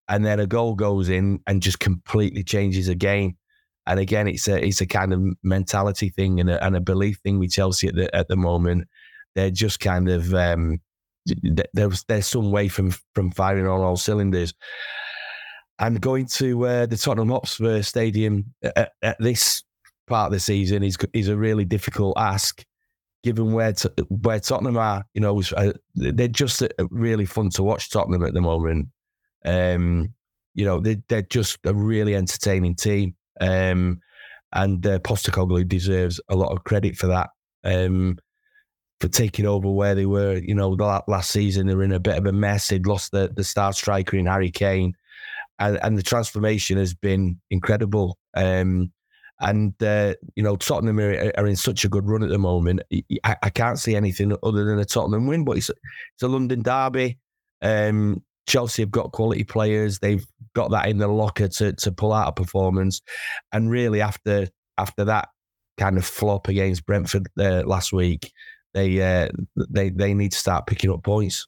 And 0.08 0.26
then 0.26 0.40
a 0.40 0.48
goal 0.48 0.76
goes 0.76 1.10
in 1.10 1.40
and 1.48 1.62
just 1.62 1.80
completely 1.80 2.44
changes 2.44 2.88
the 2.88 2.96
game. 2.96 3.38
And 3.86 4.00
again, 4.00 4.28
it's 4.28 4.48
a 4.48 4.64
it's 4.66 4.82
a 4.82 4.86
kind 4.86 5.14
of 5.14 5.22
mentality 5.44 6.10
thing 6.10 6.40
and 6.40 6.50
a, 6.50 6.64
and 6.64 6.76
a 6.76 6.82
belief 6.82 7.20
thing 7.24 7.40
with 7.40 7.52
Chelsea 7.52 7.88
at 7.88 7.96
the 7.96 8.14
at 8.16 8.28
the 8.28 8.36
moment. 8.36 8.88
They're 9.36 9.52
just 9.52 9.80
kind 9.80 10.10
of 10.10 10.34
um, 10.34 10.82
there's 11.74 12.04
there's 12.04 12.28
some 12.28 12.52
way 12.52 12.68
from 12.68 12.94
from 13.16 13.32
firing 13.32 13.68
on 13.68 13.82
all 13.82 13.98
cylinders. 13.98 14.54
And 15.80 16.02
going 16.02 16.26
to 16.26 16.66
uh, 16.66 16.86
the 16.88 16.98
Tottenham 16.98 17.30
Hotspur 17.30 17.84
Stadium 17.84 18.54
at, 18.64 18.94
at, 19.04 19.18
this 19.20 19.62
part 20.08 20.28
of 20.28 20.32
the 20.34 20.40
season 20.40 20.84
is 20.84 20.98
is 21.14 21.28
a 21.28 21.38
really 21.38 21.66
difficult 21.66 22.18
ask, 22.18 22.64
given 23.24 23.54
where 23.54 23.74
to, 23.74 23.94
where 24.10 24.40
Tottenham 24.40 24.78
are. 24.78 25.04
You 25.14 25.22
know, 25.22 25.42
uh, 25.56 25.74
they're 25.96 26.28
just 26.28 26.64
really 26.90 27.26
fun 27.26 27.50
to 27.52 27.64
watch 27.64 27.90
Tottenham 27.90 28.24
at 28.24 28.34
the 28.34 28.42
moment. 28.42 28.88
Um, 29.46 30.14
you 30.54 30.66
know, 30.66 30.80
they, 30.80 30.98
they're 31.08 31.22
just 31.22 31.60
a 31.66 31.74
really 31.74 32.16
entertaining 32.16 32.76
team. 32.76 33.16
Um, 33.40 34.00
and 34.54 34.86
uh, 34.86 35.00
Postecoglou 35.00 35.68
deserves 35.68 36.20
a 36.30 36.36
lot 36.36 36.52
of 36.52 36.64
credit 36.64 36.96
for 36.96 37.08
that. 37.08 37.30
Um, 37.64 38.18
for 39.00 39.08
taking 39.08 39.46
over 39.46 39.70
where 39.70 39.94
they 39.94 40.08
were, 40.08 40.38
you 40.38 40.56
know, 40.56 40.70
last 40.70 41.30
season 41.30 41.68
they 41.68 41.76
were 41.76 41.84
in 41.84 41.92
a 41.92 42.00
bit 42.00 42.18
of 42.18 42.26
a 42.26 42.32
mess. 42.32 42.68
They'd 42.68 42.88
lost 42.88 43.12
the, 43.12 43.32
the 43.36 43.44
star 43.44 43.74
striker 43.74 44.18
in 44.18 44.26
Harry 44.26 44.50
Kane, 44.50 44.96
and, 45.60 45.78
and 45.84 45.98
the 45.98 46.04
transformation 46.04 46.78
has 46.78 46.96
been 46.96 47.40
incredible. 47.52 48.18
Um, 48.36 48.92
and 49.40 49.82
uh, 49.84 50.16
you 50.36 50.44
know, 50.44 50.56
Tottenham 50.56 51.00
are, 51.00 51.32
are, 51.38 51.48
in 51.48 51.56
such 51.56 51.86
a 51.86 51.90
good 51.90 52.08
run 52.08 52.24
at 52.24 52.30
the 52.30 52.40
moment. 52.40 52.82
I, 53.24 53.36
I, 53.44 53.50
can't 53.50 53.78
see 53.78 53.96
anything 53.96 54.36
other 54.42 54.66
than 54.66 54.80
a 54.80 54.86
Tottenham 54.86 55.28
win, 55.28 55.46
but 55.46 55.58
it's, 55.58 55.70
it's 55.70 56.24
a 56.24 56.28
London 56.28 56.64
derby. 56.64 57.20
Um, 57.62 58.24
Chelsea 58.48 58.82
have 58.82 58.92
got 58.92 59.12
quality 59.12 59.44
players. 59.44 60.00
They've 60.00 60.26
got 60.56 60.72
that 60.72 60.88
in 60.88 60.98
the 60.98 61.08
locker 61.08 61.50
to 61.50 61.74
to 61.74 61.92
pull 61.92 62.14
out 62.14 62.30
a 62.30 62.32
performance. 62.32 63.02
And 63.52 63.70
really, 63.70 64.02
after 64.02 64.48
after 64.78 65.06
that 65.06 65.30
kind 65.78 65.98
of 65.98 66.06
flop 66.06 66.48
against 66.48 66.86
Brentford 66.86 67.28
uh, 67.40 67.64
last 67.66 67.94
week, 67.94 68.32
they 68.74 69.02
uh, 69.02 69.30
they 69.70 69.90
they 69.90 70.14
need 70.14 70.32
to 70.32 70.38
start 70.38 70.66
picking 70.66 70.92
up 70.92 71.04
points. 71.04 71.48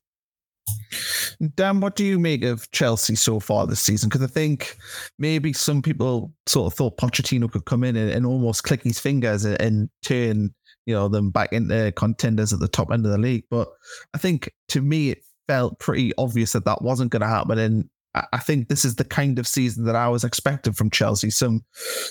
Dan, 1.55 1.79
what 1.79 1.95
do 1.95 2.03
you 2.03 2.19
make 2.19 2.43
of 2.43 2.69
Chelsea 2.71 3.15
so 3.15 3.39
far 3.39 3.65
this 3.65 3.79
season? 3.79 4.09
Because 4.09 4.23
I 4.23 4.27
think 4.27 4.77
maybe 5.17 5.53
some 5.53 5.81
people 5.81 6.33
sort 6.45 6.71
of 6.71 6.77
thought 6.77 6.97
Pochettino 6.97 7.51
could 7.51 7.65
come 7.65 7.83
in 7.83 7.95
and, 7.95 8.11
and 8.11 8.25
almost 8.25 8.63
click 8.63 8.83
his 8.83 8.99
fingers 8.99 9.45
and, 9.45 9.59
and, 9.61 9.89
turn 10.01 10.53
you 10.85 10.95
know 10.95 11.07
them 11.07 11.29
back 11.29 11.53
into 11.53 11.91
contenders 11.91 12.51
at 12.51 12.59
the 12.59 12.67
top 12.67 12.91
end 12.91 13.05
of 13.05 13.11
the 13.11 13.17
league. 13.17 13.43
But 13.51 13.67
I 14.13 14.17
think 14.17 14.51
to 14.69 14.81
me 14.81 15.11
it 15.11 15.23
felt 15.47 15.79
pretty 15.79 16.13
obvious 16.17 16.53
that 16.53 16.65
that 16.65 16.81
wasn't 16.81 17.11
going 17.11 17.21
to 17.21 17.27
happen. 17.27 17.59
And 17.59 17.89
I 18.33 18.39
think 18.39 18.69
this 18.69 18.85
is 18.85 18.95
the 18.95 19.03
kind 19.03 19.37
of 19.37 19.47
season 19.47 19.85
that 19.85 19.95
I 19.95 20.09
was 20.09 20.23
expecting 20.23 20.73
from 20.73 20.89
Chelsea. 20.89 21.29
Some 21.29 21.63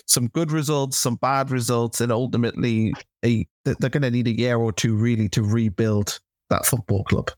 some 0.06 0.28
good 0.28 0.52
results, 0.52 0.96
some 0.96 1.16
bad 1.16 1.50
results, 1.50 2.00
and 2.00 2.12
ultimately 2.12 2.92
a, 3.24 3.46
they're 3.64 3.90
going 3.90 4.02
to 4.02 4.10
need 4.10 4.28
a 4.28 4.38
year 4.38 4.56
or 4.56 4.72
two 4.72 4.94
really 4.94 5.28
to 5.30 5.42
rebuild 5.42 6.20
that 6.50 6.66
football 6.66 7.04
club. 7.04 7.30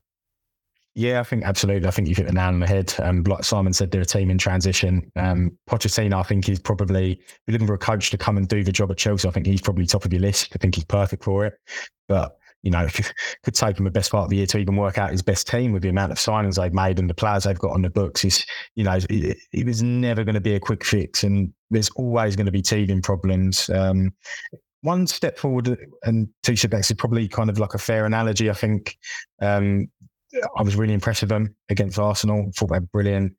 Yeah, 0.93 1.21
I 1.21 1.23
think 1.23 1.43
absolutely. 1.43 1.87
I 1.87 1.91
think 1.91 2.09
you 2.09 2.15
hit 2.15 2.27
the 2.27 2.33
nail 2.33 2.47
on 2.47 2.59
the 2.59 2.67
head. 2.67 2.93
Um, 2.99 3.23
like 3.23 3.45
Simon 3.45 3.71
said, 3.71 3.91
they're 3.91 4.01
a 4.01 4.05
team 4.05 4.29
in 4.29 4.37
transition. 4.37 5.09
Um, 5.15 5.57
Pochettino, 5.69 6.15
I 6.19 6.23
think 6.23 6.45
he's 6.45 6.59
probably, 6.59 7.13
if 7.13 7.39
you're 7.47 7.53
looking 7.53 7.67
for 7.67 7.75
a 7.75 7.79
coach 7.79 8.09
to 8.11 8.17
come 8.17 8.35
and 8.35 8.47
do 8.47 8.61
the 8.63 8.73
job 8.73 8.91
at 8.91 8.97
Chelsea, 8.97 9.27
I 9.27 9.31
think 9.31 9.45
he's 9.45 9.61
probably 9.61 9.85
top 9.85 10.03
of 10.03 10.11
your 10.11 10.21
list. 10.21 10.49
I 10.53 10.57
think 10.57 10.75
he's 10.75 10.83
perfect 10.83 11.23
for 11.23 11.45
it. 11.45 11.53
But 12.09 12.35
you 12.63 12.71
know, 12.71 12.85
it 12.85 12.93
could 13.43 13.55
take 13.55 13.77
him 13.77 13.85
the 13.85 13.91
best 13.91 14.11
part 14.11 14.25
of 14.25 14.29
the 14.29 14.37
year 14.37 14.45
to 14.47 14.57
even 14.57 14.75
work 14.75 14.97
out 14.97 15.11
his 15.11 15.21
best 15.21 15.47
team 15.47 15.71
with 15.71 15.81
the 15.81 15.89
amount 15.89 16.11
of 16.11 16.17
signings 16.17 16.55
they've 16.55 16.73
made 16.73 16.99
and 16.99 17.09
the 17.09 17.13
players 17.13 17.45
they've 17.45 17.57
got 17.57 17.71
on 17.71 17.81
the 17.81 17.89
books. 17.89 18.25
Is 18.25 18.45
you 18.75 18.83
know, 18.83 18.97
it, 19.09 19.37
it 19.53 19.65
was 19.65 19.81
never 19.81 20.23
going 20.23 20.35
to 20.35 20.41
be 20.41 20.55
a 20.55 20.59
quick 20.59 20.83
fix, 20.83 21.23
and 21.23 21.53
there's 21.69 21.89
always 21.91 22.35
going 22.35 22.45
to 22.45 22.51
be 22.51 22.61
teething 22.61 23.01
problems. 23.01 23.69
Um, 23.69 24.13
one 24.81 25.05
step 25.05 25.37
forward 25.37 25.77
and 26.03 26.27
two 26.43 26.55
steps 26.55 26.71
back 26.71 26.79
is 26.81 26.91
probably 26.93 27.27
kind 27.27 27.49
of 27.49 27.59
like 27.59 27.75
a 27.75 27.77
fair 27.77 28.05
analogy. 28.05 28.49
I 28.49 28.53
think 28.53 28.97
um, 29.41 29.87
I 30.57 30.63
was 30.63 30.75
really 30.75 30.93
impressed 30.93 31.21
with 31.21 31.29
them 31.29 31.55
against 31.69 31.99
Arsenal. 31.99 32.51
Thought 32.55 32.71
they 32.71 32.79
were 32.79 32.87
brilliant, 32.93 33.33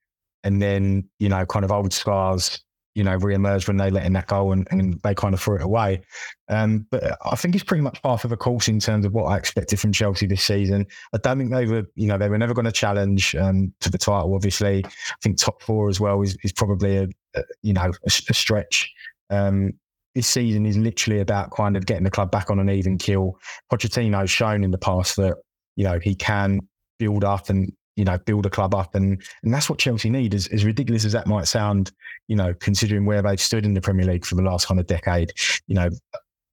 and 0.45 0.61
then 0.61 1.09
you 1.19 1.29
know, 1.29 1.45
kind 1.47 1.65
of 1.65 1.73
old 1.73 1.93
scars 1.93 2.63
you 2.95 3.03
know, 3.03 3.17
re-emerged 3.17 3.69
when 3.69 3.79
they 3.79 3.91
let 3.91 4.05
in 4.05 4.13
that 4.13 4.27
goal 4.27 4.53
and, 4.53 4.69
and 4.71 5.01
they 5.03 5.15
kind 5.15 5.33
of 5.33 5.41
threw 5.41 5.57
it 5.57 5.63
away. 5.63 6.03
Um, 6.49 6.87
but 6.91 7.17
I 7.25 7.37
think 7.37 7.55
it's 7.55 7.65
pretty 7.65 7.83
much 7.83 8.03
part 8.03 8.25
of 8.25 8.31
the 8.31 8.37
course 8.37 8.69
in 8.69 8.81
terms 8.81 9.07
of 9.07 9.13
what 9.13 9.25
I 9.25 9.37
expected 9.39 9.81
from 9.81 9.93
Chelsea 9.93 10.27
this 10.27 10.43
season. 10.43 10.87
I 11.15 11.19
don't 11.19 11.39
think 11.39 11.51
they 11.51 11.67
were, 11.67 11.85
you 11.95 12.07
know, 12.07 12.19
they 12.19 12.29
were 12.29 12.39
never 12.39 12.55
going 12.55 12.67
to 12.67 12.73
challenge 12.73 13.35
um, 13.35 13.73
to 13.81 13.91
the 13.91 13.99
title. 13.99 14.35
Obviously, 14.35 14.85
I 14.85 14.91
think 15.23 15.39
top 15.39 15.63
four 15.63 15.89
as 15.89 16.01
well 16.01 16.21
is, 16.21 16.37
is 16.45 16.53
probably 16.53 16.99
a, 16.99 17.09
a 17.35 17.43
you 17.63 17.73
know 17.73 17.93
a, 18.07 18.13
a 18.29 18.35
stretch. 18.35 18.93
Um, 19.31 19.73
this 20.15 20.29
season 20.29 20.67
is 20.67 20.77
literally 20.77 21.21
about 21.21 21.51
kind 21.53 21.77
of 21.77 21.87
getting 21.87 22.05
the 22.05 22.11
club 22.11 22.31
back 22.31 22.51
on 22.51 22.59
an 22.59 22.69
even 22.69 22.99
keel. 22.99 23.39
Pochettino's 23.73 24.31
shown 24.31 24.63
in 24.63 24.71
the 24.71 24.79
past 24.79 25.17
that 25.17 25.37
you 25.77 25.85
know 25.85 25.99
he 25.99 26.15
can 26.15 26.61
build 27.03 27.25
up 27.25 27.49
and 27.51 27.73
you 27.97 28.05
know, 28.05 28.17
build 28.19 28.47
a 28.47 28.51
club 28.51 28.75
up. 28.75 28.95
And 28.95 29.23
and 29.43 29.53
that's 29.53 29.69
what 29.69 29.79
Chelsea 29.79 30.11
need, 30.11 30.35
as, 30.35 30.47
as 30.49 30.65
ridiculous 30.65 31.05
as 31.05 31.13
that 31.13 31.27
might 31.27 31.47
sound, 31.47 31.93
you 32.29 32.37
know, 32.37 32.55
considering 32.55 33.05
where 33.05 33.23
they've 33.23 33.41
stood 33.41 33.67
in 33.67 33.75
the 33.75 33.81
Premier 33.81 34.07
League 34.07 34.25
for 34.25 34.35
the 34.35 34.43
last 34.43 34.67
kind 34.67 34.81
of 34.81 34.87
decade. 34.87 35.33
You 35.67 35.75
know, 35.75 35.91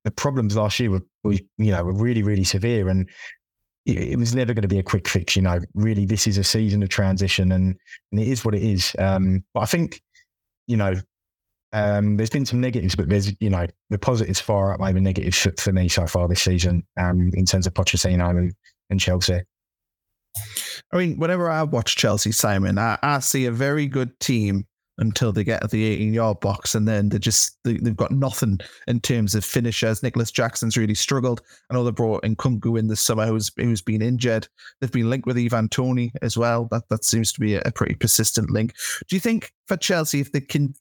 the 0.03 0.11
problems 0.11 0.55
last 0.55 0.79
year 0.79 0.91
were, 0.91 1.05
were 1.23 1.33
you 1.33 1.71
know, 1.71 1.83
were 1.83 1.93
really, 1.93 2.23
really 2.23 2.43
severe. 2.43 2.89
And 2.89 3.09
it, 3.85 4.19
was 4.19 4.35
never 4.35 4.53
going 4.53 4.63
to 4.63 4.67
be 4.67 4.79
a 4.79 4.83
quick 4.83 5.07
fix. 5.07 5.35
You 5.35 5.41
know, 5.41 5.59
really, 5.73 6.05
this 6.05 6.27
is 6.27 6.37
a 6.37 6.43
season 6.43 6.83
of 6.83 6.89
transition 6.89 7.51
and, 7.51 7.75
and 8.11 8.21
it 8.21 8.27
is 8.27 8.43
what 8.43 8.53
it 8.53 8.61
is. 8.61 8.95
Um, 8.99 9.43
but 9.53 9.61
I 9.61 9.65
think, 9.65 10.01
you 10.67 10.77
know, 10.77 10.95
um, 11.71 12.17
there's 12.17 12.29
been 12.29 12.45
some 12.45 12.61
negatives, 12.61 12.95
but 12.95 13.09
there's, 13.09 13.31
you 13.39 13.49
know, 13.49 13.67
the 13.89 13.99
positives 13.99 14.39
far 14.39 14.73
outweigh 14.73 14.93
the 14.93 15.01
negatives 15.01 15.37
for, 15.37 15.53
for 15.59 15.71
me 15.71 15.87
so 15.87 16.05
far 16.07 16.27
this 16.27 16.41
season 16.41 16.83
um, 16.99 17.31
in 17.33 17.45
terms 17.45 17.67
of 17.67 17.73
Pochettino 17.73 18.29
and, 18.29 18.53
and 18.89 18.99
Chelsea. 18.99 19.41
I 20.91 20.97
mean, 20.97 21.17
whenever 21.17 21.49
I 21.49 21.63
watch 21.63 21.95
Chelsea, 21.95 22.31
Simon, 22.31 22.77
I, 22.77 22.97
I 23.03 23.19
see 23.19 23.45
a 23.45 23.51
very 23.51 23.87
good 23.87 24.19
team 24.19 24.65
until 24.99 25.31
they 25.31 25.43
get 25.43 25.61
to 25.61 25.67
the 25.67 25.85
18 25.85 26.13
yard 26.13 26.39
box 26.41 26.75
and 26.75 26.87
then 26.87 27.09
they 27.09 27.19
just 27.19 27.57
they, 27.63 27.73
have 27.73 27.95
got 27.95 28.11
nothing 28.11 28.59
in 28.87 28.99
terms 28.99 29.33
of 29.33 29.43
finishers. 29.43 30.03
Nicholas 30.03 30.31
Jackson's 30.31 30.77
really 30.77 30.95
struggled. 30.95 31.41
I 31.69 31.73
know 31.73 31.83
they 31.83 31.91
brought 31.91 32.23
in 32.25 32.35
Nkunku 32.35 32.77
in 32.77 32.87
this 32.87 33.01
summer 33.01 33.25
who's 33.25 33.51
who's 33.55 33.81
been 33.81 34.01
injured. 34.01 34.47
They've 34.79 34.91
been 34.91 35.09
linked 35.09 35.25
with 35.25 35.37
Ivan 35.37 35.69
Toney 35.69 36.11
as 36.21 36.37
well. 36.37 36.67
That 36.71 36.89
that 36.89 37.03
seems 37.03 37.31
to 37.33 37.39
be 37.39 37.55
a, 37.55 37.61
a 37.65 37.71
pretty 37.71 37.95
persistent 37.95 38.51
link. 38.51 38.73
Do 39.07 39.15
you 39.15 39.19
think 39.19 39.53
for 39.67 39.77
Chelsea 39.77 40.19
if 40.19 40.31
they 40.31 40.41
can 40.41 40.73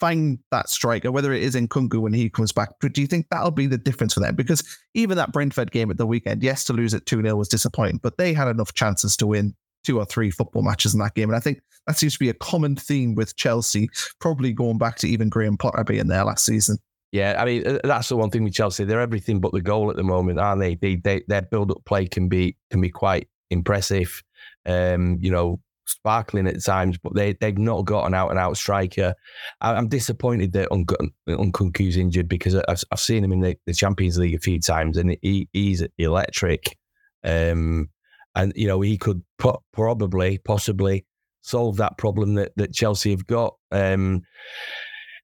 find 0.00 0.38
that 0.50 0.68
striker, 0.68 1.10
whether 1.10 1.32
it 1.32 1.42
is 1.42 1.54
Nkunku 1.54 2.00
when 2.00 2.12
he 2.12 2.28
comes 2.28 2.52
back. 2.52 2.70
Do 2.80 3.00
you 3.00 3.06
think 3.06 3.26
that'll 3.30 3.50
be 3.50 3.66
the 3.66 3.78
difference 3.78 4.14
for 4.14 4.20
them? 4.20 4.34
Because 4.34 4.62
even 4.94 5.16
that 5.16 5.32
Brentford 5.32 5.70
game 5.70 5.90
at 5.90 5.96
the 5.96 6.06
weekend, 6.06 6.42
yes, 6.42 6.64
to 6.64 6.72
lose 6.72 6.94
at 6.94 7.06
2 7.06 7.22
0 7.22 7.36
was 7.36 7.48
disappointing, 7.48 8.00
but 8.02 8.18
they 8.18 8.32
had 8.32 8.48
enough 8.48 8.74
chances 8.74 9.16
to 9.18 9.26
win 9.26 9.54
two 9.84 9.98
or 9.98 10.04
three 10.04 10.30
football 10.30 10.62
matches 10.62 10.94
in 10.94 11.00
that 11.00 11.14
game. 11.14 11.28
And 11.28 11.36
I 11.36 11.40
think 11.40 11.60
that 11.86 11.96
seems 11.96 12.14
to 12.14 12.18
be 12.18 12.28
a 12.28 12.34
common 12.34 12.76
theme 12.76 13.14
with 13.14 13.36
Chelsea, 13.36 13.88
probably 14.20 14.52
going 14.52 14.78
back 14.78 14.96
to 14.96 15.08
even 15.08 15.28
Graham 15.28 15.56
Potter 15.56 15.84
being 15.84 16.08
there 16.08 16.24
last 16.24 16.44
season. 16.44 16.78
Yeah, 17.12 17.36
I 17.38 17.44
mean 17.44 17.66
uh, 17.66 17.78
that's 17.84 18.08
the 18.08 18.16
one 18.16 18.30
thing 18.30 18.44
with 18.44 18.52
Chelsea. 18.52 18.84
They're 18.84 19.00
everything 19.00 19.40
but 19.40 19.52
the 19.52 19.62
goal 19.62 19.90
at 19.90 19.96
the 19.96 20.02
moment, 20.02 20.40
aren't 20.40 20.60
they? 20.60 20.74
they, 20.74 20.96
they 20.96 21.22
their 21.28 21.42
build-up 21.42 21.84
play 21.84 22.06
can 22.06 22.28
be 22.28 22.56
can 22.70 22.80
be 22.80 22.90
quite 22.90 23.28
impressive. 23.50 24.22
Um, 24.66 25.16
you 25.20 25.30
know, 25.30 25.60
sparkling 25.86 26.46
at 26.46 26.62
times, 26.62 26.98
but 26.98 27.14
they 27.14 27.32
they've 27.34 27.58
not 27.58 27.84
got 27.84 28.06
an 28.06 28.14
out 28.14 28.30
and 28.30 28.38
out 28.38 28.56
striker. 28.56 29.14
I, 29.60 29.76
am 29.76 29.88
disappointed 29.88 30.52
that 30.52 30.70
Nkunku's 30.70 31.96
injured 31.96 32.28
because 32.28 32.54
I've, 32.54 32.82
I've 32.90 33.00
seen 33.00 33.24
him 33.24 33.32
in 33.32 33.40
the, 33.40 33.56
the, 33.66 33.74
Champions 33.74 34.18
League 34.18 34.34
a 34.34 34.38
few 34.38 34.60
times 34.60 34.96
and 34.96 35.16
he, 35.22 35.48
he's 35.52 35.82
electric. 35.98 36.76
Um, 37.24 37.88
and 38.34 38.52
you 38.54 38.68
know 38.68 38.80
he 38.82 38.98
could 38.98 39.22
probably 39.38 40.38
possibly 40.38 41.04
solve 41.40 41.76
that 41.78 41.96
problem 41.96 42.34
that, 42.34 42.52
that 42.56 42.74
Chelsea 42.74 43.10
have 43.10 43.26
got. 43.26 43.54
Um, 43.72 44.22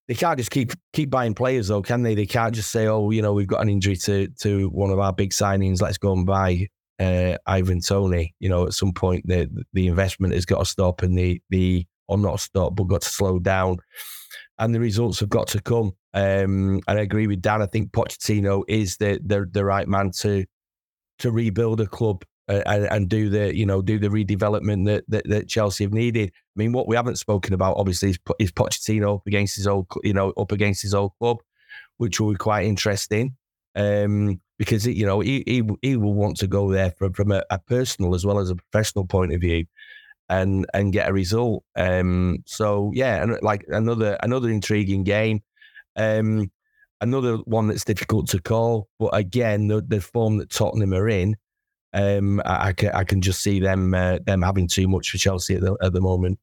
they 0.08 0.14
can't 0.14 0.38
just 0.38 0.50
keep 0.50 0.72
keep 0.92 1.10
buying 1.10 1.34
players 1.34 1.68
though, 1.68 1.82
can 1.82 2.02
they? 2.02 2.14
They 2.14 2.26
can't 2.26 2.54
just 2.54 2.70
say, 2.70 2.86
"Oh, 2.86 3.10
you 3.10 3.22
know, 3.22 3.32
we've 3.32 3.46
got 3.46 3.60
an 3.60 3.68
injury 3.68 3.96
to 3.96 4.28
to 4.40 4.68
one 4.70 4.90
of 4.90 4.98
our 4.98 5.12
big 5.12 5.30
signings. 5.30 5.80
Let's 5.80 5.98
go 5.98 6.12
and 6.12 6.26
buy 6.26 6.68
uh, 7.02 7.38
Ivan 7.46 7.80
Toney." 7.80 8.34
You 8.40 8.48
know, 8.48 8.66
at 8.66 8.74
some 8.74 8.92
point, 8.92 9.26
the 9.26 9.48
the 9.72 9.86
investment 9.88 10.34
has 10.34 10.46
got 10.46 10.60
to 10.60 10.64
stop, 10.64 11.02
and 11.02 11.16
the 11.16 11.40
the 11.50 11.86
or 12.08 12.18
not 12.18 12.40
stop, 12.40 12.76
but 12.76 12.84
got 12.84 13.02
to 13.02 13.08
slow 13.08 13.38
down, 13.38 13.78
and 14.58 14.74
the 14.74 14.80
results 14.80 15.20
have 15.20 15.28
got 15.28 15.48
to 15.48 15.60
come. 15.60 15.92
Um, 16.14 16.80
and 16.86 16.98
I 16.98 17.02
agree 17.02 17.26
with 17.26 17.42
Dan. 17.42 17.62
I 17.62 17.66
think 17.66 17.92
Pochettino 17.92 18.64
is 18.68 18.96
the 18.96 19.20
the, 19.24 19.46
the 19.50 19.64
right 19.64 19.88
man 19.88 20.10
to 20.18 20.44
to 21.18 21.30
rebuild 21.30 21.80
a 21.80 21.86
club 21.86 22.24
uh, 22.48 22.62
and, 22.66 22.84
and, 22.86 23.08
do 23.08 23.28
the 23.28 23.56
you 23.56 23.64
know 23.64 23.80
do 23.80 23.98
the 23.98 24.08
redevelopment 24.08 24.86
that, 24.86 25.04
that, 25.08 25.28
that 25.28 25.48
Chelsea 25.48 25.84
have 25.84 25.92
needed. 25.92 26.30
I 26.30 26.56
mean, 26.56 26.72
what 26.72 26.88
we 26.88 26.96
haven't 26.96 27.16
spoken 27.16 27.54
about 27.54 27.76
obviously 27.76 28.10
is, 28.10 28.18
is 28.38 28.52
Pochettino 28.52 29.16
up 29.16 29.26
against 29.26 29.56
his 29.56 29.66
old 29.66 29.86
you 30.02 30.12
know 30.12 30.32
up 30.36 30.52
against 30.52 30.82
his 30.82 30.94
old 30.94 31.12
club, 31.20 31.38
which 31.98 32.20
will 32.20 32.32
be 32.32 32.36
quite 32.36 32.66
interesting 32.66 33.36
um, 33.74 34.40
because 34.58 34.86
you 34.86 35.06
know 35.06 35.20
he, 35.20 35.42
he 35.46 35.62
he 35.82 35.96
will 35.96 36.14
want 36.14 36.36
to 36.38 36.46
go 36.46 36.70
there 36.70 36.92
from 36.92 37.12
from 37.12 37.32
a, 37.32 37.42
a, 37.50 37.58
personal 37.58 38.14
as 38.14 38.24
well 38.24 38.38
as 38.38 38.50
a 38.50 38.56
professional 38.56 39.06
point 39.06 39.32
of 39.32 39.40
view. 39.40 39.66
And, 40.28 40.64
and 40.72 40.94
get 40.94 41.10
a 41.10 41.12
result. 41.12 41.62
Um, 41.76 42.38
so 42.46 42.90
yeah, 42.94 43.22
and 43.22 43.36
like 43.42 43.66
another 43.68 44.16
another 44.22 44.48
intriguing 44.48 45.04
game. 45.04 45.42
Um, 45.94 46.50
another 47.02 47.36
one 47.38 47.66
that's 47.66 47.84
difficult 47.84 48.28
to 48.28 48.40
call, 48.40 48.88
but 48.98 49.10
again, 49.14 49.68
the, 49.68 49.82
the 49.82 50.00
form 50.00 50.38
that 50.38 50.48
Tottenham 50.48 50.94
are 50.94 51.08
in, 51.08 51.36
um, 51.92 52.40
I, 52.46 52.68
I, 52.68 52.72
can, 52.72 52.92
I 52.92 53.04
can 53.04 53.20
just 53.20 53.42
see 53.42 53.60
them 53.60 53.92
uh, 53.92 54.20
them 54.24 54.40
having 54.40 54.68
too 54.68 54.88
much 54.88 55.10
for 55.10 55.18
Chelsea 55.18 55.54
at 55.56 55.60
the, 55.60 55.76
at 55.82 55.92
the 55.92 56.00
moment. 56.00 56.38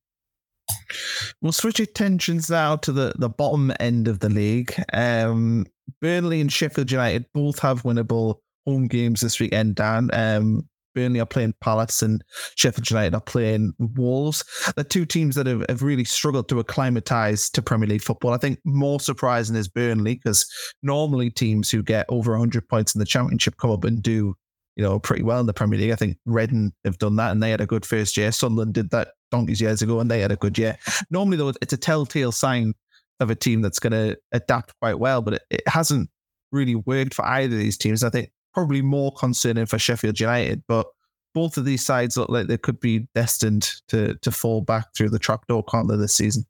We'll 1.41 1.51
switch 1.51 1.79
attentions 1.79 2.49
now 2.49 2.75
to 2.77 2.91
the, 2.91 3.13
the 3.17 3.29
bottom 3.29 3.71
end 3.79 4.07
of 4.07 4.19
the 4.19 4.29
league. 4.29 4.73
Um, 4.93 5.65
Burnley 6.01 6.41
and 6.41 6.51
Sheffield 6.51 6.91
United 6.91 7.25
both 7.33 7.59
have 7.59 7.83
winnable 7.83 8.35
home 8.65 8.87
games 8.87 9.21
this 9.21 9.39
weekend, 9.39 9.75
Dan. 9.75 10.09
Um, 10.13 10.67
Burnley 10.95 11.19
are 11.19 11.25
playing 11.25 11.53
Palace 11.61 12.01
and 12.01 12.23
Sheffield 12.55 12.89
United 12.89 13.13
are 13.13 13.21
playing 13.21 13.73
Wolves. 13.79 14.43
The 14.75 14.83
two 14.83 15.05
teams 15.05 15.35
that 15.35 15.45
have, 15.45 15.63
have 15.69 15.83
really 15.83 16.03
struggled 16.03 16.49
to 16.49 16.59
acclimatise 16.59 17.49
to 17.51 17.61
Premier 17.61 17.87
League 17.87 18.01
football. 18.01 18.33
I 18.33 18.37
think 18.37 18.59
more 18.65 18.99
surprising 18.99 19.55
is 19.55 19.67
Burnley 19.67 20.15
because 20.15 20.45
normally 20.81 21.29
teams 21.29 21.69
who 21.69 21.83
get 21.83 22.05
over 22.09 22.31
100 22.31 22.67
points 22.67 22.95
in 22.95 22.99
the 22.99 23.05
Championship 23.05 23.57
come 23.57 23.71
up 23.71 23.83
and 23.83 24.01
do 24.01 24.35
you 24.75 24.85
know, 24.85 24.97
pretty 24.97 25.23
well 25.23 25.41
in 25.41 25.45
the 25.45 25.53
Premier 25.53 25.77
League. 25.77 25.91
I 25.91 25.95
think 25.95 26.17
Reading 26.25 26.71
have 26.85 26.97
done 26.97 27.17
that 27.17 27.31
and 27.31 27.43
they 27.43 27.51
had 27.51 27.59
a 27.59 27.65
good 27.65 27.85
first 27.85 28.15
year. 28.15 28.31
Sunderland 28.31 28.73
did 28.73 28.89
that 28.91 29.09
donkeys 29.31 29.61
years 29.61 29.81
ago 29.81 29.99
and 29.99 30.09
they 30.09 30.21
had 30.21 30.31
a 30.31 30.35
good 30.35 30.57
year. 30.57 30.77
Normally, 31.09 31.37
though, 31.37 31.53
it's 31.61 31.73
a 31.73 31.77
telltale 31.77 32.31
sign 32.31 32.73
of 33.19 33.29
a 33.29 33.35
team 33.35 33.61
that's 33.61 33.79
going 33.79 33.93
to 33.93 34.17
adapt 34.31 34.73
quite 34.79 34.99
well, 34.99 35.21
but 35.21 35.35
it, 35.35 35.43
it 35.49 35.67
hasn't 35.67 36.09
really 36.51 36.75
worked 36.75 37.13
for 37.13 37.25
either 37.25 37.55
of 37.55 37.59
these 37.59 37.77
teams. 37.77 38.03
I 38.03 38.09
think 38.09 38.31
probably 38.53 38.81
more 38.81 39.13
concerning 39.13 39.65
for 39.65 39.77
Sheffield 39.77 40.19
United, 40.19 40.63
but 40.67 40.87
both 41.33 41.57
of 41.57 41.65
these 41.65 41.85
sides 41.85 42.17
look 42.17 42.29
like 42.29 42.47
they 42.47 42.57
could 42.57 42.79
be 42.79 43.07
destined 43.13 43.69
to 43.87 44.15
to 44.15 44.31
fall 44.31 44.61
back 44.61 44.87
through 44.95 45.09
the 45.09 45.19
trapdoor, 45.19 45.63
can't 45.63 45.87
they, 45.87 45.95
this 45.95 46.15
season? 46.15 46.45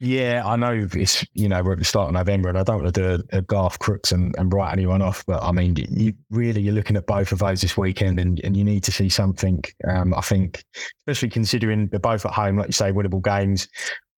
Yeah, 0.00 0.42
I 0.44 0.56
know 0.56 0.86
it's 0.92 1.24
you 1.34 1.48
know 1.48 1.62
we're 1.62 1.72
at 1.72 1.78
the 1.78 1.84
start 1.84 2.08
of 2.08 2.14
November, 2.14 2.48
and 2.48 2.58
I 2.58 2.62
don't 2.62 2.82
want 2.82 2.94
to 2.94 3.00
do 3.00 3.24
a, 3.32 3.38
a 3.38 3.42
Garth 3.42 3.78
Crooks 3.78 4.12
and, 4.12 4.34
and 4.38 4.52
write 4.52 4.72
anyone 4.72 5.02
off, 5.02 5.24
but 5.26 5.42
I 5.42 5.52
mean, 5.52 5.76
you 5.76 6.12
really 6.30 6.60
you're 6.60 6.74
looking 6.74 6.96
at 6.96 7.06
both 7.06 7.32
of 7.32 7.38
those 7.40 7.60
this 7.60 7.76
weekend, 7.76 8.18
and, 8.18 8.40
and 8.44 8.56
you 8.56 8.64
need 8.64 8.84
to 8.84 8.92
see 8.92 9.08
something. 9.08 9.62
Um, 9.88 10.14
I 10.14 10.20
think, 10.20 10.64
especially 11.06 11.30
considering 11.30 11.88
they're 11.88 12.00
both 12.00 12.24
at 12.24 12.32
home, 12.32 12.56
like 12.56 12.68
you 12.68 12.72
say, 12.72 12.92
winnable 12.92 13.22
games. 13.22 13.68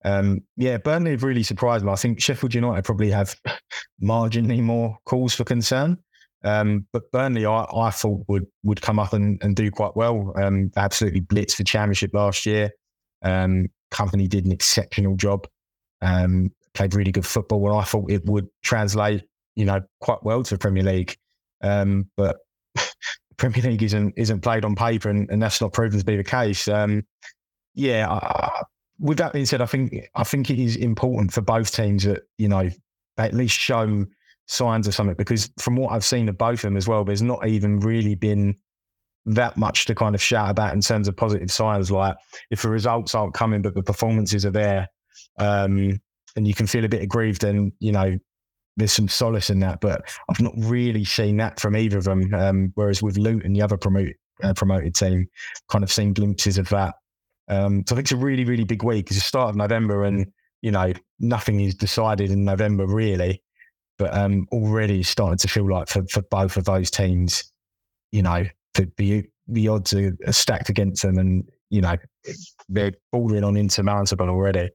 Um, 0.03 0.39
yeah, 0.57 0.77
Burnley 0.77 1.11
have 1.11 1.23
really 1.23 1.43
surprised 1.43 1.85
me. 1.85 1.91
I 1.91 1.95
think 1.95 2.21
Sheffield 2.21 2.53
United 2.53 2.83
probably 2.83 3.11
have 3.11 3.35
marginally 4.03 4.61
more 4.61 4.97
cause 5.05 5.35
for 5.35 5.43
concern. 5.43 5.97
Um, 6.43 6.87
but 6.91 7.11
Burnley, 7.11 7.45
I, 7.45 7.65
I, 7.71 7.91
thought 7.91 8.25
would 8.27 8.47
would 8.63 8.81
come 8.81 8.97
up 8.97 9.13
and, 9.13 9.41
and 9.43 9.55
do 9.55 9.69
quite 9.69 9.95
well. 9.95 10.33
Um, 10.35 10.71
absolutely 10.75 11.21
blitzed 11.21 11.57
the 11.57 11.63
championship 11.63 12.11
last 12.13 12.45
year. 12.45 12.71
Um, 13.21 13.67
Kompany 13.91 14.27
did 14.27 14.45
an 14.45 14.51
exceptional 14.51 15.15
job. 15.15 15.47
Um, 16.01 16.51
played 16.73 16.95
really 16.95 17.11
good 17.11 17.25
football, 17.25 17.69
and 17.69 17.79
I 17.79 17.83
thought 17.83 18.09
it 18.09 18.25
would 18.25 18.47
translate, 18.63 19.23
you 19.55 19.65
know, 19.65 19.81
quite 19.99 20.23
well 20.23 20.43
to 20.43 20.55
the 20.55 20.57
Premier 20.57 20.83
League. 20.83 21.15
Um, 21.61 22.09
but 22.17 22.37
Premier 23.37 23.63
League 23.63 23.83
isn't 23.83 24.13
isn't 24.17 24.41
played 24.41 24.65
on 24.65 24.75
paper, 24.75 25.09
and, 25.09 25.29
and 25.29 25.41
that's 25.41 25.61
not 25.61 25.73
proven 25.73 25.99
to 25.99 26.05
be 26.05 26.17
the 26.17 26.23
case. 26.23 26.67
Um, 26.67 27.03
yeah, 27.75 28.09
I, 28.09 28.63
with 28.99 29.17
that 29.17 29.33
being 29.33 29.45
said, 29.45 29.61
I 29.61 29.65
think 29.65 30.09
I 30.15 30.23
think 30.23 30.49
it 30.49 30.59
is 30.59 30.75
important 30.75 31.33
for 31.33 31.41
both 31.41 31.71
teams 31.71 32.03
that 32.03 32.23
you 32.37 32.47
know 32.47 32.69
at 33.17 33.33
least 33.33 33.57
show 33.57 34.05
signs 34.47 34.87
of 34.87 34.93
something 34.93 35.15
because 35.15 35.49
from 35.59 35.75
what 35.75 35.91
I've 35.91 36.03
seen 36.03 36.27
of 36.29 36.37
both 36.37 36.59
of 36.59 36.61
them 36.61 36.77
as 36.77 36.87
well, 36.87 37.03
there's 37.03 37.21
not 37.21 37.45
even 37.47 37.79
really 37.79 38.15
been 38.15 38.55
that 39.25 39.57
much 39.57 39.85
to 39.85 39.95
kind 39.95 40.15
of 40.15 40.21
shout 40.21 40.49
about 40.49 40.73
in 40.73 40.81
terms 40.81 41.07
of 41.07 41.15
positive 41.15 41.51
signs. 41.51 41.91
Like 41.91 42.15
if 42.49 42.61
the 42.61 42.69
results 42.69 43.13
aren't 43.15 43.33
coming, 43.33 43.61
but 43.61 43.75
the 43.75 43.83
performances 43.83 44.45
are 44.45 44.51
there, 44.51 44.87
um, 45.39 45.99
and 46.35 46.47
you 46.47 46.53
can 46.53 46.67
feel 46.67 46.85
a 46.85 46.89
bit 46.89 47.01
aggrieved, 47.01 47.41
then 47.41 47.71
you 47.79 47.91
know 47.91 48.17
there's 48.77 48.93
some 48.93 49.07
solace 49.07 49.49
in 49.49 49.59
that. 49.59 49.81
But 49.81 50.01
I've 50.29 50.41
not 50.41 50.53
really 50.57 51.05
seen 51.05 51.37
that 51.37 51.59
from 51.59 51.75
either 51.75 51.97
of 51.97 52.05
them. 52.05 52.33
Um, 52.33 52.71
whereas 52.75 53.01
with 53.01 53.17
Luton, 53.17 53.45
and 53.45 53.55
the 53.55 53.61
other 53.61 53.77
promoted 53.77 54.15
uh, 54.43 54.53
promoted 54.53 54.95
team, 54.95 55.27
kind 55.69 55.83
of 55.83 55.91
seen 55.91 56.13
glimpses 56.13 56.57
of 56.57 56.69
that. 56.69 56.95
Um, 57.47 57.83
so 57.87 57.95
I 57.95 57.97
think 57.97 58.05
it's 58.05 58.11
a 58.11 58.17
really 58.17 58.45
really 58.45 58.63
big 58.63 58.83
week. 58.83 59.07
It's 59.07 59.17
the 59.17 59.21
start 59.21 59.49
of 59.49 59.55
November, 59.55 60.03
and 60.03 60.25
you 60.61 60.71
know 60.71 60.93
nothing 61.19 61.59
is 61.59 61.75
decided 61.75 62.31
in 62.31 62.43
November 62.43 62.87
really. 62.87 63.43
But 63.99 64.15
um, 64.17 64.47
already 64.51 65.03
starting 65.03 65.37
to 65.37 65.47
feel 65.47 65.69
like 65.69 65.87
for, 65.87 66.03
for 66.07 66.23
both 66.23 66.57
of 66.57 66.65
those 66.65 66.89
teams, 66.89 67.43
you 68.11 68.23
know, 68.23 68.45
the, 68.73 68.91
the 68.97 69.25
the 69.47 69.67
odds 69.67 69.93
are 69.93 70.15
stacked 70.31 70.69
against 70.69 71.01
them, 71.01 71.17
and 71.17 71.43
you 71.69 71.81
know 71.81 71.97
they're 72.69 72.93
bordering 73.11 73.43
on 73.43 73.57
insurmountable 73.57 74.29
already. 74.29 74.69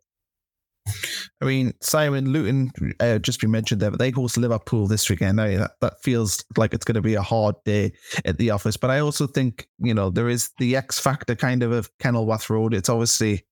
I 1.41 1.45
mean, 1.45 1.73
Simon 1.81 2.33
Luton 2.33 2.71
uh, 3.01 3.19
just 3.19 3.41
been 3.41 3.51
mentioned 3.51 3.81
there, 3.81 3.91
but 3.91 3.99
they 3.99 4.11
host 4.11 4.37
Liverpool 4.37 4.87
this 4.87 5.09
weekend. 5.11 5.37
Now, 5.37 5.47
that, 5.47 5.73
that 5.81 6.03
feels 6.03 6.45
like 6.57 6.73
it's 6.73 6.85
going 6.85 6.95
to 6.95 7.03
be 7.03 7.15
a 7.15 7.23
hard 7.23 7.57
day 7.65 7.93
at 8.25 8.39
the 8.39 8.51
office. 8.51 8.77
But 8.77 8.91
I 8.91 9.01
also 9.01 9.27
think, 9.27 9.69
you 9.79 9.95
know, 9.95 10.11
there 10.11 10.29
is 10.29 10.51
the 10.59 10.77
X 10.77 10.99
factor 10.99 11.35
kind 11.35 11.63
of 11.63 11.73
of 11.73 11.91
Kenilworth 11.99 12.49
Road. 12.49 12.73
It's 12.73 12.89
obviously, 12.89 13.45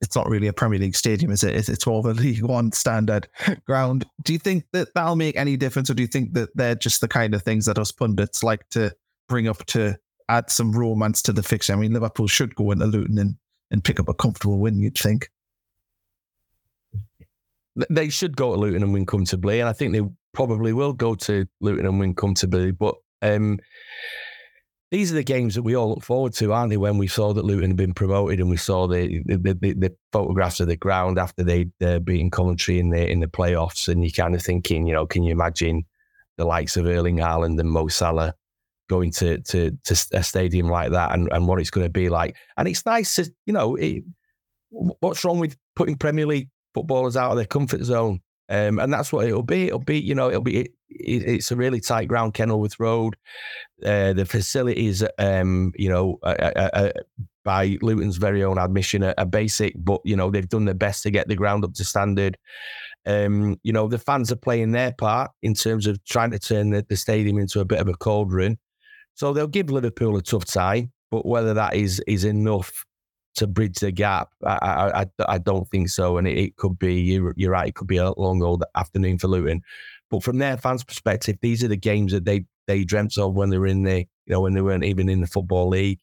it's 0.00 0.16
not 0.16 0.28
really 0.28 0.46
a 0.46 0.52
Premier 0.52 0.78
League 0.78 0.96
stadium, 0.96 1.30
is 1.30 1.44
it? 1.44 1.68
It's 1.68 1.86
of 1.86 2.06
a 2.06 2.12
League 2.14 2.42
One 2.42 2.72
standard 2.72 3.28
ground. 3.66 4.06
Do 4.24 4.32
you 4.32 4.38
think 4.38 4.64
that 4.72 4.88
that'll 4.94 5.16
make 5.16 5.36
any 5.36 5.56
difference, 5.56 5.90
or 5.90 5.94
do 5.94 6.02
you 6.02 6.08
think 6.08 6.32
that 6.34 6.48
they're 6.54 6.74
just 6.74 7.00
the 7.00 7.08
kind 7.08 7.34
of 7.34 7.42
things 7.42 7.66
that 7.66 7.78
us 7.78 7.92
pundits 7.92 8.42
like 8.42 8.68
to 8.70 8.94
bring 9.32 9.48
up 9.48 9.64
to 9.64 9.96
add 10.28 10.50
some 10.50 10.72
romance 10.72 11.22
to 11.22 11.32
the 11.32 11.42
fixture. 11.42 11.72
I 11.72 11.76
mean, 11.76 11.94
Liverpool 11.94 12.28
should 12.28 12.54
go 12.54 12.70
into 12.70 12.84
Luton 12.84 13.16
and, 13.16 13.34
and 13.70 13.82
pick 13.82 13.98
up 13.98 14.10
a 14.10 14.14
comfortable 14.14 14.58
win, 14.58 14.78
you'd 14.78 14.98
think. 14.98 15.30
They 17.88 18.10
should 18.10 18.36
go 18.36 18.54
to 18.54 18.60
Luton 18.60 18.82
and 18.82 18.92
win 18.92 19.06
comfortably, 19.06 19.60
and 19.60 19.70
I 19.70 19.72
think 19.72 19.94
they 19.94 20.02
probably 20.34 20.74
will 20.74 20.92
go 20.92 21.14
to 21.14 21.46
Luton 21.62 21.86
and 21.86 21.98
win 21.98 22.14
comfortably. 22.14 22.72
But 22.72 22.96
um, 23.22 23.58
these 24.90 25.10
are 25.10 25.14
the 25.14 25.24
games 25.24 25.54
that 25.54 25.62
we 25.62 25.74
all 25.74 25.88
look 25.88 26.04
forward 26.04 26.34
to, 26.34 26.52
aren't 26.52 26.68
they? 26.68 26.76
When 26.76 26.98
we 26.98 27.06
saw 27.06 27.32
that 27.32 27.46
Luton 27.46 27.70
had 27.70 27.76
been 27.78 27.94
promoted 27.94 28.38
and 28.38 28.50
we 28.50 28.58
saw 28.58 28.86
the 28.86 29.22
the, 29.24 29.38
the, 29.38 29.72
the 29.72 29.96
photographs 30.12 30.60
of 30.60 30.68
the 30.68 30.76
ground 30.76 31.18
after 31.18 31.42
they'd 31.42 31.72
uh, 31.82 32.00
beaten 32.00 32.30
Coventry 32.30 32.78
in 32.78 32.90
the 32.90 33.10
in 33.10 33.20
the 33.20 33.28
playoffs, 33.28 33.88
and 33.88 34.04
you're 34.04 34.10
kind 34.10 34.34
of 34.34 34.42
thinking, 34.42 34.86
you 34.86 34.92
know, 34.92 35.06
can 35.06 35.22
you 35.22 35.32
imagine 35.32 35.86
the 36.36 36.44
likes 36.44 36.76
of 36.76 36.84
Erling 36.84 37.16
Haaland 37.16 37.58
and 37.58 37.70
Mo 37.70 37.88
Salah 37.88 38.34
going 38.88 39.10
to 39.12 39.38
to 39.40 39.70
to 39.84 40.06
a 40.12 40.22
stadium 40.22 40.68
like 40.68 40.90
that 40.90 41.12
and, 41.12 41.28
and 41.32 41.46
what 41.46 41.60
it's 41.60 41.70
going 41.70 41.86
to 41.86 41.90
be 41.90 42.08
like. 42.08 42.36
And 42.56 42.68
it's 42.68 42.84
nice 42.86 43.14
to 43.16 43.32
you 43.46 43.52
know 43.52 43.76
it, 43.76 44.04
what's 44.70 45.24
wrong 45.24 45.38
with 45.38 45.56
putting 45.76 45.96
Premier 45.96 46.26
League 46.26 46.48
footballers 46.74 47.16
out 47.16 47.30
of 47.30 47.36
their 47.36 47.46
comfort 47.46 47.82
zone. 47.82 48.20
Um, 48.48 48.78
and 48.78 48.92
that's 48.92 49.12
what 49.12 49.26
it'll 49.26 49.42
be. 49.42 49.68
It'll 49.68 49.78
be, 49.78 49.98
you 49.98 50.14
know, 50.14 50.28
it'll 50.28 50.42
be. 50.42 50.60
It, 50.60 50.74
it, 50.90 51.22
it's 51.26 51.50
a 51.50 51.56
really 51.56 51.80
tight 51.80 52.06
ground, 52.06 52.34
Kenilworth 52.34 52.78
Road. 52.78 53.16
Uh, 53.84 54.12
the 54.12 54.26
facilities, 54.26 55.02
um, 55.18 55.72
you 55.76 55.88
know, 55.88 56.18
uh, 56.22 56.68
uh, 56.74 56.90
by 57.44 57.78
Luton's 57.80 58.18
very 58.18 58.44
own 58.44 58.58
admission, 58.58 59.04
are, 59.04 59.14
are, 59.16 59.24
basic, 59.24 59.74
but 59.76 60.00
you 60.04 60.16
know 60.16 60.30
they've 60.30 60.48
done 60.48 60.66
their 60.66 60.74
best 60.74 61.02
to 61.04 61.10
get 61.10 61.28
the 61.28 61.34
ground 61.34 61.64
up 61.64 61.72
to 61.74 61.84
standard. 61.84 62.36
Um, 63.06 63.58
you 63.62 63.72
know, 63.72 63.88
the 63.88 63.98
fans 63.98 64.30
are 64.30 64.36
playing 64.36 64.72
their 64.72 64.92
part 64.92 65.30
in 65.42 65.54
terms 65.54 65.86
of 65.86 66.04
trying 66.04 66.30
to 66.32 66.38
turn 66.38 66.70
the, 66.70 66.84
the 66.88 66.96
stadium 66.96 67.38
into 67.38 67.60
a 67.60 67.64
bit 67.64 67.80
of 67.80 67.88
a 67.88 67.94
cauldron. 67.94 68.58
So 69.14 69.32
they'll 69.32 69.46
give 69.46 69.70
Liverpool 69.70 70.16
a 70.16 70.22
tough 70.22 70.44
time, 70.44 70.92
but 71.10 71.26
whether 71.26 71.54
that 71.54 71.74
is 71.74 72.02
is 72.06 72.24
enough 72.24 72.84
to 73.34 73.46
bridge 73.46 73.76
the 73.76 73.92
gap. 73.92 74.28
I 74.44 75.04
I, 75.04 75.06
I, 75.26 75.38
don't 75.38 75.68
think 75.70 75.88
so, 75.88 76.18
and 76.18 76.28
it, 76.28 76.38
it 76.38 76.56
could 76.56 76.78
be 76.78 77.00
you're, 77.00 77.34
you're 77.36 77.52
right. 77.52 77.68
It 77.68 77.74
could 77.74 77.88
be 77.88 77.96
a 77.96 78.12
long 78.12 78.42
old 78.42 78.64
afternoon 78.74 79.18
for 79.18 79.28
Luton. 79.28 79.62
But 80.10 80.22
from 80.22 80.38
their 80.38 80.56
fans' 80.56 80.84
perspective, 80.84 81.36
these 81.40 81.64
are 81.64 81.68
the 81.68 81.76
games 81.76 82.12
that 82.12 82.24
they 82.24 82.44
they 82.66 82.84
dreamt 82.84 83.18
of 83.18 83.34
when 83.34 83.50
they 83.50 83.58
were 83.58 83.66
in 83.66 83.82
the 83.82 83.98
you 83.98 84.32
know 84.32 84.40
when 84.40 84.54
they 84.54 84.62
weren't 84.62 84.84
even 84.84 85.08
in 85.08 85.20
the 85.20 85.26
football 85.26 85.68
league. 85.68 86.00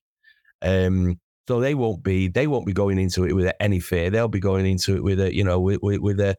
Um, 0.62 1.20
so 1.48 1.60
they 1.60 1.76
won't 1.76 2.04
be 2.04 2.28
they 2.28 2.48
won't 2.48 2.66
be 2.66 2.74
going 2.74 3.00
into 3.00 3.26
it 3.26 3.34
with 3.34 3.52
any 3.60 3.80
fear. 3.80 4.10
They'll 4.10 4.28
be 4.28 4.40
going 4.40 4.66
into 4.66 4.96
it 4.96 5.04
with 5.04 5.20
a 5.20 5.34
you 5.34 5.44
know 5.44 5.60
with, 5.60 5.82
with, 5.82 6.00
with 6.00 6.20
a 6.20 6.36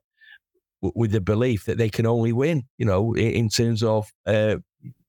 with 0.82 1.12
the 1.12 1.20
belief 1.20 1.66
that 1.66 1.78
they 1.78 1.88
can 1.88 2.06
only 2.06 2.32
win. 2.32 2.64
You 2.78 2.86
know, 2.86 3.12
in, 3.14 3.32
in 3.32 3.48
terms 3.48 3.82
of 3.82 4.08
uh, 4.26 4.56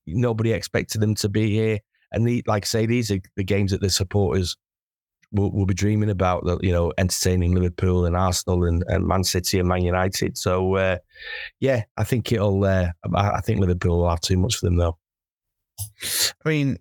nobody 0.07 0.51
expected 0.53 1.01
them 1.01 1.15
to 1.15 1.29
be 1.29 1.51
here, 1.51 1.79
and 2.11 2.27
the, 2.27 2.43
like 2.47 2.65
I 2.65 2.67
say, 2.67 2.85
these 2.85 3.11
are 3.11 3.19
the 3.35 3.43
games 3.43 3.71
that 3.71 3.81
the 3.81 3.89
supporters 3.89 4.55
will, 5.31 5.51
will 5.51 5.65
be 5.65 5.73
dreaming 5.73 6.09
about. 6.09 6.43
You 6.61 6.71
know, 6.71 6.93
entertaining 6.97 7.55
Liverpool 7.55 8.05
and 8.05 8.15
Arsenal 8.15 8.65
and, 8.65 8.83
and 8.87 9.07
Man 9.07 9.23
City 9.23 9.59
and 9.59 9.67
Man 9.67 9.83
United. 9.83 10.37
So 10.37 10.75
uh, 10.75 10.97
yeah, 11.59 11.83
I 11.97 12.03
think 12.03 12.31
it'll. 12.31 12.63
Uh, 12.63 12.89
I 13.15 13.41
think 13.41 13.59
Liverpool 13.59 13.99
will 13.99 14.09
have 14.09 14.21
too 14.21 14.37
much 14.37 14.57
for 14.57 14.65
them 14.65 14.77
though. 14.77 14.97
I 16.45 16.49
mean, 16.49 16.77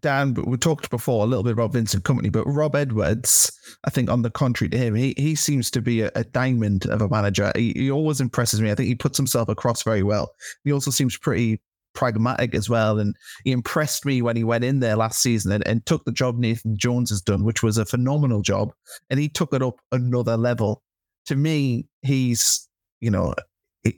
Dan, 0.00 0.34
we 0.34 0.56
talked 0.56 0.90
before 0.90 1.24
a 1.24 1.26
little 1.26 1.42
bit 1.42 1.52
about 1.52 1.72
Vincent 1.72 2.04
Kompany, 2.04 2.30
but 2.30 2.44
Rob 2.44 2.76
Edwards, 2.76 3.50
I 3.84 3.90
think 3.90 4.10
on 4.10 4.22
the 4.22 4.30
contrary 4.30 4.68
to 4.70 4.78
him, 4.78 4.94
he, 4.94 5.14
he 5.16 5.34
seems 5.34 5.70
to 5.72 5.80
be 5.80 6.02
a, 6.02 6.10
a 6.14 6.24
diamond 6.24 6.86
of 6.86 7.00
a 7.00 7.08
manager. 7.08 7.52
He, 7.54 7.72
he, 7.74 7.90
always 7.90 8.20
impresses 8.20 8.60
me. 8.60 8.70
I 8.70 8.74
think 8.74 8.88
he 8.88 8.94
puts 8.94 9.16
himself 9.16 9.48
across 9.48 9.82
very 9.82 10.02
well. 10.02 10.30
He 10.64 10.72
also 10.72 10.90
seems 10.90 11.16
pretty 11.16 11.60
pragmatic 11.96 12.54
as 12.54 12.70
well. 12.70 13.00
And 13.00 13.16
he 13.44 13.50
impressed 13.50 14.06
me 14.06 14.22
when 14.22 14.36
he 14.36 14.44
went 14.44 14.62
in 14.62 14.78
there 14.78 14.94
last 14.94 15.20
season 15.20 15.50
and, 15.50 15.66
and 15.66 15.84
took 15.86 16.04
the 16.04 16.12
job 16.12 16.38
Nathan 16.38 16.76
Jones 16.76 17.10
has 17.10 17.20
done, 17.20 17.42
which 17.42 17.62
was 17.62 17.78
a 17.78 17.84
phenomenal 17.84 18.42
job. 18.42 18.72
And 19.10 19.18
he 19.18 19.28
took 19.28 19.52
it 19.52 19.62
up 19.62 19.80
another 19.90 20.36
level. 20.36 20.82
To 21.26 21.34
me, 21.34 21.88
he's, 22.02 22.68
you 23.00 23.10
know, 23.10 23.34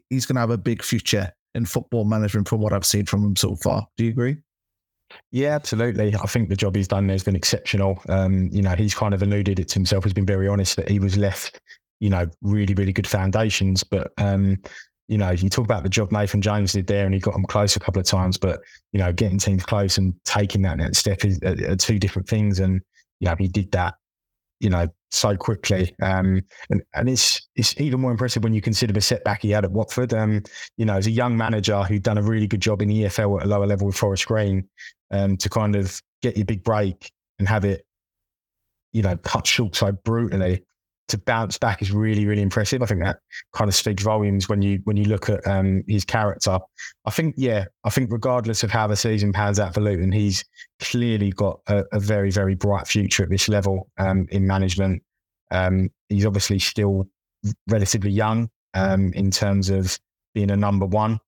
he's 0.09 0.25
going 0.25 0.37
to 0.37 0.41
have 0.41 0.51
a 0.51 0.57
big 0.57 0.83
future 0.83 1.31
in 1.55 1.67
football 1.67 2.05
management 2.05 2.49
from 2.49 2.61
what 2.61 2.73
I've 2.73 2.87
seen 2.87 3.05
from 3.05 3.25
him 3.25 3.37
so 3.37 3.57
far. 3.57 3.87
Do 3.99 4.05
you 4.05 4.11
agree? 4.11 4.39
Yeah, 5.31 5.55
absolutely. 5.55 6.15
I 6.15 6.27
think 6.27 6.49
the 6.49 6.57
job 6.57 6.77
he's 6.77 6.89
done 6.89 7.07
there 7.07 7.15
has 7.15 7.25
been 7.25 7.37
exceptional. 7.37 8.01
Um, 8.09 8.49
you 8.53 8.63
know, 8.63 8.75
he's 8.75 8.95
kind 8.95 9.15
of 9.15 9.23
alluded 9.23 9.59
it 9.59 9.69
to 9.69 9.75
himself. 9.75 10.05
He's 10.05 10.13
been 10.13 10.27
very 10.27 10.49
honest 10.49 10.77
that 10.77 10.91
he 10.91 10.99
was 10.99 11.17
left, 11.17 11.61
you 12.01 12.11
know, 12.11 12.27
really, 12.43 12.75
really 12.75 12.93
good 12.93 13.07
foundations. 13.07 13.83
But 13.83 14.13
um, 14.19 14.59
you 15.09 15.17
know, 15.17 15.31
you 15.31 15.49
talk 15.49 15.65
about 15.65 15.83
the 15.83 15.89
job 15.89 16.13
Nathan 16.13 16.43
Jones 16.43 16.73
did 16.73 16.87
there, 16.87 17.07
and 17.07 17.15
he 17.15 17.21
got 17.21 17.33
them 17.33 17.45
close 17.45 17.75
a 17.75 17.81
couple 17.81 17.99
of 18.01 18.07
times. 18.07 18.37
But 18.37 18.61
you 18.93 19.01
know, 19.01 19.13
getting 19.13 19.39
teams 19.39 19.65
close 19.65 19.97
and 19.97 20.15
taking 20.25 20.63
that 20.63 20.77
next 20.77 20.99
step 20.99 21.25
is 21.25 21.41
are, 21.43 21.73
are 21.73 21.77
two 21.77 21.99
different 21.99 22.29
things. 22.29 22.61
And 22.61 22.83
you 23.19 23.29
know, 23.29 23.35
he 23.39 23.49
did 23.49 23.73
that, 23.73 23.95
you 24.61 24.69
know, 24.69 24.87
so 25.11 25.35
quickly. 25.35 25.97
Um, 26.03 26.43
and 26.69 26.83
and 26.95 27.09
it's 27.09 27.49
it's 27.57 27.75
even 27.81 28.01
more 28.01 28.11
impressive 28.11 28.45
when 28.45 28.53
you 28.53 28.61
consider 28.61 28.93
the 28.93 29.01
setback 29.01 29.41
he 29.41 29.51
had 29.51 29.65
at 29.65 29.73
Watford. 29.73 30.13
Um, 30.13 30.43
you 30.77 30.85
know, 30.85 30.97
as 30.97 31.07
a 31.07 31.11
young 31.11 31.37
manager 31.37 31.83
who'd 31.83 32.03
done 32.03 32.19
a 32.19 32.23
really 32.23 32.47
good 32.47 32.61
job 32.61 32.83
in 32.83 32.89
the 32.89 33.05
EFL 33.05 33.41
at 33.41 33.47
a 33.47 33.49
lower 33.49 33.67
level 33.67 33.87
with 33.87 33.97
Forest 33.97 34.27
Green, 34.27 34.69
um, 35.11 35.39
to 35.39 35.49
kind 35.49 35.75
of 35.75 36.03
get 36.21 36.37
your 36.37 36.45
big 36.45 36.63
break 36.63 37.11
and 37.39 37.49
have 37.49 37.65
it, 37.65 37.87
you 38.93 39.01
know, 39.01 39.17
cut 39.17 39.47
short 39.47 39.75
so 39.75 39.91
brutally 39.91 40.65
to 41.09 41.19
bounce 41.19 41.59
back 41.59 41.83
is 41.83 41.91
really, 41.91 42.27
really 42.27 42.43
impressive. 42.43 42.83
I 42.83 42.87
think 42.87 43.03
that 43.03 43.19
kind 43.53 43.69
of 43.69 43.75
speaks 43.75 44.03
volumes 44.03 44.49
when 44.49 44.63
you 44.63 44.81
when 44.85 44.97
you 44.97 45.05
look 45.05 45.29
at 45.29 45.47
um, 45.47 45.83
his 45.89 46.05
character. 46.05 46.59
I 47.05 47.11
think, 47.11 47.35
yeah, 47.37 47.65
I 47.85 47.91
think 47.91 48.13
regardless 48.13 48.63
of 48.63 48.71
how 48.71 48.87
the 48.87 48.97
season 48.97 49.33
pans 49.33 49.59
out 49.59 49.75
for 49.75 49.81
Luton, 49.81 50.13
he's 50.13 50.45
clearly 50.81 51.31
got 51.31 51.61
a, 51.67 51.85
a 51.93 52.01
very, 52.01 52.31
very 52.31 52.55
bright 52.55 52.87
future 52.87 53.23
at 53.23 53.31
this 53.31 53.49
level 53.49 53.89
um, 53.99 54.27
in 54.31 54.47
management. 54.47 55.03
Um, 55.51 55.91
he's 56.09 56.27
obviously 56.27 56.59
still 56.59 57.09
relatively 57.69 58.11
young 58.11 58.51
um, 58.75 59.13
in 59.15 59.31
terms 59.31 59.71
of 59.71 59.99
being 60.35 60.51
a 60.51 60.57
number 60.57 60.87
one 60.87 61.19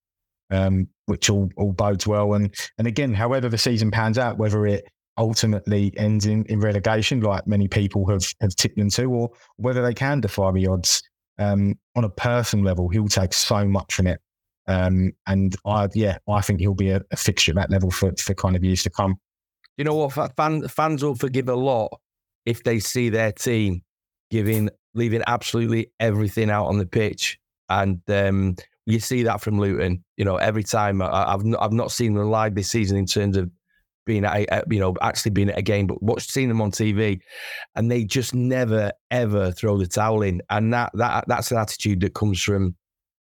um, 0.50 0.88
which 1.06 1.30
all, 1.30 1.50
all 1.56 1.72
bodes 1.72 2.06
well. 2.06 2.34
And 2.34 2.54
and 2.78 2.86
again, 2.86 3.14
however 3.14 3.48
the 3.48 3.58
season 3.58 3.90
pans 3.90 4.18
out, 4.18 4.38
whether 4.38 4.66
it 4.66 4.84
ultimately 5.16 5.92
ends 5.96 6.26
in, 6.26 6.44
in 6.46 6.60
relegation, 6.60 7.20
like 7.20 7.46
many 7.46 7.68
people 7.68 8.06
have 8.08 8.24
have 8.40 8.54
tipped 8.54 8.76
them 8.76 8.90
to, 8.90 9.04
or 9.04 9.30
whether 9.56 9.82
they 9.82 9.94
can 9.94 10.20
defy 10.20 10.50
the 10.52 10.66
odds. 10.66 11.02
Um, 11.38 11.78
on 11.96 12.04
a 12.04 12.10
personal 12.10 12.66
level, 12.66 12.90
he'll 12.90 13.08
take 13.08 13.32
so 13.32 13.66
much 13.66 13.94
from 13.94 14.06
it. 14.06 14.20
Um, 14.66 15.12
and 15.26 15.56
I, 15.64 15.88
yeah, 15.94 16.18
I 16.28 16.42
think 16.42 16.60
he'll 16.60 16.74
be 16.74 16.90
a, 16.90 17.00
a, 17.10 17.16
fixture 17.16 17.52
at 17.52 17.56
that 17.56 17.70
level 17.70 17.90
for, 17.90 18.12
for 18.18 18.34
kind 18.34 18.56
of 18.56 18.62
years 18.62 18.82
to 18.82 18.90
come. 18.90 19.16
You 19.78 19.84
know 19.84 19.94
what? 19.94 20.12
Fan, 20.36 20.68
fans 20.68 21.02
will 21.02 21.14
forgive 21.14 21.48
a 21.48 21.54
lot 21.54 21.98
if 22.44 22.62
they 22.62 22.78
see 22.78 23.08
their 23.08 23.32
team 23.32 23.82
giving, 24.30 24.68
leaving 24.94 25.22
absolutely 25.26 25.90
everything 25.98 26.50
out 26.50 26.66
on 26.66 26.78
the 26.78 26.86
pitch. 26.86 27.38
And 27.68 28.00
um, 28.10 28.56
you 28.86 29.00
see 29.00 29.22
that 29.24 29.40
from 29.40 29.58
Luton. 29.58 30.04
You 30.16 30.24
know, 30.24 30.36
every 30.36 30.64
time 30.64 31.00
I, 31.02 31.30
have 31.30 31.44
I've 31.60 31.72
not 31.72 31.90
seen 31.90 32.14
them 32.14 32.30
live 32.30 32.54
this 32.54 32.70
season 32.70 32.96
in 32.96 33.06
terms 33.06 33.36
of 33.36 33.50
being 34.06 34.24
at 34.24 34.36
a, 34.36 34.62
you 34.70 34.80
know 34.80 34.94
actually 35.02 35.30
being 35.30 35.50
at 35.50 35.58
a 35.58 35.62
game, 35.62 35.86
but 35.86 36.02
watched 36.02 36.30
seeing 36.30 36.48
them 36.48 36.60
on 36.60 36.70
TV, 36.70 37.20
and 37.76 37.90
they 37.90 38.04
just 38.04 38.34
never 38.34 38.92
ever 39.10 39.50
throw 39.52 39.78
the 39.78 39.86
towel 39.86 40.22
in, 40.22 40.42
and 40.50 40.72
that 40.72 40.90
that 40.94 41.24
that's 41.26 41.50
an 41.50 41.58
attitude 41.58 42.00
that 42.00 42.14
comes 42.14 42.42
from 42.42 42.74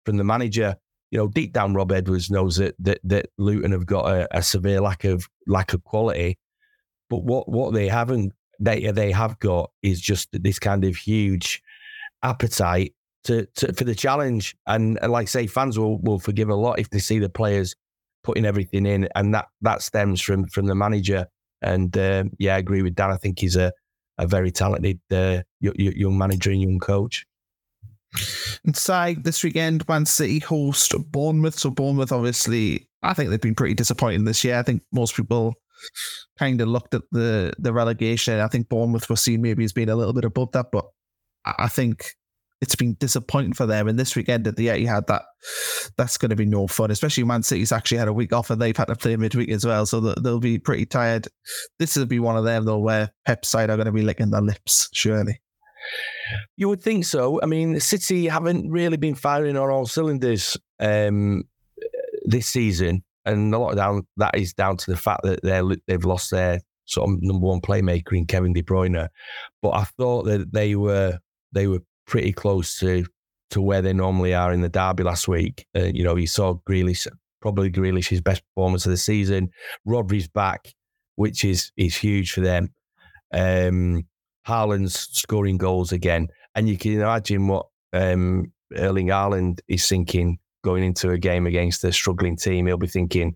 from 0.05 0.17
the 0.17 0.23
manager. 0.23 0.75
You 1.11 1.17
know, 1.17 1.27
deep 1.27 1.53
down, 1.53 1.73
Rob 1.73 1.91
Edwards 1.91 2.29
knows 2.29 2.57
that 2.57 2.75
that 2.79 2.99
that 3.03 3.29
Luton 3.37 3.71
have 3.71 3.85
got 3.85 4.09
a, 4.09 4.37
a 4.37 4.43
severe 4.43 4.81
lack 4.81 5.03
of 5.03 5.27
lack 5.47 5.73
of 5.73 5.83
quality, 5.83 6.37
but 7.09 7.23
what 7.23 7.49
what 7.49 7.73
they 7.73 7.87
haven't 7.87 8.33
they 8.59 8.91
they 8.91 9.11
have 9.11 9.39
got 9.39 9.71
is 9.81 10.01
just 10.01 10.29
this 10.31 10.59
kind 10.59 10.83
of 10.83 10.95
huge 10.95 11.61
appetite 12.23 12.93
to, 13.23 13.45
to 13.55 13.73
for 13.73 13.83
the 13.83 13.95
challenge. 13.95 14.55
And, 14.67 14.99
and 15.01 15.11
like 15.11 15.27
say, 15.27 15.47
fans 15.47 15.77
will 15.79 15.99
will 16.01 16.19
forgive 16.19 16.49
a 16.49 16.55
lot 16.55 16.79
if 16.79 16.89
they 16.89 16.99
see 16.99 17.19
the 17.19 17.29
players 17.29 17.75
putting 18.23 18.45
everything 18.45 18.85
in, 18.85 19.07
and 19.15 19.33
that 19.33 19.47
that 19.61 19.81
stems 19.81 20.21
from 20.21 20.47
from 20.47 20.65
the 20.65 20.75
manager. 20.75 21.27
And 21.61 21.95
um, 21.97 22.31
yeah, 22.39 22.55
I 22.55 22.59
agree 22.59 22.81
with 22.81 22.95
Dan. 22.95 23.11
I 23.11 23.17
think 23.17 23.39
he's 23.39 23.55
a 23.55 23.71
a 24.17 24.27
very 24.27 24.51
talented 24.51 24.99
uh, 25.11 25.41
young 25.59 26.17
manager 26.17 26.51
and 26.51 26.61
young 26.61 26.79
coach. 26.79 27.25
Inside 28.65 29.23
this 29.23 29.43
weekend, 29.43 29.87
Man 29.87 30.05
City 30.05 30.39
host 30.39 30.93
Bournemouth. 31.11 31.57
So 31.57 31.69
Bournemouth, 31.69 32.11
obviously, 32.11 32.89
I 33.01 33.13
think 33.13 33.29
they've 33.29 33.39
been 33.39 33.55
pretty 33.55 33.75
disappointing 33.75 34.25
this 34.25 34.43
year. 34.43 34.57
I 34.57 34.63
think 34.63 34.81
most 34.91 35.15
people 35.15 35.53
kind 36.37 36.59
of 36.59 36.67
looked 36.67 36.93
at 36.93 37.03
the 37.11 37.53
the 37.57 37.71
relegation. 37.71 38.39
I 38.39 38.47
think 38.47 38.67
Bournemouth 38.67 39.09
were 39.09 39.15
seen 39.15 39.41
maybe 39.41 39.63
as 39.63 39.73
being 39.73 39.89
a 39.89 39.95
little 39.95 40.13
bit 40.13 40.25
above 40.25 40.51
that, 40.51 40.67
but 40.71 40.85
I 41.45 41.67
think 41.67 42.15
it's 42.61 42.75
been 42.75 42.95
disappointing 42.99 43.53
for 43.53 43.65
them. 43.65 43.87
And 43.87 43.97
this 43.97 44.15
weekend 44.15 44.45
at 44.47 44.55
the 44.55 44.67
Etihad, 44.67 45.07
that 45.07 45.23
that's 45.97 46.17
going 46.17 46.29
to 46.29 46.35
be 46.35 46.45
no 46.45 46.67
fun. 46.67 46.91
Especially 46.91 47.23
Man 47.23 47.43
City's 47.43 47.71
actually 47.71 47.97
had 47.97 48.07
a 48.07 48.13
week 48.13 48.33
off 48.33 48.49
and 48.49 48.61
they've 48.61 48.75
had 48.75 48.85
to 48.85 48.95
play 48.95 49.15
midweek 49.15 49.49
as 49.49 49.65
well, 49.65 49.85
so 49.85 49.99
they'll 49.99 50.39
be 50.39 50.59
pretty 50.59 50.85
tired. 50.85 51.27
This 51.77 51.95
will 51.95 52.05
be 52.05 52.19
one 52.19 52.37
of 52.37 52.43
them 52.43 52.65
though, 52.65 52.79
where 52.79 53.11
Pep's 53.25 53.49
side 53.49 53.69
are 53.69 53.77
going 53.77 53.85
to 53.85 53.91
be 53.91 54.01
licking 54.01 54.31
their 54.31 54.41
lips, 54.41 54.89
surely. 54.93 55.39
You 56.57 56.67
would 56.67 56.81
think 56.81 57.05
so. 57.05 57.39
I 57.41 57.45
mean, 57.45 57.79
City 57.79 58.27
haven't 58.27 58.69
really 58.69 58.97
been 58.97 59.15
firing 59.15 59.57
on 59.57 59.69
all 59.69 59.85
cylinders 59.85 60.57
um, 60.79 61.43
this 62.25 62.47
season, 62.47 63.03
and 63.25 63.53
a 63.53 63.57
lot 63.57 63.71
of 63.71 63.77
down, 63.77 64.07
that 64.17 64.35
is 64.35 64.53
down 64.53 64.75
to 64.77 64.91
the 64.91 64.97
fact 64.97 65.21
that 65.23 65.41
they 65.41 65.61
they've 65.87 66.05
lost 66.05 66.31
their 66.31 66.59
sort 66.85 67.09
of 67.09 67.19
number 67.21 67.45
one 67.45 67.61
playmaker 67.61 68.17
in 68.17 68.25
Kevin 68.25 68.53
De 68.53 68.61
Bruyne. 68.61 69.07
But 69.61 69.69
I 69.69 69.83
thought 69.85 70.23
that 70.23 70.51
they 70.51 70.75
were 70.75 71.19
they 71.53 71.67
were 71.67 71.79
pretty 72.09 72.33
close 72.33 72.79
to 72.79 73.05
to 73.51 73.61
where 73.61 73.81
they 73.81 73.93
normally 73.93 74.33
are 74.33 74.51
in 74.51 74.61
the 74.61 74.69
derby 74.69 75.03
last 75.03 75.27
week. 75.27 75.65
Uh, 75.75 75.85
you 75.85 76.03
know, 76.03 76.15
you 76.15 76.27
saw 76.27 76.55
Grealish, 76.69 77.07
probably 77.41 77.71
Grealish's 77.71 78.21
best 78.21 78.43
performance 78.49 78.85
of 78.85 78.91
the 78.91 78.97
season. 78.97 79.49
Rodri's 79.85 80.27
back, 80.27 80.73
which 81.15 81.45
is 81.45 81.71
is 81.77 81.95
huge 81.95 82.33
for 82.33 82.41
them. 82.41 82.73
Um, 83.33 84.03
Haaland's 84.47 84.99
scoring 85.11 85.57
goals 85.57 85.91
again, 85.91 86.27
and 86.55 86.67
you 86.67 86.77
can 86.77 86.93
imagine 86.93 87.47
what 87.47 87.67
um, 87.93 88.51
Erling 88.75 89.07
Haaland 89.07 89.59
is 89.67 89.87
thinking 89.87 90.39
going 90.63 90.83
into 90.83 91.11
a 91.11 91.17
game 91.17 91.47
against 91.47 91.83
a 91.83 91.93
struggling 91.93 92.35
team. 92.35 92.65
He'll 92.65 92.77
be 92.77 92.87
thinking, 92.87 93.35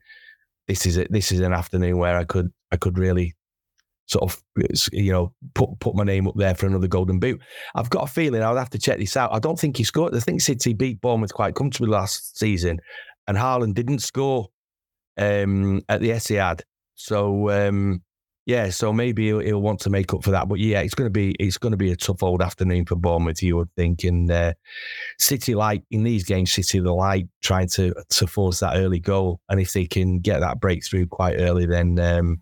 "This 0.68 0.86
is 0.86 0.98
a, 0.98 1.06
this 1.10 1.32
is 1.32 1.40
an 1.40 1.54
afternoon 1.54 1.98
where 1.98 2.18
I 2.18 2.24
could 2.24 2.52
I 2.72 2.78
could 2.78 2.98
really 2.98 3.36
sort 4.06 4.24
of 4.24 4.44
you 4.92 5.12
know 5.12 5.34
put 5.54 5.70
put 5.80 5.96
my 5.96 6.04
name 6.04 6.28
up 6.28 6.36
there 6.36 6.56
for 6.56 6.68
another 6.68 6.88
golden 6.88 7.20
boot. 7.20 7.42
I've 7.76 7.90
got 7.90 8.04
a 8.04 8.12
feeling 8.12 8.44
I'll 8.44 8.58
have 8.58 8.70
to 8.72 8.80
check 8.80 9.00
this 9.00 9.18
out. 9.18 9.34
I 9.34 9.40
don't 9.40 9.60
think 9.60 9.78
he 9.78 9.84
scored. 9.84 10.16
I 10.16 10.20
think 10.20 10.42
City 10.42 10.74
beat 10.74 11.02
Bournemouth 11.02 11.34
quite 11.34 11.56
comfortably 11.56 11.92
last 11.92 12.38
season, 12.38 12.80
and 13.28 13.38
Haaland 13.38 13.76
didn't 13.76 14.00
score 14.00 14.50
um, 15.18 15.82
at 15.90 16.02
the 16.02 16.10
Etihad. 16.10 16.62
So 16.96 17.50
um, 17.50 18.02
yeah, 18.46 18.70
so 18.72 18.92
maybe 18.92 19.28
he'll, 19.28 19.40
he'll, 19.40 19.62
want 19.62 19.80
to 19.82 19.90
make 19.90 20.14
up 20.14 20.24
for 20.24 20.32
that. 20.32 20.50
But 20.50 20.60
yeah, 20.60 20.82
it's 20.82 20.96
going 20.96 21.06
to 21.06 21.12
be 21.12 21.34
it's 21.40 21.58
going 21.58 21.72
to 21.72 21.78
be 21.78 21.92
a 21.92 21.96
tough 21.96 22.22
old 22.22 22.42
afternoon 22.42 22.86
for 22.86 22.96
Bournemouth. 22.96 23.42
You 23.42 23.58
would 23.58 23.74
think, 23.78 24.04
and 24.04 24.30
uh, 24.30 24.54
City 25.18 25.56
like 25.56 25.84
in 25.92 26.04
these 26.04 26.26
games, 26.26 26.52
City 26.52 26.80
the 26.80 26.94
like 26.94 27.26
trying 27.42 27.70
to 27.70 27.94
to 28.10 28.28
force 28.28 28.60
that 28.60 28.76
early 28.76 29.00
goal, 29.00 29.40
and 29.50 29.62
if 29.62 29.72
they 29.72 29.86
can 29.86 30.20
get 30.20 30.42
that 30.42 30.60
breakthrough 30.60 31.08
quite 31.08 31.38
early, 31.38 31.66
then. 31.66 32.00
Um, 32.00 32.42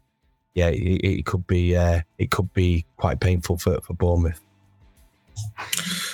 yeah, 0.54 0.68
it, 0.68 1.02
it 1.04 1.26
could 1.26 1.48
be 1.48 1.76
uh, 1.76 2.02
it 2.18 2.32
could 2.32 2.54
be 2.54 2.86
quite 2.98 3.20
painful 3.20 3.58
for 3.58 3.80
for 3.82 3.94
Bournemouth. 3.94 4.42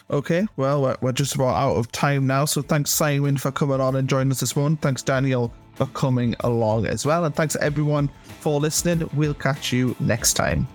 Okay, 0.10 0.48
well, 0.56 0.82
we're, 0.82 0.96
we're 1.02 1.12
just 1.12 1.36
about 1.36 1.56
out 1.56 1.76
of 1.76 1.92
time 1.92 2.28
now. 2.28 2.46
So 2.46 2.62
thanks, 2.62 2.92
Simon, 2.92 3.38
for 3.38 3.52
coming 3.52 3.82
on 3.82 3.96
and 3.96 4.08
joining 4.08 4.32
us 4.32 4.40
this 4.40 4.56
morning. 4.56 4.78
Thanks, 4.78 5.04
Daniel, 5.04 5.52
for 5.74 5.86
coming 5.88 6.36
along 6.42 6.86
as 6.86 7.06
well. 7.06 7.26
And 7.26 7.36
thanks, 7.36 7.56
everyone, 7.58 8.10
for 8.40 8.60
listening. 8.60 9.10
We'll 9.14 9.34
catch 9.34 9.74
you 9.74 9.96
next 10.00 10.34
time. 10.34 10.68